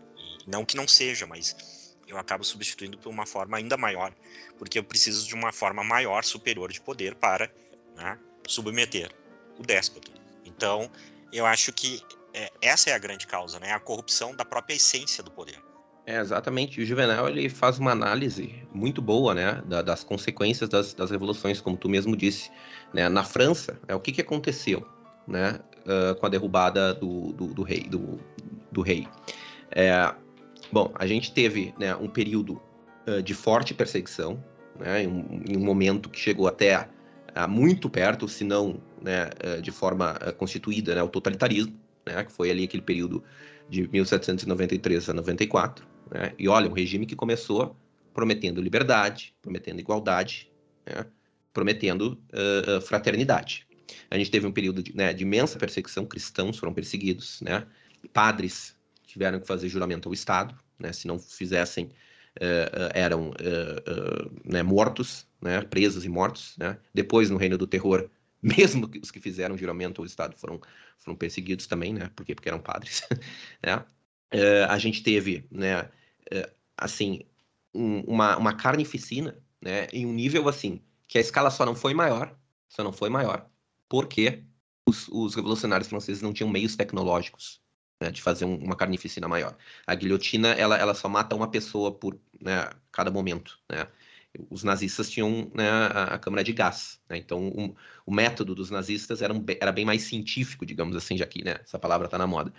não 0.46 0.64
que 0.64 0.76
não 0.76 0.88
seja, 0.88 1.26
mas 1.26 1.94
eu 2.08 2.18
acabo 2.18 2.44
substituindo 2.44 2.98
por 2.98 3.08
uma 3.08 3.26
forma 3.26 3.56
ainda 3.56 3.76
maior, 3.76 4.14
porque 4.58 4.78
eu 4.78 4.84
preciso 4.84 5.26
de 5.26 5.34
uma 5.34 5.52
forma 5.52 5.84
maior, 5.84 6.24
superior 6.24 6.72
de 6.72 6.80
poder 6.80 7.14
para 7.14 7.50
né, 7.96 8.18
submeter 8.46 9.10
o 9.58 9.62
déspota. 9.62 10.10
Então, 10.44 10.90
eu 11.32 11.46
acho 11.46 11.72
que 11.72 12.02
é, 12.34 12.50
essa 12.60 12.90
é 12.90 12.92
a 12.92 12.98
grande 12.98 13.26
causa, 13.26 13.58
né, 13.58 13.72
a 13.72 13.80
corrupção 13.80 14.34
da 14.34 14.44
própria 14.44 14.74
essência 14.74 15.22
do 15.22 15.30
poder. 15.30 15.58
É, 16.04 16.18
exatamente. 16.18 16.80
O 16.80 16.84
Juvenal 16.84 17.28
ele 17.28 17.48
faz 17.48 17.78
uma 17.78 17.92
análise 17.92 18.54
muito 18.72 19.00
boa, 19.00 19.34
né, 19.34 19.62
da, 19.66 19.82
das 19.82 20.02
consequências 20.02 20.68
das, 20.68 20.94
das, 20.94 21.10
revoluções, 21.10 21.60
como 21.60 21.76
tu 21.76 21.88
mesmo 21.88 22.16
disse. 22.16 22.50
Né? 22.92 23.08
Na 23.08 23.22
França, 23.22 23.78
é 23.86 23.94
o 23.94 24.00
que, 24.00 24.10
que 24.10 24.20
aconteceu, 24.20 24.86
né, 25.26 25.60
uh, 25.86 26.14
com 26.16 26.26
a 26.26 26.28
derrubada 26.28 26.92
do, 26.94 27.32
do, 27.32 27.46
do 27.48 27.62
rei, 27.62 27.84
do, 27.84 28.18
do 28.70 28.82
rei. 28.82 29.06
É, 29.70 30.12
bom, 30.72 30.90
a 30.96 31.06
gente 31.06 31.32
teve 31.32 31.72
né, 31.78 31.94
um 31.94 32.08
período 32.08 32.60
uh, 33.06 33.22
de 33.22 33.32
forte 33.32 33.72
perseguição, 33.72 34.42
né, 34.78 35.04
em 35.04 35.08
um, 35.08 35.42
em 35.48 35.56
um 35.56 35.64
momento 35.64 36.10
que 36.10 36.18
chegou 36.18 36.48
até 36.48 36.88
muito 37.48 37.88
perto, 37.88 38.28
se 38.28 38.44
não 38.44 38.80
né, 39.00 39.30
de 39.60 39.70
forma 39.70 40.14
constituída, 40.36 40.94
né, 40.94 41.02
o 41.02 41.08
totalitarismo, 41.08 41.74
né, 42.06 42.24
que 42.24 42.32
foi 42.32 42.50
ali 42.50 42.64
aquele 42.64 42.82
período 42.82 43.22
de 43.68 43.88
1793 43.88 45.08
a 45.08 45.14
94. 45.14 45.86
Né? 46.10 46.32
E 46.38 46.48
olha, 46.48 46.68
um 46.68 46.72
regime 46.72 47.06
que 47.06 47.16
começou 47.16 47.76
prometendo 48.12 48.60
liberdade, 48.60 49.34
prometendo 49.40 49.80
igualdade, 49.80 50.50
né? 50.86 51.06
prometendo 51.52 52.18
uh, 52.32 52.80
fraternidade. 52.82 53.66
A 54.10 54.16
gente 54.16 54.30
teve 54.30 54.46
um 54.46 54.52
período 54.52 54.82
de, 54.82 54.94
né, 54.94 55.12
de, 55.12 55.22
imensa 55.22 55.58
perseguição, 55.58 56.04
cristãos 56.04 56.58
foram 56.58 56.72
perseguidos, 56.72 57.40
né? 57.40 57.66
padres 58.12 58.76
tiveram 59.06 59.40
que 59.40 59.46
fazer 59.46 59.68
juramento 59.68 60.08
ao 60.08 60.12
Estado, 60.12 60.54
né? 60.78 60.92
se 60.92 61.06
não 61.06 61.18
fizessem, 61.18 61.86
uh, 61.86 62.90
eram 62.94 63.30
uh, 63.30 64.40
né, 64.44 64.62
mortos, 64.62 65.26
né? 65.42 65.60
presos 65.62 66.04
e 66.04 66.08
mortos. 66.08 66.56
Né? 66.56 66.78
Depois, 66.94 67.28
no 67.28 67.36
Reino 67.36 67.58
do 67.58 67.66
Terror, 67.66 68.08
mesmo 68.42 68.90
os 69.02 69.10
que 69.10 69.20
fizeram 69.20 69.58
juramento 69.58 70.00
ao 70.00 70.06
Estado 70.06 70.36
foram, 70.36 70.60
foram 70.98 71.16
perseguidos 71.16 71.66
também, 71.66 71.92
né? 71.92 72.10
Porque, 72.16 72.34
porque 72.34 72.48
eram 72.48 72.60
padres, 72.60 73.02
né? 73.62 73.84
Uh, 74.34 74.64
a 74.68 74.78
gente 74.78 75.02
teve, 75.02 75.46
né, 75.50 75.82
uh, 75.82 76.50
assim, 76.74 77.20
um, 77.74 78.00
uma, 78.00 78.36
uma 78.38 78.54
carnificina, 78.54 79.36
né, 79.60 79.86
em 79.92 80.06
um 80.06 80.12
nível, 80.12 80.48
assim, 80.48 80.80
que 81.06 81.18
a 81.18 81.20
escala 81.20 81.50
só 81.50 81.66
não 81.66 81.74
foi 81.74 81.92
maior, 81.92 82.34
só 82.66 82.82
não 82.82 82.94
foi 82.94 83.10
maior, 83.10 83.46
porque 83.90 84.42
os, 84.88 85.06
os 85.08 85.34
revolucionários 85.34 85.88
franceses 85.88 86.22
não 86.22 86.32
tinham 86.32 86.48
meios 86.48 86.76
tecnológicos 86.76 87.60
né, 88.00 88.10
de 88.10 88.20
fazer 88.20 88.44
um, 88.44 88.56
uma 88.56 88.74
carnificina 88.74 89.28
maior. 89.28 89.56
A 89.86 89.94
guilhotina, 89.94 90.48
ela, 90.52 90.76
ela 90.76 90.94
só 90.94 91.08
mata 91.08 91.36
uma 91.36 91.50
pessoa 91.50 91.92
por 91.92 92.18
né, 92.40 92.68
cada 92.90 93.10
momento, 93.10 93.58
né? 93.70 93.86
Os 94.50 94.64
nazistas 94.64 95.10
tinham 95.10 95.50
né, 95.54 95.68
a, 95.68 96.04
a, 96.14 96.18
câmara 96.18 96.42
de 96.42 96.52
gás. 96.52 96.98
Né? 97.08 97.18
Então, 97.18 97.74
o 98.06 98.12
método 98.12 98.54
dos 98.54 98.70
nazistas 98.70 99.20
era, 99.20 99.32
um, 99.32 99.44
era, 99.60 99.70
bem 99.70 99.84
mais 99.84 100.02
científico, 100.02 100.64
digamos 100.64 100.96
assim, 100.96 101.16
já 101.16 101.26
que 101.26 101.44
né, 101.44 101.56
essa 101.62 101.78
palavra 101.78 102.06
está 102.06 102.16
na 102.16 102.26
moda. 102.26 102.52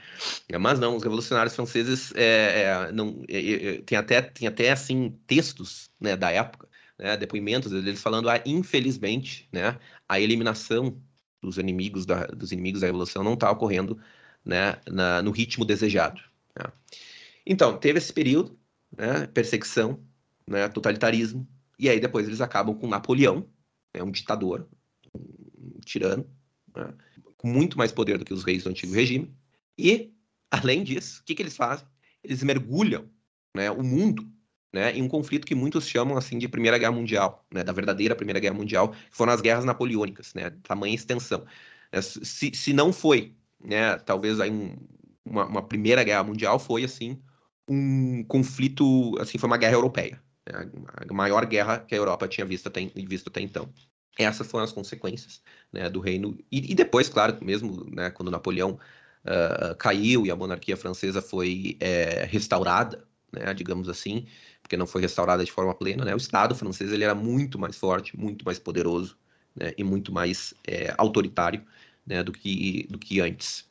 Mas 0.60 0.80
não, 0.80 0.96
os 0.96 1.04
revolucionários 1.04 1.56
franceses 1.56 2.14
é, 2.16 2.62
é, 2.62 2.92
não, 2.92 3.24
é, 3.28 3.40
é, 3.40 3.66
é, 3.76 3.82
tem, 3.82 3.98
até, 3.98 4.22
tem 4.22 4.48
até 4.48 4.72
assim 4.72 5.18
textos 5.26 5.90
né, 6.00 6.16
da 6.16 6.32
época, 6.32 6.68
né, 6.98 7.18
depoimentos 7.18 7.72
deles 7.72 8.02
falando, 8.02 8.30
ah, 8.30 8.42
infelizmente, 8.46 9.50
né, 9.52 9.78
a 10.08 10.20
eliminação 10.20 11.02
dos 11.42 11.58
inimigos 11.58 12.06
da, 12.06 12.28
dos 12.28 12.52
inimigos 12.52 12.82
da 12.82 12.88
revolução 12.88 13.24
não 13.24 13.34
está 13.34 13.50
ocorrendo 13.50 14.00
na, 14.46 15.22
no 15.24 15.32
ritmo 15.32 15.66
desejado. 15.66 16.22
Então, 17.46 17.78
teve 17.78 17.98
esse 17.98 18.14
período, 18.14 18.58
perseguição, 19.34 20.00
né, 20.48 20.70
totalitarismo, 20.70 21.46
e 21.84 21.90
aí 21.90 22.00
depois 22.00 22.28
eles 22.28 22.42
acabam 22.42 22.76
com 22.76 22.88
Napoleão, 22.88 23.48
né, 23.94 24.02
um 24.02 24.12
ditador, 24.12 24.68
um 25.14 25.80
tirano, 25.86 26.26
né, 26.76 26.94
com 27.38 27.48
muito 27.48 27.78
mais 27.78 27.92
poder 27.92 28.18
do 28.18 28.26
que 28.26 28.34
os 28.34 28.44
reis 28.44 28.64
do 28.64 28.70
antigo 28.70 28.94
regime. 28.94 29.36
E, 29.78 30.14
além 30.50 30.84
disso, 30.84 31.22
o 31.22 31.26
que, 31.26 31.36
que 31.36 31.42
eles 31.42 31.56
fazem? 31.56 31.86
Eles 32.24 32.42
mergulham 32.44 33.10
né, 33.56 33.70
o 33.70 33.84
mundo 33.84 34.28
né, 34.74 34.92
em 34.92 35.04
um 35.04 35.08
conflito 35.08 35.46
que 35.46 35.54
muitos 35.54 35.88
chamam 35.88 36.18
assim 36.18 36.38
de 36.38 36.48
Primeira 36.48 36.78
Guerra 36.78 36.92
Mundial, 36.92 37.46
né, 37.54 37.64
da 37.64 37.72
verdadeira 37.72 38.16
Primeira 38.16 38.40
Guerra 38.40 38.56
Mundial, 38.56 38.90
que 38.90 38.98
foram 39.12 39.32
as 39.32 39.42
guerras 39.42 39.66
napoleônicas, 39.66 40.34
né, 40.34 40.50
tamanha 40.64 40.96
extensão. 40.96 41.46
É, 41.92 42.02
se, 42.02 42.52
se 42.56 42.74
não 42.74 42.92
foi, 42.92 43.36
né, 43.64 43.98
talvez 43.98 44.40
aí 44.40 44.50
um, 44.50 44.76
uma, 45.24 45.46
uma 45.46 45.62
Primeira 45.62 46.04
Guerra 46.04 46.24
Mundial, 46.24 46.58
foi 46.58 46.84
assim 46.84 47.22
um 47.68 48.24
conflito, 48.26 49.18
assim, 49.20 49.38
foi 49.38 49.48
uma 49.48 49.58
guerra 49.58 49.74
europeia? 49.74 50.22
A 50.48 51.14
maior 51.14 51.46
guerra 51.46 51.80
que 51.80 51.96
a 51.96 51.98
Europa 51.98 52.28
tinha 52.28 52.46
visto 52.46 52.68
até, 52.68 52.86
visto 52.96 53.28
até 53.28 53.42
então. 53.42 53.70
Essas 54.18 54.48
foram 54.48 54.64
as 54.64 54.72
consequências 54.72 55.42
né, 55.72 55.90
do 55.90 56.00
reino. 56.00 56.38
E, 56.52 56.72
e, 56.72 56.76
depois, 56.76 57.10
claro, 57.10 57.38
mesmo 57.42 57.90
né, 57.90 58.10
quando 58.12 58.30
Napoleão 58.30 58.80
uh, 59.26 59.76
caiu 59.76 60.26
e 60.26 60.32
a 60.32 60.36
monarquia 60.36 60.78
francesa 60.78 61.22
foi 61.22 61.78
é, 61.80 62.26
restaurada, 62.26 63.04
né, 63.32 63.54
digamos 63.54 63.90
assim, 63.90 64.28
porque 64.62 64.78
não 64.78 64.86
foi 64.86 65.02
restaurada 65.02 65.44
de 65.44 65.52
forma 65.52 65.74
plena, 65.74 66.06
né, 66.06 66.14
o 66.14 66.18
Estado 66.18 66.54
francês 66.54 66.92
ele 66.92 67.04
era 67.04 67.16
muito 67.16 67.58
mais 67.58 67.76
forte, 67.76 68.18
muito 68.18 68.46
mais 68.46 68.60
poderoso 68.60 69.18
né, 69.56 69.74
e 69.78 69.84
muito 69.84 70.12
mais 70.12 70.54
é, 70.68 70.94
autoritário 70.98 71.64
né, 72.06 72.22
do, 72.22 72.32
que, 72.32 72.88
do 72.90 73.00
que 73.00 73.20
antes. 73.20 73.68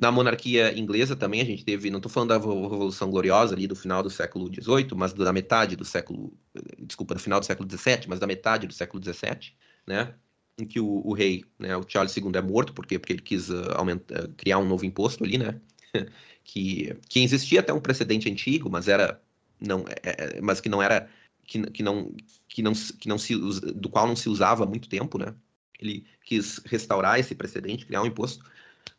Na 0.00 0.10
monarquia 0.10 0.76
inglesa 0.78 1.14
também 1.14 1.42
a 1.42 1.44
gente 1.44 1.62
teve, 1.62 1.90
não 1.90 1.98
estou 1.98 2.10
falando 2.10 2.30
da 2.30 2.38
Revolução 2.38 3.10
Gloriosa 3.10 3.54
ali 3.54 3.66
do 3.66 3.76
final 3.76 4.02
do 4.02 4.08
século 4.08 4.46
XVIII, 4.46 4.88
mas 4.96 5.12
da 5.12 5.30
metade 5.30 5.76
do 5.76 5.84
século, 5.84 6.32
desculpa, 6.78 7.14
do 7.14 7.20
final 7.20 7.38
do 7.38 7.44
século 7.44 7.68
XVII, 7.68 8.06
mas 8.08 8.18
da 8.18 8.26
metade 8.26 8.66
do 8.66 8.72
século 8.72 9.02
XVII, 9.02 9.52
né? 9.86 10.14
Em 10.58 10.64
que 10.66 10.80
o, 10.80 11.02
o 11.04 11.12
rei, 11.12 11.44
né, 11.58 11.76
o 11.76 11.84
Charles 11.86 12.16
II 12.16 12.32
é 12.34 12.40
morto, 12.40 12.72
por 12.72 12.86
quê? 12.86 12.98
Porque 12.98 13.12
ele 13.12 13.20
quis 13.20 13.50
uh, 13.50 13.72
aumentar, 13.74 14.24
uh, 14.24 14.28
criar 14.38 14.58
um 14.58 14.66
novo 14.66 14.86
imposto 14.86 15.22
ali, 15.22 15.36
né? 15.36 15.60
que, 16.44 16.96
que 17.06 17.20
existia 17.22 17.60
até 17.60 17.70
um 17.70 17.80
precedente 17.80 18.30
antigo, 18.30 18.70
mas 18.70 18.88
era 18.88 19.20
não, 19.60 19.84
é, 20.02 20.36
é 20.38 20.40
mas 20.40 20.62
que 20.62 20.70
não 20.70 20.82
era 20.82 21.10
que, 21.46 21.60
que 21.72 21.82
não 21.82 22.14
que 22.48 22.62
não 22.62 22.72
que 22.72 23.06
não 23.06 23.18
se 23.18 23.36
do 23.36 23.90
qual 23.90 24.06
não 24.06 24.16
se 24.16 24.30
usava 24.30 24.64
há 24.64 24.66
muito 24.66 24.88
tempo, 24.88 25.18
né? 25.18 25.34
Ele 25.78 26.06
quis 26.24 26.58
restaurar 26.64 27.20
esse 27.20 27.34
precedente, 27.34 27.84
criar 27.84 28.00
um 28.02 28.06
imposto. 28.06 28.42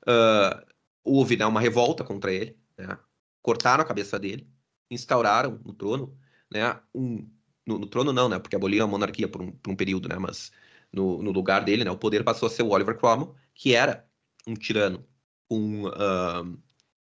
Uh, 0.04 0.71
houve 1.04 1.38
né, 1.38 1.46
uma 1.46 1.60
revolta 1.60 2.04
contra 2.04 2.34
ele, 2.34 2.58
né? 2.78 2.98
cortaram 3.42 3.84
a 3.84 3.86
cabeça 3.88 4.20
dele, 4.20 4.48
instauraram 4.90 5.60
no 5.66 5.74
trono, 5.74 6.18
né, 6.52 6.80
um, 6.94 7.28
no, 7.66 7.80
no, 7.80 7.88
trono 7.88 8.14
não, 8.14 8.30
né, 8.30 8.40
porque 8.40 8.56
aboliram 8.56 8.86
a 8.86 8.90
monarquia 8.90 9.28
por 9.28 9.42
um, 9.42 9.52
por 9.52 9.72
um 9.72 9.76
período, 9.76 10.08
né, 10.10 10.18
mas 10.18 10.52
no, 10.92 11.22
no, 11.22 11.32
lugar 11.32 11.64
dele, 11.64 11.84
né, 11.84 11.92
o 11.92 11.98
poder 11.98 12.24
passou 12.24 12.48
a 12.48 12.50
ser 12.50 12.64
o 12.64 12.70
Oliver 12.70 12.98
Cromwell, 12.98 13.36
que 13.54 13.74
era 13.74 14.06
um 14.46 14.54
tirano, 14.54 15.06
um, 15.50 15.88
uh, 15.88 16.58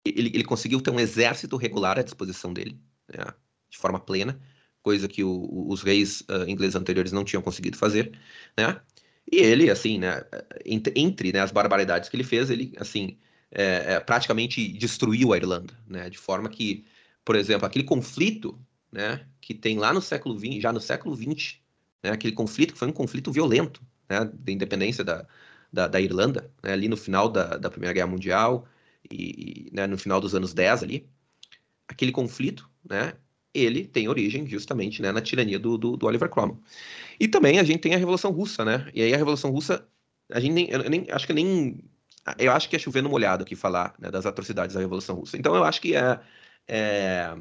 ele, 0.06 0.30
ele 0.34 0.44
conseguiu 0.44 0.82
ter 0.82 0.92
um 0.92 1.00
exército 1.00 1.58
regular 1.58 1.98
à 1.98 2.04
disposição 2.04 2.54
dele, 2.54 2.80
né, 3.08 3.26
de 3.70 3.78
forma 3.78 4.00
plena, 4.00 4.40
coisa 4.82 5.08
que 5.08 5.24
o, 5.24 5.68
os 5.70 5.82
reis 5.82 6.22
uh, 6.22 6.48
ingleses 6.48 6.76
anteriores 6.76 7.12
não 7.12 7.24
tinham 7.24 7.42
conseguido 7.42 7.78
fazer, 7.78 8.18
né, 8.58 8.82
e 9.32 9.38
ele, 9.38 9.70
assim, 9.70 9.98
né, 9.98 10.24
entre, 10.66 10.94
entre 10.96 11.34
né, 11.34 11.40
as 11.40 11.52
barbaridades 11.52 12.10
que 12.10 12.16
ele 12.16 12.24
fez, 12.24 12.50
ele, 12.50 12.74
assim, 12.78 13.18
é, 13.52 13.94
é, 13.94 14.00
praticamente 14.00 14.68
destruiu 14.74 15.34
a 15.34 15.38
Irlanda, 15.38 15.74
né? 15.88 16.10
De 16.10 16.18
forma 16.18 16.50
que, 16.50 16.86
por 17.24 17.36
exemplo, 17.36 17.66
aquele 17.66 17.84
conflito, 17.84 18.60
né, 18.92 19.26
que 19.42 19.54
tem 19.54 19.78
lá 19.78 19.94
no 19.94 20.02
século 20.02 20.38
XX, 20.38 20.62
já 20.62 20.74
no 20.74 20.82
século 20.82 21.16
XX, 21.16 21.60
né, 22.04 22.12
aquele 22.12 22.34
conflito 22.34 22.74
que 22.74 22.80
foi 22.80 22.88
um 22.88 22.94
conflito 22.94 23.32
violento, 23.32 23.82
né, 24.10 24.26
da 24.26 24.52
independência 24.52 25.04
da, 25.04 25.26
da, 25.72 25.88
da 25.88 26.02
Irlanda, 26.02 26.52
né, 26.64 26.74
ali 26.74 26.88
no 26.88 26.98
final 26.98 27.30
da, 27.30 27.58
da 27.58 27.70
Primeira 27.70 27.94
Guerra 27.94 28.08
Mundial 28.08 28.68
e, 29.10 29.68
e 29.70 29.76
né, 29.76 29.88
no 29.88 29.98
final 29.98 30.20
dos 30.20 30.36
anos 30.36 30.54
10 30.54 30.84
ali, 30.84 31.10
aquele 31.88 32.12
conflito, 32.12 32.70
né, 32.90 33.14
ele 33.54 33.86
tem 33.86 34.08
origem 34.08 34.48
justamente 34.48 35.02
né, 35.02 35.12
na 35.12 35.22
tirania 35.22 35.60
do, 35.60 35.78
do, 35.78 35.98
do, 35.98 36.06
Oliver 36.06 36.30
Cromwell. 36.30 36.62
E 37.20 37.28
também 37.28 37.60
a 37.60 37.64
gente 37.64 37.80
tem 37.80 37.96
a 37.96 37.98
Revolução 37.98 38.32
Russa, 38.32 38.64
né? 38.64 38.90
E 38.94 39.02
aí 39.02 39.14
a 39.14 39.18
Revolução 39.18 39.50
Russa, 39.50 39.88
a 40.32 40.40
gente 40.40 40.54
nem, 40.54 40.70
eu 40.70 40.90
nem 40.90 41.08
acho 41.10 41.26
que 41.26 41.34
nem 41.34 41.84
eu 42.38 42.52
acho 42.52 42.70
que 42.70 42.76
é 42.76 42.80
chovendo 42.80 43.10
molhado 43.10 43.44
aqui 43.44 43.56
falar 43.56 43.96
né, 44.00 44.10
das 44.12 44.26
atrocidades 44.26 44.74
da 44.74 44.82
Revolução 44.82 45.16
Russa. 45.16 45.38
Então 45.38 45.56
eu 45.56 45.64
acho 45.64 45.82
que 45.82 45.96
é, 45.96 46.20
é, 46.68 47.36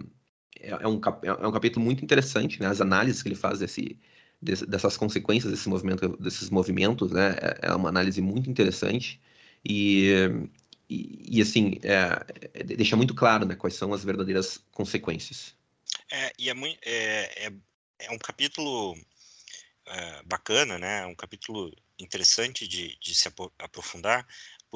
é, 0.60 0.88
um, 0.88 1.00
é 1.22 1.46
um 1.46 1.52
capítulo 1.52 1.84
muito 1.84 2.04
interessante, 2.04 2.60
né, 2.60 2.66
as 2.66 2.80
análises 2.80 3.22
que 3.22 3.28
ele 3.28 3.36
faz 3.36 3.58
desse, 3.58 3.98
dessas 4.40 4.96
consequências 4.96 5.50
desse 5.50 5.68
movimento, 5.68 6.16
desses 6.18 6.50
movimentos, 6.50 7.10
né, 7.10 7.36
é, 7.40 7.68
é 7.68 7.74
uma 7.74 7.88
análise 7.88 8.20
muito 8.20 8.48
interessante 8.48 9.20
e, 9.64 10.12
e, 10.88 11.38
e 11.38 11.42
assim, 11.42 11.78
é, 11.82 12.24
é, 12.54 12.62
deixa 12.62 12.96
muito 12.96 13.14
claro 13.14 13.44
né, 13.44 13.54
quais 13.54 13.74
são 13.74 13.92
as 13.92 14.04
verdadeiras 14.04 14.62
consequências. 14.72 15.54
É, 16.10 16.32
e 16.38 16.48
é, 16.48 16.54
muito, 16.54 16.78
é, 16.84 17.46
é, 17.46 17.52
é 18.00 18.10
um 18.10 18.18
capítulo 18.18 18.96
bacana, 20.26 20.78
né, 20.78 21.06
um 21.06 21.14
capítulo 21.14 21.72
interessante 21.98 22.66
de, 22.66 22.98
de 23.00 23.14
se 23.14 23.28
aprofundar, 23.58 24.26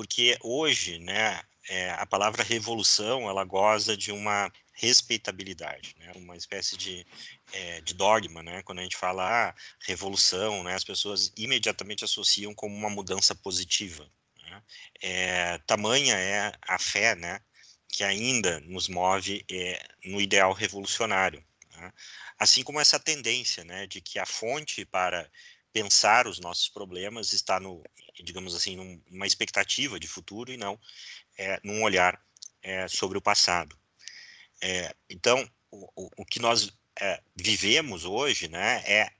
porque 0.00 0.38
hoje, 0.40 0.98
né, 0.98 1.42
é, 1.68 1.90
a 1.90 2.06
palavra 2.06 2.42
revolução, 2.42 3.28
ela 3.28 3.44
goza 3.44 3.94
de 3.94 4.10
uma 4.10 4.50
respeitabilidade, 4.72 5.94
né, 5.98 6.10
uma 6.16 6.38
espécie 6.38 6.74
de, 6.74 7.06
é, 7.52 7.82
de 7.82 7.92
dogma, 7.92 8.42
né, 8.42 8.62
quando 8.62 8.78
a 8.78 8.82
gente 8.82 8.96
fala 8.96 9.50
ah, 9.50 9.54
revolução, 9.80 10.64
né, 10.64 10.74
as 10.74 10.84
pessoas 10.84 11.30
imediatamente 11.36 12.02
associam 12.02 12.54
como 12.54 12.74
uma 12.74 12.88
mudança 12.88 13.34
positiva. 13.34 14.10
Né, 14.42 14.62
é, 15.02 15.58
tamanha 15.66 16.16
é 16.16 16.50
a 16.62 16.78
fé, 16.78 17.14
né, 17.14 17.38
que 17.86 18.02
ainda 18.02 18.58
nos 18.60 18.88
move 18.88 19.44
é, 19.52 19.86
no 20.02 20.18
ideal 20.18 20.54
revolucionário. 20.54 21.44
Né, 21.76 21.92
assim 22.38 22.62
como 22.62 22.80
essa 22.80 22.98
tendência, 22.98 23.64
né, 23.64 23.86
de 23.86 24.00
que 24.00 24.18
a 24.18 24.24
fonte 24.24 24.82
para 24.86 25.30
pensar 25.72 26.26
os 26.26 26.38
nossos 26.38 26.68
problemas 26.68 27.32
está 27.32 27.60
no, 27.60 27.82
digamos 28.22 28.54
assim, 28.54 28.76
numa 29.08 29.26
expectativa 29.26 29.98
de 29.98 30.08
futuro 30.08 30.52
e 30.52 30.56
não 30.56 30.78
é, 31.38 31.60
num 31.64 31.82
olhar 31.82 32.20
é, 32.62 32.86
sobre 32.88 33.18
o 33.18 33.22
passado. 33.22 33.78
É, 34.60 34.94
então, 35.08 35.48
o, 35.70 36.10
o, 36.16 36.24
que 36.24 36.38
nós 36.38 36.70
é, 37.00 37.22
vivemos 37.34 38.04
hoje, 38.04 38.48
né, 38.48 38.82
é, 38.84 39.10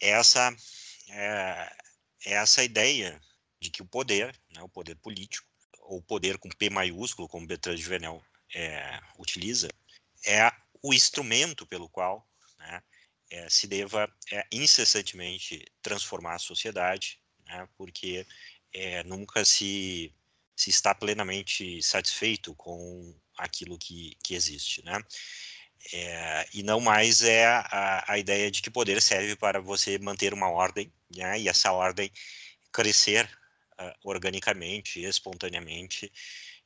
é 0.00 0.10
essa 0.10 0.54
é, 1.08 1.76
essa 2.26 2.62
ideia 2.62 3.20
de 3.60 3.70
que 3.70 3.82
o 3.82 3.86
poder, 3.86 4.38
né, 4.50 4.62
o 4.62 4.68
poder 4.68 4.96
político, 4.96 5.48
ou 5.80 6.02
poder 6.02 6.38
com 6.38 6.48
P 6.50 6.70
maiúsculo, 6.70 7.28
como 7.28 7.46
Bertrand 7.46 7.76
de 7.76 7.82
Venel 7.82 8.22
utiliza, 9.18 9.68
é 10.26 10.52
o 10.82 10.92
instrumento 10.92 11.66
pelo 11.66 11.88
qual 11.88 12.26
né, 12.58 12.82
é, 13.30 13.48
se 13.48 13.66
deva 13.66 14.12
é, 14.32 14.46
incessantemente 14.52 15.64
transformar 15.80 16.34
a 16.34 16.38
sociedade, 16.38 17.20
né, 17.46 17.68
porque 17.76 18.26
é, 18.72 19.02
nunca 19.04 19.44
se, 19.44 20.14
se 20.56 20.70
está 20.70 20.94
plenamente 20.94 21.82
satisfeito 21.82 22.54
com 22.54 23.14
aquilo 23.38 23.78
que, 23.78 24.16
que 24.22 24.34
existe. 24.34 24.84
Né? 24.84 25.00
É, 25.92 26.48
e 26.52 26.62
não 26.62 26.80
mais 26.80 27.22
é 27.22 27.46
a, 27.46 28.04
a, 28.06 28.18
ideia 28.18 28.50
de 28.50 28.60
que 28.60 28.70
poder 28.70 29.00
serve 29.00 29.34
para 29.36 29.60
você 29.60 29.98
manter 29.98 30.34
uma 30.34 30.50
ordem, 30.50 30.92
né, 31.14 31.40
e 31.40 31.48
essa 31.48 31.72
ordem 31.72 32.12
crescer 32.72 33.24
uh, 33.80 33.92
organicamente, 34.04 35.00
espontaneamente, 35.02 36.12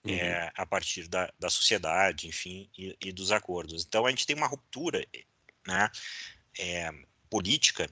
uhum. 0.04 0.14
é, 0.14 0.52
a 0.56 0.66
partir 0.66 1.08
da, 1.08 1.32
da 1.38 1.48
sociedade, 1.48 2.26
enfim, 2.26 2.68
e, 2.76 2.96
e, 3.00 3.12
dos 3.12 3.30
acordos. 3.30 3.84
Então 3.84 4.04
a 4.04 4.10
gente 4.10 4.26
tem 4.26 4.36
uma 4.36 4.48
ruptura 4.48 5.06
né, 5.66 5.90
é, 6.58 6.90
política 7.30 7.88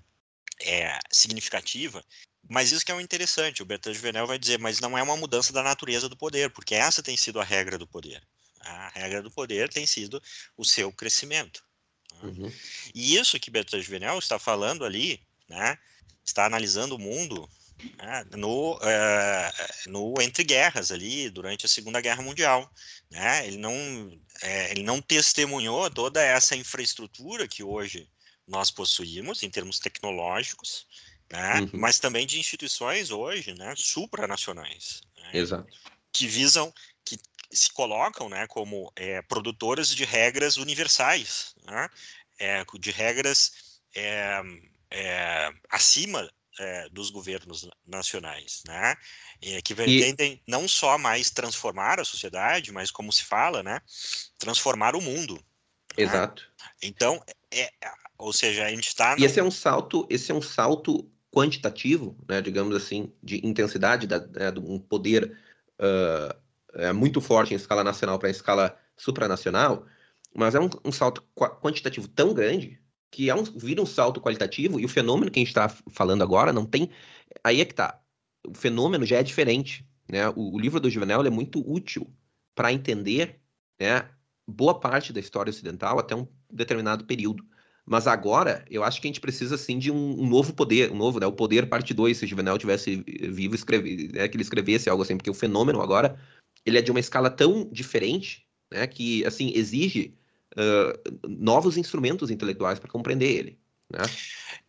é, 0.61 0.99
significativa, 1.11 2.05
mas 2.49 2.73
isso 2.73 2.85
que 2.85 2.93
é 2.93 2.95
o 2.95 3.01
interessante, 3.01 3.63
o 3.63 3.67
Bertrand 3.67 3.95
Juvenel 3.95 4.27
vai 4.27 4.39
dizer, 4.39 4.59
mas 4.59 4.81
não 4.81 4.97
é 4.97 5.03
uma 5.03 5.17
mudança 5.17 5.53
da 5.53 5.63
natureza 5.63 6.09
do 6.09 6.17
poder, 6.17 6.51
porque 6.51 6.75
essa 6.75 7.03
tem 7.03 7.17
sido 7.17 7.41
a 7.41 7.45
regra 7.45 7.79
do 7.79 7.87
poder. 7.87 8.23
A 8.61 8.89
regra 8.91 9.23
do 9.23 9.31
poder 9.31 9.69
tem 9.69 9.87
sido 9.87 10.23
o 10.57 10.65
seu 10.65 10.93
crescimento. 10.93 11.65
Uhum. 12.23 12.53
E 12.95 13.17
isso 13.17 13.39
que 13.41 13.51
Bertrand 13.51 13.81
Juvenel 13.81 14.19
está 14.19 14.39
falando 14.39 14.85
ali, 14.85 15.21
né, 15.49 15.79
está 16.25 16.47
analisando 16.47 16.97
o 16.97 16.99
mundo 16.99 17.49
né, 17.99 18.25
no, 18.37 18.79
é, 18.83 19.53
no 19.87 20.15
entre 20.21 20.45
guerras 20.45 20.93
ali 20.93 21.29
durante 21.31 21.67
a 21.67 21.69
Segunda 21.69 22.01
Guerra 22.01 22.23
Mundial, 22.23 22.71
né? 23.11 23.47
Ele 23.47 23.57
não 23.57 23.75
é, 24.43 24.71
ele 24.71 24.83
não 24.83 25.01
testemunhou 25.01 25.91
toda 25.91 26.23
essa 26.23 26.55
infraestrutura 26.55 27.49
que 27.49 27.63
hoje 27.63 28.09
nós 28.53 28.71
possuímos 28.71 29.43
em 29.43 29.51
termos 29.51 29.79
tecnológicos, 29.79 30.87
né? 31.33 31.61
Uhum. 31.61 31.71
Mas 31.73 31.99
também 31.99 32.27
de 32.27 32.39
instituições 32.39 33.11
hoje, 33.11 33.55
né? 33.55 33.75
Supranacionais, 33.77 35.01
né, 35.17 35.31
Exato. 35.33 35.67
Que 36.13 36.27
visam 36.27 36.73
que 37.03 37.19
se 37.51 37.73
colocam, 37.73 38.29
né? 38.29 38.47
Como 38.47 38.93
é, 38.95 39.23
produtoras 39.23 39.95
de 39.95 40.05
regras 40.05 40.59
universais, 40.59 41.55
né? 41.65 41.89
É, 42.39 42.63
de 42.79 42.91
regras 42.91 43.81
é, 43.95 44.43
é, 44.91 45.51
acima 45.71 46.31
é, 46.59 46.89
dos 46.91 47.09
governos 47.09 47.67
nacionais, 47.87 48.63
né? 48.69 48.95
Que 49.65 49.75
pretendem 49.75 50.35
e... 50.35 50.43
não 50.47 50.69
só 50.69 50.99
mais 50.99 51.31
transformar 51.31 51.99
a 51.99 52.05
sociedade, 52.05 52.71
mas 52.71 52.91
como 52.91 53.11
se 53.11 53.25
fala, 53.25 53.63
né? 53.63 53.81
Transformar 54.39 54.95
o 54.95 55.01
mundo. 55.01 55.43
Né? 55.97 56.05
Exato. 56.05 56.51
Então, 56.83 57.23
é, 57.51 57.71
ou 58.19 58.33
seja, 58.33 58.65
a 58.65 58.71
gente 58.71 58.89
está. 58.89 59.15
No... 59.15 59.23
E 59.23 59.25
esse 59.25 59.39
é 59.39 59.45
um 59.45 59.51
salto, 59.51 60.07
esse 60.09 60.31
é 60.31 60.35
um 60.35 60.43
salto 60.43 61.09
quantitativo, 61.31 62.17
né? 62.29 62.41
Digamos 62.41 62.75
assim, 62.77 63.13
de 63.23 63.45
intensidade 63.47 64.07
da, 64.07 64.21
né, 64.21 64.51
de 64.51 64.61
um 64.61 64.79
poder 64.79 65.37
uh, 65.81 66.43
é 66.75 66.93
muito 66.93 67.21
forte 67.21 67.53
em 67.53 67.57
escala 67.57 67.85
nacional 67.85 68.19
para 68.19 68.31
escala 68.31 68.77
supranacional, 68.97 69.87
mas 70.35 70.55
é 70.55 70.61
um, 70.61 70.69
um 70.85 70.93
salto 70.93 71.23
quantitativo 71.61 72.09
tão 72.09 72.33
grande 72.33 72.81
que 73.11 73.29
é 73.29 73.35
um, 73.35 73.43
vira 73.45 73.83
um 73.83 73.87
salto 73.87 74.21
qualitativo 74.21 74.81
e 74.81 74.85
o 74.87 74.89
fenômeno 74.89 75.31
que 75.31 75.39
a 75.39 75.43
gente 75.43 75.49
está 75.49 75.69
falando 75.91 76.23
agora 76.23 76.53
não 76.53 76.65
tem. 76.65 76.91
Aí 77.45 77.61
é 77.61 77.65
que 77.65 77.75
tá. 77.75 78.01
O 78.47 78.55
fenômeno 78.55 79.05
já 79.05 79.19
é 79.19 79.23
diferente. 79.23 79.87
Né? 80.11 80.29
O, 80.31 80.55
o 80.55 80.59
livro 80.59 80.81
do 80.81 80.89
Juvenal 80.89 81.25
é 81.25 81.31
muito 81.31 81.61
útil 81.71 82.11
para 82.55 82.73
entender 82.73 83.39
né, 83.79 84.09
boa 84.53 84.79
parte 84.79 85.13
da 85.13 85.21
história 85.21 85.51
ocidental 85.51 85.99
até 85.99 86.15
um 86.15 86.27
determinado 86.51 87.05
período. 87.05 87.45
Mas 87.85 88.07
agora, 88.07 88.65
eu 88.71 88.85
acho 88.85 89.01
que 89.01 89.09
a 89.09 89.11
gente 89.11 89.21
precisa, 89.21 89.57
sim, 89.57 89.79
de 89.79 89.91
um, 89.91 90.21
um 90.23 90.29
novo 90.29 90.55
poder, 90.55 90.93
um 90.93 90.97
novo, 90.97 91.19
né? 91.19 91.27
O 91.27 91.33
poder 91.33 91.69
parte 91.69 91.93
2, 91.93 92.17
se 92.17 92.27
Juvenal 92.27 92.57
tivesse 92.57 93.03
vivo, 93.07 93.55
escrever, 93.57 94.13
né, 94.13 94.29
que 94.29 94.37
ele 94.37 94.43
escrevesse 94.43 94.89
algo 94.89 95.03
assim, 95.03 95.17
porque 95.17 95.31
o 95.31 95.35
fenômeno 95.35 95.81
agora, 95.81 96.17
ele 96.65 96.79
é 96.79 96.83
de 96.83 96.93
uma 96.93 97.01
escala 97.01 97.29
tão 97.29 97.69
diferente, 97.73 98.47
né, 98.71 98.87
que, 98.87 99.25
assim, 99.25 99.53
exige 99.55 100.15
uh, 100.57 101.29
novos 101.29 101.77
instrumentos 101.77 102.31
intelectuais 102.31 102.79
para 102.79 102.91
compreender 102.91 103.31
ele. 103.31 103.59
Né? 103.93 104.05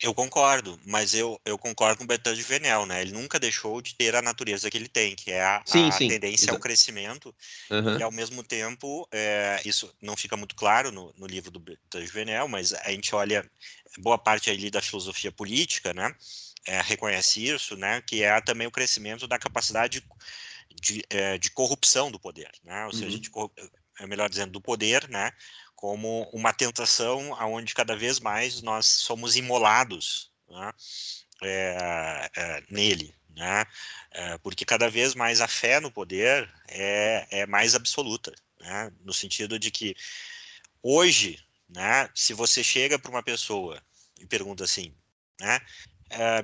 Eu 0.01 0.13
concordo, 0.13 0.77
mas 0.85 1.13
eu, 1.13 1.39
eu 1.45 1.57
concordo 1.57 1.97
com 1.97 2.03
o 2.03 2.07
Bertrand 2.07 2.35
de 2.35 2.43
Venel, 2.43 2.85
né? 2.85 3.01
Ele 3.01 3.13
nunca 3.13 3.39
deixou 3.39 3.81
de 3.81 3.95
ter 3.95 4.15
a 4.15 4.21
natureza 4.21 4.69
que 4.69 4.77
ele 4.77 4.89
tem, 4.89 5.15
que 5.15 5.31
é 5.31 5.41
a, 5.41 5.61
sim, 5.65 5.87
a 5.87 5.91
sim, 5.91 6.09
tendência 6.09 6.51
ao 6.51 6.59
crescimento, 6.59 7.33
uhum. 7.69 7.97
e 7.97 8.03
ao 8.03 8.11
mesmo 8.11 8.43
tempo, 8.43 9.07
é, 9.11 9.61
isso 9.63 9.93
não 10.01 10.17
fica 10.17 10.35
muito 10.35 10.55
claro 10.55 10.91
no, 10.91 11.13
no 11.17 11.25
livro 11.25 11.49
do 11.49 11.59
Bertrand 11.59 12.03
de 12.03 12.11
Venel, 12.11 12.47
mas 12.47 12.73
a 12.73 12.91
gente 12.91 13.15
olha 13.15 13.49
boa 13.99 14.17
parte 14.17 14.49
ali 14.49 14.69
da 14.69 14.81
filosofia 14.81 15.31
política, 15.31 15.93
né? 15.93 16.13
É, 16.65 16.81
reconhece 16.81 17.45
isso, 17.45 17.77
né? 17.77 18.01
Que 18.01 18.23
é 18.23 18.41
também 18.41 18.67
o 18.67 18.71
crescimento 18.71 19.27
da 19.27 19.39
capacidade 19.39 20.01
de, 20.01 20.93
de, 20.95 21.03
é, 21.09 21.37
de 21.37 21.49
corrupção 21.51 22.11
do 22.11 22.19
poder, 22.19 22.51
né? 22.63 22.85
Ou 22.85 22.93
seja, 22.93 23.15
uhum. 23.15 23.19
de, 23.19 23.31
é 23.99 24.07
melhor 24.07 24.29
dizendo, 24.29 24.51
do 24.51 24.61
poder, 24.61 25.07
né? 25.07 25.31
Como 25.83 26.29
uma 26.31 26.53
tentação 26.53 27.35
aonde 27.35 27.73
cada 27.73 27.93
vez 27.93 28.17
mais 28.17 28.61
nós 28.61 28.85
somos 28.85 29.35
imolados 29.35 30.31
né, 30.47 30.71
é, 31.43 32.31
é, 32.37 32.63
nele, 32.69 33.13
né, 33.35 33.65
é, 34.11 34.37
porque 34.37 34.63
cada 34.63 34.89
vez 34.89 35.13
mais 35.13 35.41
a 35.41 35.47
fé 35.49 35.81
no 35.81 35.91
poder 35.91 36.49
é, 36.69 37.27
é 37.31 37.45
mais 37.45 37.75
absoluta, 37.75 38.33
né, 38.61 38.93
no 39.01 39.11
sentido 39.11 39.59
de 39.59 39.69
que 39.71 39.93
hoje, 40.81 41.37
né, 41.67 42.09
se 42.15 42.33
você 42.33 42.63
chega 42.63 42.97
para 42.97 43.11
uma 43.11 43.21
pessoa 43.21 43.83
e 44.17 44.25
pergunta 44.25 44.63
assim, 44.63 44.95
né, 45.37 45.59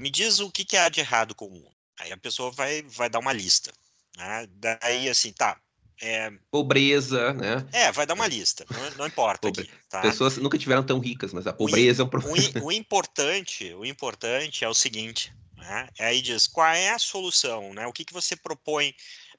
me 0.02 0.10
diz 0.10 0.40
o 0.40 0.52
que, 0.52 0.66
que 0.66 0.76
há 0.76 0.90
de 0.90 1.00
errado 1.00 1.34
com 1.34 1.46
o 1.46 1.52
mundo, 1.52 1.72
aí 1.98 2.12
a 2.12 2.18
pessoa 2.18 2.52
vai, 2.52 2.82
vai 2.82 3.10
dar 3.10 3.20
uma 3.20 3.32
lista, 3.32 3.72
né, 4.18 4.46
daí 4.50 5.08
assim, 5.08 5.32
tá, 5.32 5.58
é... 6.02 6.32
Pobreza, 6.52 7.34
né? 7.34 7.66
É, 7.72 7.92
vai 7.92 8.06
dar 8.06 8.14
uma 8.14 8.28
lista, 8.28 8.66
não, 8.72 8.98
não 8.98 9.08
importa 9.08 9.48
Pobre... 9.48 9.64
aqui. 9.64 9.72
Tá? 9.90 10.02
Pessoas 10.02 10.38
nunca 10.38 10.58
tiveram 10.58 10.84
tão 10.84 11.00
ricas, 11.00 11.34
mas 11.34 11.46
a 11.46 11.54
pobreza 11.54 12.02
o, 12.02 12.04
é 12.04 12.06
um 12.06 12.10
problema. 12.10 12.60
O, 12.62 12.66
o, 12.68 12.72
importante, 12.72 13.74
o 13.74 13.86
importante 13.86 14.64
é 14.64 14.70
o 14.70 14.74
seguinte, 14.74 15.34
né? 15.58 15.90
É 15.98 16.08
aí 16.08 16.22
diz, 16.22 16.48
qual 16.48 16.68
é 16.68 16.90
a 16.90 17.00
solução, 17.00 17.74
né? 17.74 17.86
O 17.88 17.94
que, 17.94 18.06
que 18.06 18.14
você 18.14 18.36
propõe 18.36 18.94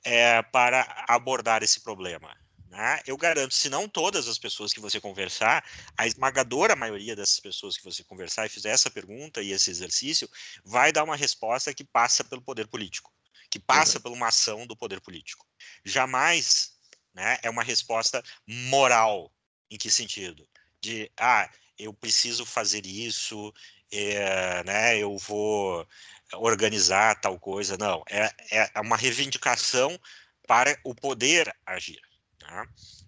é, 0.04 0.42
para 0.42 1.04
abordar 1.08 1.62
esse 1.62 1.80
problema? 1.80 2.36
Né? 2.70 3.00
Eu 3.04 3.16
garanto, 3.16 3.52
se 3.52 3.68
não 3.68 3.88
todas 3.88 4.28
as 4.28 4.38
pessoas 4.38 4.72
que 4.72 4.78
você 4.78 5.00
conversar, 5.00 5.64
a 5.96 6.06
esmagadora 6.06 6.76
maioria 6.76 7.16
dessas 7.16 7.40
pessoas 7.40 7.76
que 7.76 7.84
você 7.84 8.04
conversar 8.04 8.46
e 8.46 8.50
fizer 8.50 8.70
essa 8.70 8.88
pergunta 8.88 9.42
e 9.42 9.50
esse 9.50 9.70
exercício, 9.70 10.28
vai 10.64 10.92
dar 10.92 11.02
uma 11.02 11.16
resposta 11.16 11.74
que 11.74 11.82
passa 11.82 12.22
pelo 12.22 12.40
poder 12.40 12.68
político 12.68 13.10
que 13.50 13.58
passa 13.58 13.98
por 13.98 14.12
uma 14.12 14.28
ação 14.28 14.66
do 14.66 14.76
poder 14.76 15.00
político. 15.00 15.46
Jamais 15.84 16.72
né, 17.12 17.38
é 17.42 17.50
uma 17.50 17.62
resposta 17.62 18.22
moral. 18.46 19.32
Em 19.70 19.76
que 19.76 19.90
sentido? 19.90 20.48
De, 20.80 21.10
ah, 21.16 21.50
eu 21.78 21.92
preciso 21.92 22.44
fazer 22.46 22.86
isso, 22.86 23.52
é, 23.92 24.62
né, 24.64 24.98
eu 24.98 25.16
vou 25.18 25.86
organizar 26.34 27.20
tal 27.20 27.38
coisa. 27.38 27.76
Não, 27.76 28.02
é, 28.08 28.30
é 28.50 28.80
uma 28.80 28.96
reivindicação 28.96 29.98
para 30.46 30.78
o 30.84 30.94
poder 30.94 31.54
agir. 31.66 32.00
Né? 32.40 32.66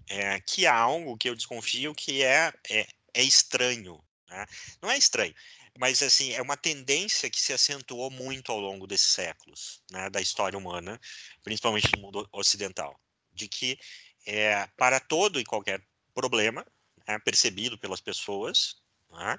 É, 0.09 0.40
que 0.40 0.66
é 0.66 0.68
algo 0.68 1.16
que 1.16 1.28
eu 1.28 1.34
desconfio 1.34 1.95
que 1.95 2.22
é, 2.22 2.53
é, 2.68 2.86
é 3.14 3.22
estranho. 3.22 4.03
Né? 4.28 4.47
Não 4.80 4.90
é 4.90 4.97
estranho, 4.97 5.34
mas 5.78 6.02
assim 6.02 6.32
é 6.32 6.42
uma 6.42 6.56
tendência 6.56 7.30
que 7.30 7.40
se 7.40 7.52
acentuou 7.52 8.10
muito 8.10 8.52
ao 8.52 8.60
longo 8.60 8.86
desses 8.86 9.08
séculos 9.12 9.82
né, 9.90 10.10
da 10.10 10.20
história 10.20 10.58
humana, 10.58 11.00
principalmente 11.42 11.94
no 11.94 12.00
mundo 12.02 12.28
ocidental, 12.32 13.00
de 13.32 13.48
que 13.48 13.78
é, 14.26 14.66
para 14.76 15.00
todo 15.00 15.40
e 15.40 15.44
qualquer 15.44 15.82
problema 16.14 16.64
né, 17.08 17.18
percebido 17.20 17.78
pelas 17.78 18.00
pessoas, 18.00 18.76
né, 19.10 19.38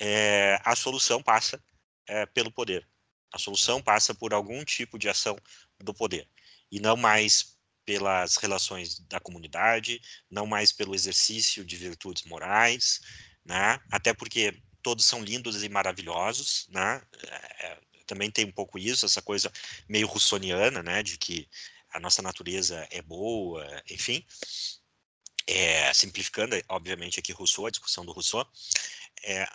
é, 0.00 0.58
a 0.64 0.74
solução 0.74 1.22
passa 1.22 1.62
é, 2.08 2.26
pelo 2.26 2.50
poder. 2.50 2.88
A 3.32 3.38
solução 3.38 3.82
passa 3.82 4.14
por 4.14 4.32
algum 4.32 4.64
tipo 4.64 4.98
de 4.98 5.08
ação 5.08 5.36
do 5.82 5.92
poder 5.92 6.28
e 6.70 6.80
não 6.80 6.96
mais 6.96 7.58
pelas 7.84 8.36
relações 8.36 8.98
da 9.00 9.20
comunidade, 9.20 10.00
não 10.30 10.46
mais 10.46 10.72
pelo 10.72 10.94
exercício 10.94 11.64
de 11.64 11.76
virtudes 11.76 12.24
morais, 12.24 13.00
né? 13.44 13.78
Até 13.90 14.14
porque 14.14 14.62
todos 14.84 15.06
são 15.06 15.24
lindos 15.24 15.64
e 15.64 15.68
maravilhosos, 15.68 16.68
né? 16.68 17.02
É, 17.60 17.78
também 18.06 18.30
tem 18.30 18.44
um 18.44 18.52
pouco 18.52 18.78
isso, 18.78 19.06
essa 19.06 19.22
coisa 19.22 19.50
meio 19.88 20.06
russoniana, 20.06 20.82
né? 20.82 21.02
De 21.02 21.16
que 21.16 21.48
a 21.90 21.98
nossa 21.98 22.20
natureza 22.20 22.86
é 22.90 23.00
boa, 23.00 23.66
enfim. 23.90 24.24
É, 25.46 25.92
simplificando, 25.94 26.54
obviamente, 26.68 27.18
aqui 27.18 27.32
Rousseau, 27.32 27.66
a 27.66 27.70
discussão 27.70 28.04
do 28.04 28.12
Rousseau. 28.12 28.46
É, 29.22 29.48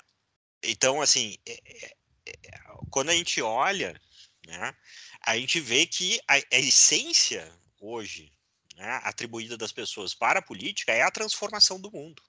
então, 0.63 0.99
assim, 0.99 1.37
é, 1.45 1.59
é, 1.65 1.95
é, 2.25 2.59
quando 2.89 3.09
a 3.09 3.13
gente 3.13 3.39
olha, 3.39 4.01
né, 4.47 4.75
a 5.21 5.37
gente 5.37 5.59
vê 5.59 5.85
que 5.85 6.19
a, 6.27 6.35
a 6.35 6.59
essência 6.59 7.47
hoje 7.79 8.31
né, 8.75 8.99
atribuída 9.03 9.55
das 9.55 9.71
pessoas 9.71 10.15
para 10.15 10.39
a 10.39 10.43
política 10.43 10.91
é 10.91 11.03
a 11.03 11.11
transformação 11.11 11.79
do 11.79 11.91
mundo. 11.91 12.23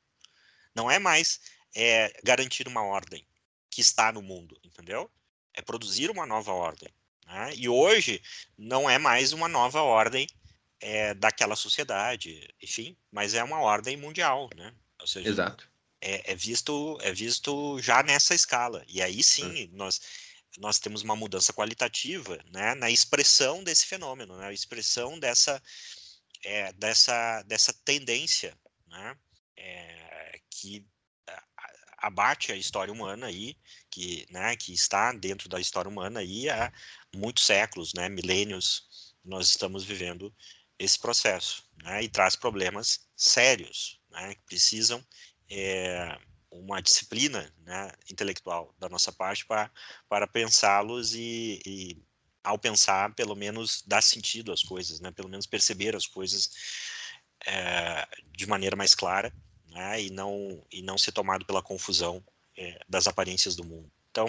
Não 0.75 0.91
é 0.91 0.99
mais 0.99 1.41
é 1.75 2.13
garantir 2.23 2.67
uma 2.67 2.83
ordem 2.83 3.27
que 3.71 3.81
está 3.81 4.13
no 4.13 4.23
mundo, 4.23 4.59
entendeu? 4.65 5.11
É 5.55 5.63
produzir 5.63 6.11
uma 6.11 6.27
nova 6.27 6.53
ordem. 6.53 6.89
Né? 7.27 7.55
E 7.57 7.69
hoje 7.69 8.23
não 8.57 8.89
é 8.89 8.99
mais 8.99 9.33
uma 9.33 9.49
nova 9.49 9.83
ordem 9.83 10.27
é, 10.81 11.15
daquela 11.15 11.55
sociedade, 11.57 12.49
enfim, 12.63 12.97
mas 13.11 13.35
é 13.35 13.43
uma 13.45 13.61
ordem 13.61 13.97
mundial, 13.97 14.49
né? 14.57 14.75
Ou 15.01 15.07
seja, 15.07 15.29
Exato. 15.29 15.71
É, 16.01 16.33
é 16.33 16.35
visto 16.35 16.99
é 17.03 17.13
visto 17.13 17.79
já 17.81 18.03
nessa 18.03 18.35
escala. 18.35 18.83
E 18.89 19.03
aí 19.03 19.23
sim, 19.23 19.65
hum. 19.65 19.71
nós 19.73 20.01
nós 20.59 20.79
temos 20.79 21.03
uma 21.03 21.15
mudança 21.15 21.53
qualitativa 21.53 22.39
né, 22.51 22.75
na 22.75 22.91
expressão 22.91 23.63
desse 23.63 23.87
fenômeno, 23.87 24.37
na 24.37 24.49
né, 24.49 24.55
expressão 24.55 25.19
dessa, 25.19 25.63
é, 26.43 26.73
dessa, 26.73 27.43
dessa 27.43 27.73
tendência 27.85 28.57
né, 28.87 29.17
é, 29.57 30.41
que 30.51 30.85
abate 32.01 32.53
a 32.53 32.57
história 32.57 32.93
humana 32.93 33.27
aí, 33.27 33.57
que, 33.91 34.27
né, 34.31 34.57
que 34.57 34.73
está 34.73 35.13
dentro 35.13 35.49
da 35.49 35.61
história 35.61 35.89
humana 35.89 36.21
aí 36.21 36.49
há 36.49 36.73
muitos 37.15 37.45
séculos, 37.45 37.93
né, 37.95 38.09
milênios, 38.09 39.15
nós 39.25 39.49
estamos 39.49 39.85
vivendo 39.85 40.35
esse 40.79 40.99
processo, 40.99 41.65
né, 41.83 42.03
e 42.03 42.09
traz 42.09 42.35
problemas 42.35 43.07
sérios, 43.15 44.01
né, 44.11 44.35
que 44.35 44.43
precisam 44.47 45.05
é, 45.51 46.19
uma 46.51 46.81
disciplina 46.81 47.53
né, 47.65 47.93
intelectual 48.11 48.75
da 48.79 48.89
nossa 48.89 49.13
parte 49.13 49.47
para, 49.47 50.27
pensá-los 50.27 51.15
e, 51.15 51.61
e, 51.67 52.03
ao 52.43 52.59
pensar, 52.59 53.15
pelo 53.15 53.37
menos, 53.37 53.83
dar 53.87 54.03
sentido 54.03 54.53
às 54.53 54.63
coisas, 54.63 55.01
né, 55.01 55.11
pelo 55.11 55.29
menos 55.29 55.47
perceber 55.47 55.95
as 55.95 56.07
coisas 56.07 56.51
é, 57.47 58.09
de 58.33 58.47
maneira 58.47 58.75
mais 58.75 58.95
clara 58.95 59.33
né, 59.71 60.03
e, 60.03 60.11
não, 60.11 60.63
e 60.71 60.83
não 60.83 60.99
ser 60.99 61.13
tomado 61.13 61.45
pela 61.45 61.63
confusão 61.63 62.23
é, 62.57 62.81
das 62.89 63.07
aparências 63.07 63.57
do 63.57 63.65
mundo. 63.65 63.91
Então, 64.11 64.27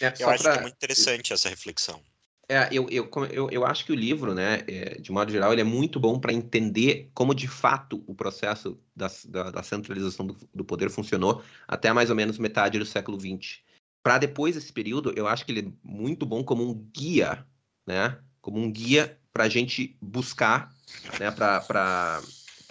é, 0.00 0.12
eu 0.18 0.28
acho 0.28 0.42
pra... 0.42 0.52
que 0.52 0.58
é 0.58 0.62
muito 0.62 0.74
interessante 0.74 1.32
essa 1.32 1.48
reflexão. 1.48 2.02
É, 2.46 2.68
eu, 2.70 2.86
eu, 2.90 3.10
eu, 3.30 3.50
eu 3.50 3.66
acho 3.66 3.86
que 3.86 3.92
o 3.92 3.94
livro, 3.94 4.34
né, 4.34 4.62
é, 4.68 5.00
de 5.00 5.10
modo 5.10 5.32
geral, 5.32 5.52
ele 5.52 5.62
é 5.62 5.64
muito 5.64 5.98
bom 5.98 6.18
para 6.18 6.32
entender 6.32 7.10
como 7.14 7.34
de 7.34 7.48
fato 7.48 8.04
o 8.06 8.14
processo 8.14 8.78
da, 8.94 9.10
da, 9.26 9.50
da 9.50 9.62
centralização 9.62 10.26
do, 10.26 10.36
do, 10.54 10.64
poder 10.64 10.90
funcionou 10.90 11.42
até 11.66 11.90
mais 11.92 12.10
ou 12.10 12.16
menos 12.16 12.36
metade 12.36 12.78
do 12.78 12.84
século 12.84 13.18
XX. 13.18 13.60
Para 14.02 14.18
depois 14.18 14.54
desse 14.54 14.70
período, 14.70 15.14
eu 15.16 15.26
acho 15.26 15.46
que 15.46 15.52
ele 15.52 15.68
é 15.68 15.72
muito 15.82 16.26
bom 16.26 16.44
como 16.44 16.68
um 16.68 16.74
guia, 16.74 17.46
né, 17.86 18.18
como 18.42 18.58
um 18.58 18.70
guia 18.70 19.18
para 19.32 19.44
a 19.44 19.48
gente 19.48 19.96
buscar, 20.02 20.70
né, 21.18 21.30
para 21.30 22.20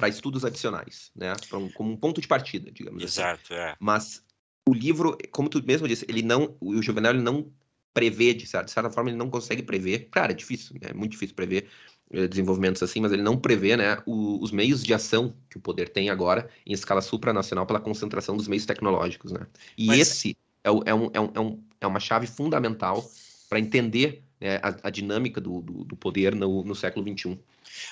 estudos 0.07 0.43
adicionais, 0.45 1.11
né, 1.15 1.33
um, 1.53 1.69
como 1.69 1.91
um 1.91 1.97
ponto 1.97 2.19
de 2.21 2.27
partida, 2.27 2.71
digamos 2.71 3.03
Exato, 3.03 3.41
assim. 3.43 3.53
Exato, 3.53 3.53
é. 3.53 3.75
Mas 3.79 4.23
o 4.67 4.73
livro, 4.73 5.17
como 5.31 5.49
tu 5.49 5.63
mesmo 5.65 5.87
disse, 5.87 6.05
ele 6.07 6.21
não, 6.21 6.55
o 6.59 6.81
Juvenal 6.81 7.13
ele 7.13 7.21
não 7.21 7.51
prever, 7.93 8.33
de 8.33 8.47
certa, 8.47 8.65
de 8.65 8.71
certa 8.71 8.89
forma, 8.89 9.09
ele 9.09 9.17
não 9.17 9.29
consegue 9.29 9.61
prever. 9.61 10.07
Claro, 10.09 10.31
é 10.31 10.35
difícil, 10.35 10.75
é 10.81 10.93
muito 10.93 11.11
difícil 11.11 11.35
prever 11.35 11.67
eh, 12.11 12.27
desenvolvimentos 12.27 12.81
assim, 12.81 12.99
mas 12.99 13.11
ele 13.11 13.21
não 13.21 13.37
prevê 13.37 13.77
né, 13.77 14.01
o, 14.05 14.41
os 14.41 14.51
meios 14.51 14.83
de 14.83 14.93
ação 14.93 15.35
que 15.49 15.57
o 15.57 15.61
poder 15.61 15.89
tem 15.89 16.09
agora 16.09 16.49
em 16.65 16.73
escala 16.73 17.01
supranacional 17.01 17.65
pela 17.65 17.79
concentração 17.79 18.35
dos 18.35 18.47
meios 18.47 18.65
tecnológicos. 18.65 19.31
Né? 19.31 19.45
E 19.77 19.87
mas... 19.87 19.99
esse 19.99 20.37
é, 20.63 20.69
é, 20.69 20.71
um, 20.71 20.81
é, 20.85 20.93
um, 20.93 21.31
é, 21.33 21.39
um, 21.39 21.63
é 21.81 21.87
uma 21.87 21.99
chave 21.99 22.25
fundamental 22.25 23.03
para 23.49 23.59
entender 23.59 24.23
né, 24.43 24.59
a, 24.61 24.87
a, 24.87 24.89
dinâmica 24.89 25.39
do, 25.39 25.61
do, 25.61 25.85
do 25.85 25.95
poder 25.95 26.35
no, 26.35 26.65
no, 26.65 26.75
século 26.75 27.05
XXI. 27.07 27.39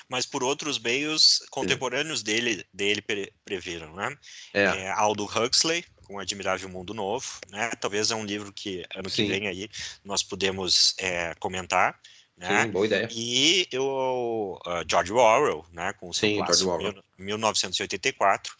Mas 0.06 0.26
por 0.26 0.44
outros 0.44 0.78
meios 0.78 1.42
contemporâneos 1.50 2.20
é. 2.20 2.24
dele, 2.24 2.66
dele 2.72 3.02
preveram, 3.42 3.96
né? 3.96 4.14
É. 4.52 4.64
É, 4.64 4.90
Aldo 4.90 5.24
Huxley, 5.24 5.82
com 6.04 6.18
Admirável 6.18 6.68
Mundo 6.68 6.92
Novo, 6.92 7.26
né? 7.48 7.70
Talvez 7.80 8.10
é 8.10 8.14
um 8.14 8.26
livro 8.26 8.52
que 8.52 8.84
ano 8.94 9.08
Sim. 9.08 9.24
que 9.24 9.28
vem 9.30 9.48
aí 9.48 9.70
nós 10.04 10.22
podemos 10.22 10.94
é, 10.98 11.34
comentar. 11.36 11.98
Né? 12.36 12.64
Sim, 12.64 12.70
boa 12.70 12.84
ideia. 12.84 13.08
E 13.10 13.66
o 13.74 14.60
uh, 14.66 14.84
George 14.88 15.12
Orwell, 15.12 15.64
né, 15.72 15.94
com 15.94 16.10
o 16.10 16.14
seu 16.14 16.28
Sim, 16.28 16.36
clássico, 16.36 16.70
Orwell. 16.70 17.02
1984, 17.18 18.54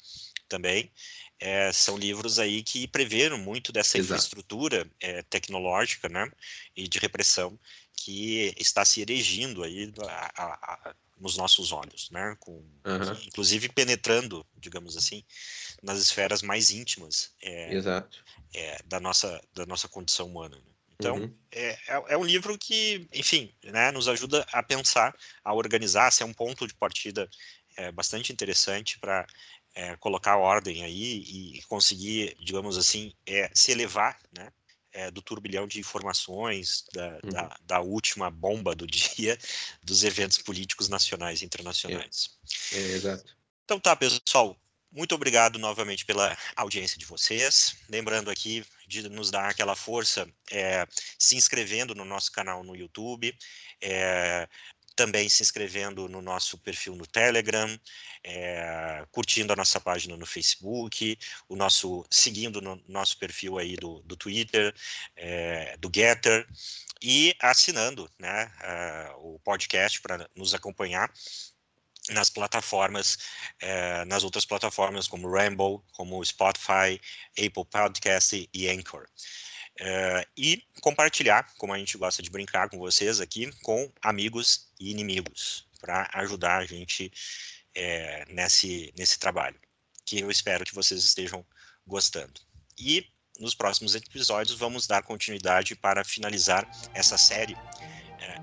também. 0.48 0.90
É, 1.44 1.72
são 1.72 1.98
livros 1.98 2.38
aí 2.38 2.62
que 2.62 2.86
preveram 2.86 3.36
muito 3.36 3.72
dessa 3.72 3.98
Exato. 3.98 4.14
infraestrutura 4.14 4.86
é, 5.00 5.22
tecnológica, 5.22 6.08
né, 6.08 6.30
e 6.76 6.86
de 6.86 7.00
repressão 7.00 7.58
que 8.04 8.52
está 8.58 8.84
se 8.84 9.00
erigindo 9.00 9.62
aí 9.62 9.92
a, 10.08 10.42
a, 10.42 10.54
a, 10.90 10.94
nos 11.18 11.36
nossos 11.36 11.70
olhos, 11.70 12.10
né, 12.10 12.36
com, 12.40 12.52
uhum. 12.52 13.22
inclusive 13.26 13.68
penetrando, 13.68 14.44
digamos 14.56 14.96
assim, 14.96 15.24
nas 15.80 16.00
esferas 16.00 16.42
mais 16.42 16.72
íntimas 16.72 17.32
é, 17.40 17.72
é, 18.54 18.82
da, 18.84 18.98
nossa, 18.98 19.40
da 19.54 19.64
nossa 19.66 19.86
condição 19.86 20.26
humana. 20.26 20.56
Né? 20.56 20.72
Então, 20.94 21.16
uhum. 21.16 21.34
é, 21.52 21.78
é, 21.86 22.04
é, 22.08 22.16
um 22.16 22.24
livro 22.24 22.58
que, 22.58 23.06
enfim, 23.12 23.54
né, 23.62 23.92
nos 23.92 24.08
ajuda 24.08 24.44
a 24.52 24.62
pensar, 24.64 25.16
a 25.44 25.54
organizar, 25.54 26.10
ser 26.10 26.24
um 26.24 26.34
ponto 26.34 26.66
de 26.66 26.74
partida 26.74 27.30
é, 27.76 27.92
bastante 27.92 28.32
interessante 28.32 28.98
para 28.98 29.24
é, 29.74 29.96
colocar 29.96 30.36
ordem 30.36 30.82
aí 30.82 31.22
e 31.22 31.62
conseguir, 31.68 32.36
digamos 32.40 32.76
assim, 32.76 33.12
é, 33.26 33.48
se 33.54 33.70
elevar, 33.70 34.18
né, 34.36 34.52
é, 34.92 35.10
do 35.10 35.22
turbilhão 35.22 35.66
de 35.66 35.80
informações, 35.80 36.84
da, 36.92 37.08
uhum. 37.24 37.30
da, 37.30 37.56
da, 37.62 37.80
última 37.80 38.30
bomba 38.30 38.74
do 38.74 38.86
dia, 38.88 39.38
dos 39.82 40.04
eventos 40.04 40.38
políticos 40.38 40.88
nacionais 40.88 41.42
e 41.42 41.44
internacionais. 41.44 42.38
É, 42.72 42.76
é, 42.76 42.92
exato. 42.92 43.36
Então 43.64 43.80
tá, 43.80 43.96
pessoal, 43.96 44.56
muito 44.92 45.14
obrigado 45.14 45.58
novamente 45.58 46.04
pela 46.04 46.36
audiência 46.54 46.98
de 46.98 47.06
vocês. 47.06 47.76
Lembrando 47.88 48.30
aqui 48.30 48.62
de 48.86 49.08
nos 49.08 49.30
dar 49.30 49.48
aquela 49.48 49.74
força 49.74 50.28
é, 50.50 50.86
se 51.18 51.34
inscrevendo 51.34 51.94
no 51.94 52.04
nosso 52.04 52.30
canal 52.30 52.62
no 52.62 52.76
YouTube, 52.76 53.34
é, 53.80 54.46
também 54.94 55.28
se 55.28 55.42
inscrevendo 55.42 56.08
no 56.08 56.22
nosso 56.22 56.58
perfil 56.58 56.94
no 56.94 57.06
Telegram, 57.06 57.68
é, 58.24 59.04
curtindo 59.10 59.52
a 59.52 59.56
nossa 59.56 59.80
página 59.80 60.16
no 60.16 60.26
Facebook, 60.26 61.18
o 61.48 61.56
nosso 61.56 62.04
seguindo 62.10 62.60
no 62.60 62.82
nosso 62.88 63.18
perfil 63.18 63.58
aí 63.58 63.76
do, 63.76 64.00
do 64.02 64.16
Twitter, 64.16 64.74
é, 65.16 65.76
do 65.78 65.90
Getter 65.94 66.46
e 67.02 67.34
assinando 67.40 68.08
né, 68.18 68.52
o 69.18 69.38
podcast 69.40 70.00
para 70.00 70.28
nos 70.36 70.54
acompanhar 70.54 71.12
nas 72.10 72.28
plataformas, 72.28 73.18
eh, 73.60 74.04
nas 74.06 74.24
outras 74.24 74.44
plataformas 74.44 75.06
como 75.06 75.30
Ramble, 75.30 75.80
como 75.92 76.24
Spotify, 76.24 77.00
Apple 77.38 77.64
Podcast 77.70 78.48
e 78.52 78.68
Anchor. 78.68 79.06
Eh, 79.80 80.26
e 80.36 80.62
compartilhar, 80.80 81.46
como 81.56 81.72
a 81.72 81.78
gente 81.78 81.96
gosta 81.96 82.22
de 82.22 82.30
brincar 82.30 82.68
com 82.68 82.78
vocês 82.78 83.20
aqui, 83.20 83.50
com 83.62 83.90
amigos 84.02 84.71
e 84.82 84.90
inimigos, 84.90 85.66
para 85.80 86.08
ajudar 86.14 86.58
a 86.58 86.66
gente 86.66 87.12
eh, 87.74 88.24
nesse, 88.28 88.92
nesse 88.96 89.18
trabalho, 89.18 89.58
que 90.04 90.20
eu 90.20 90.30
espero 90.30 90.64
que 90.64 90.74
vocês 90.74 91.04
estejam 91.04 91.44
gostando. 91.86 92.40
E 92.78 93.06
nos 93.38 93.54
próximos 93.54 93.94
episódios 93.94 94.58
vamos 94.58 94.86
dar 94.86 95.02
continuidade 95.02 95.74
para 95.74 96.04
finalizar 96.04 96.68
essa 96.94 97.16
série 97.16 97.56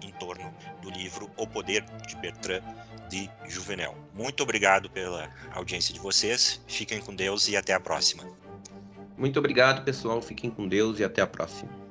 em 0.02 0.12
torno 0.14 0.54
do 0.82 0.90
livro 0.90 1.30
O 1.38 1.48
Poder 1.48 1.84
de 2.08 2.16
Bertrand 2.18 2.64
de 3.10 3.30
Juvenel. 3.48 3.96
Muito 4.14 4.44
obrigado 4.44 4.90
pela 4.90 5.34
audiência 5.52 5.94
de 5.94 6.00
vocês. 6.00 6.62
Fiquem 6.68 7.00
com 7.00 7.16
Deus 7.16 7.48
e 7.48 7.58
até 7.58 7.74
a 7.74 7.80
próxima. 7.80 8.24
Muito 9.18 9.40
obrigado, 9.40 9.84
pessoal. 9.84 10.22
Fiquem 10.22 10.50
com 10.50 10.68
Deus 10.68 11.00
e 11.00 11.04
até 11.04 11.22
a 11.22 11.28
próxima. 11.28 11.89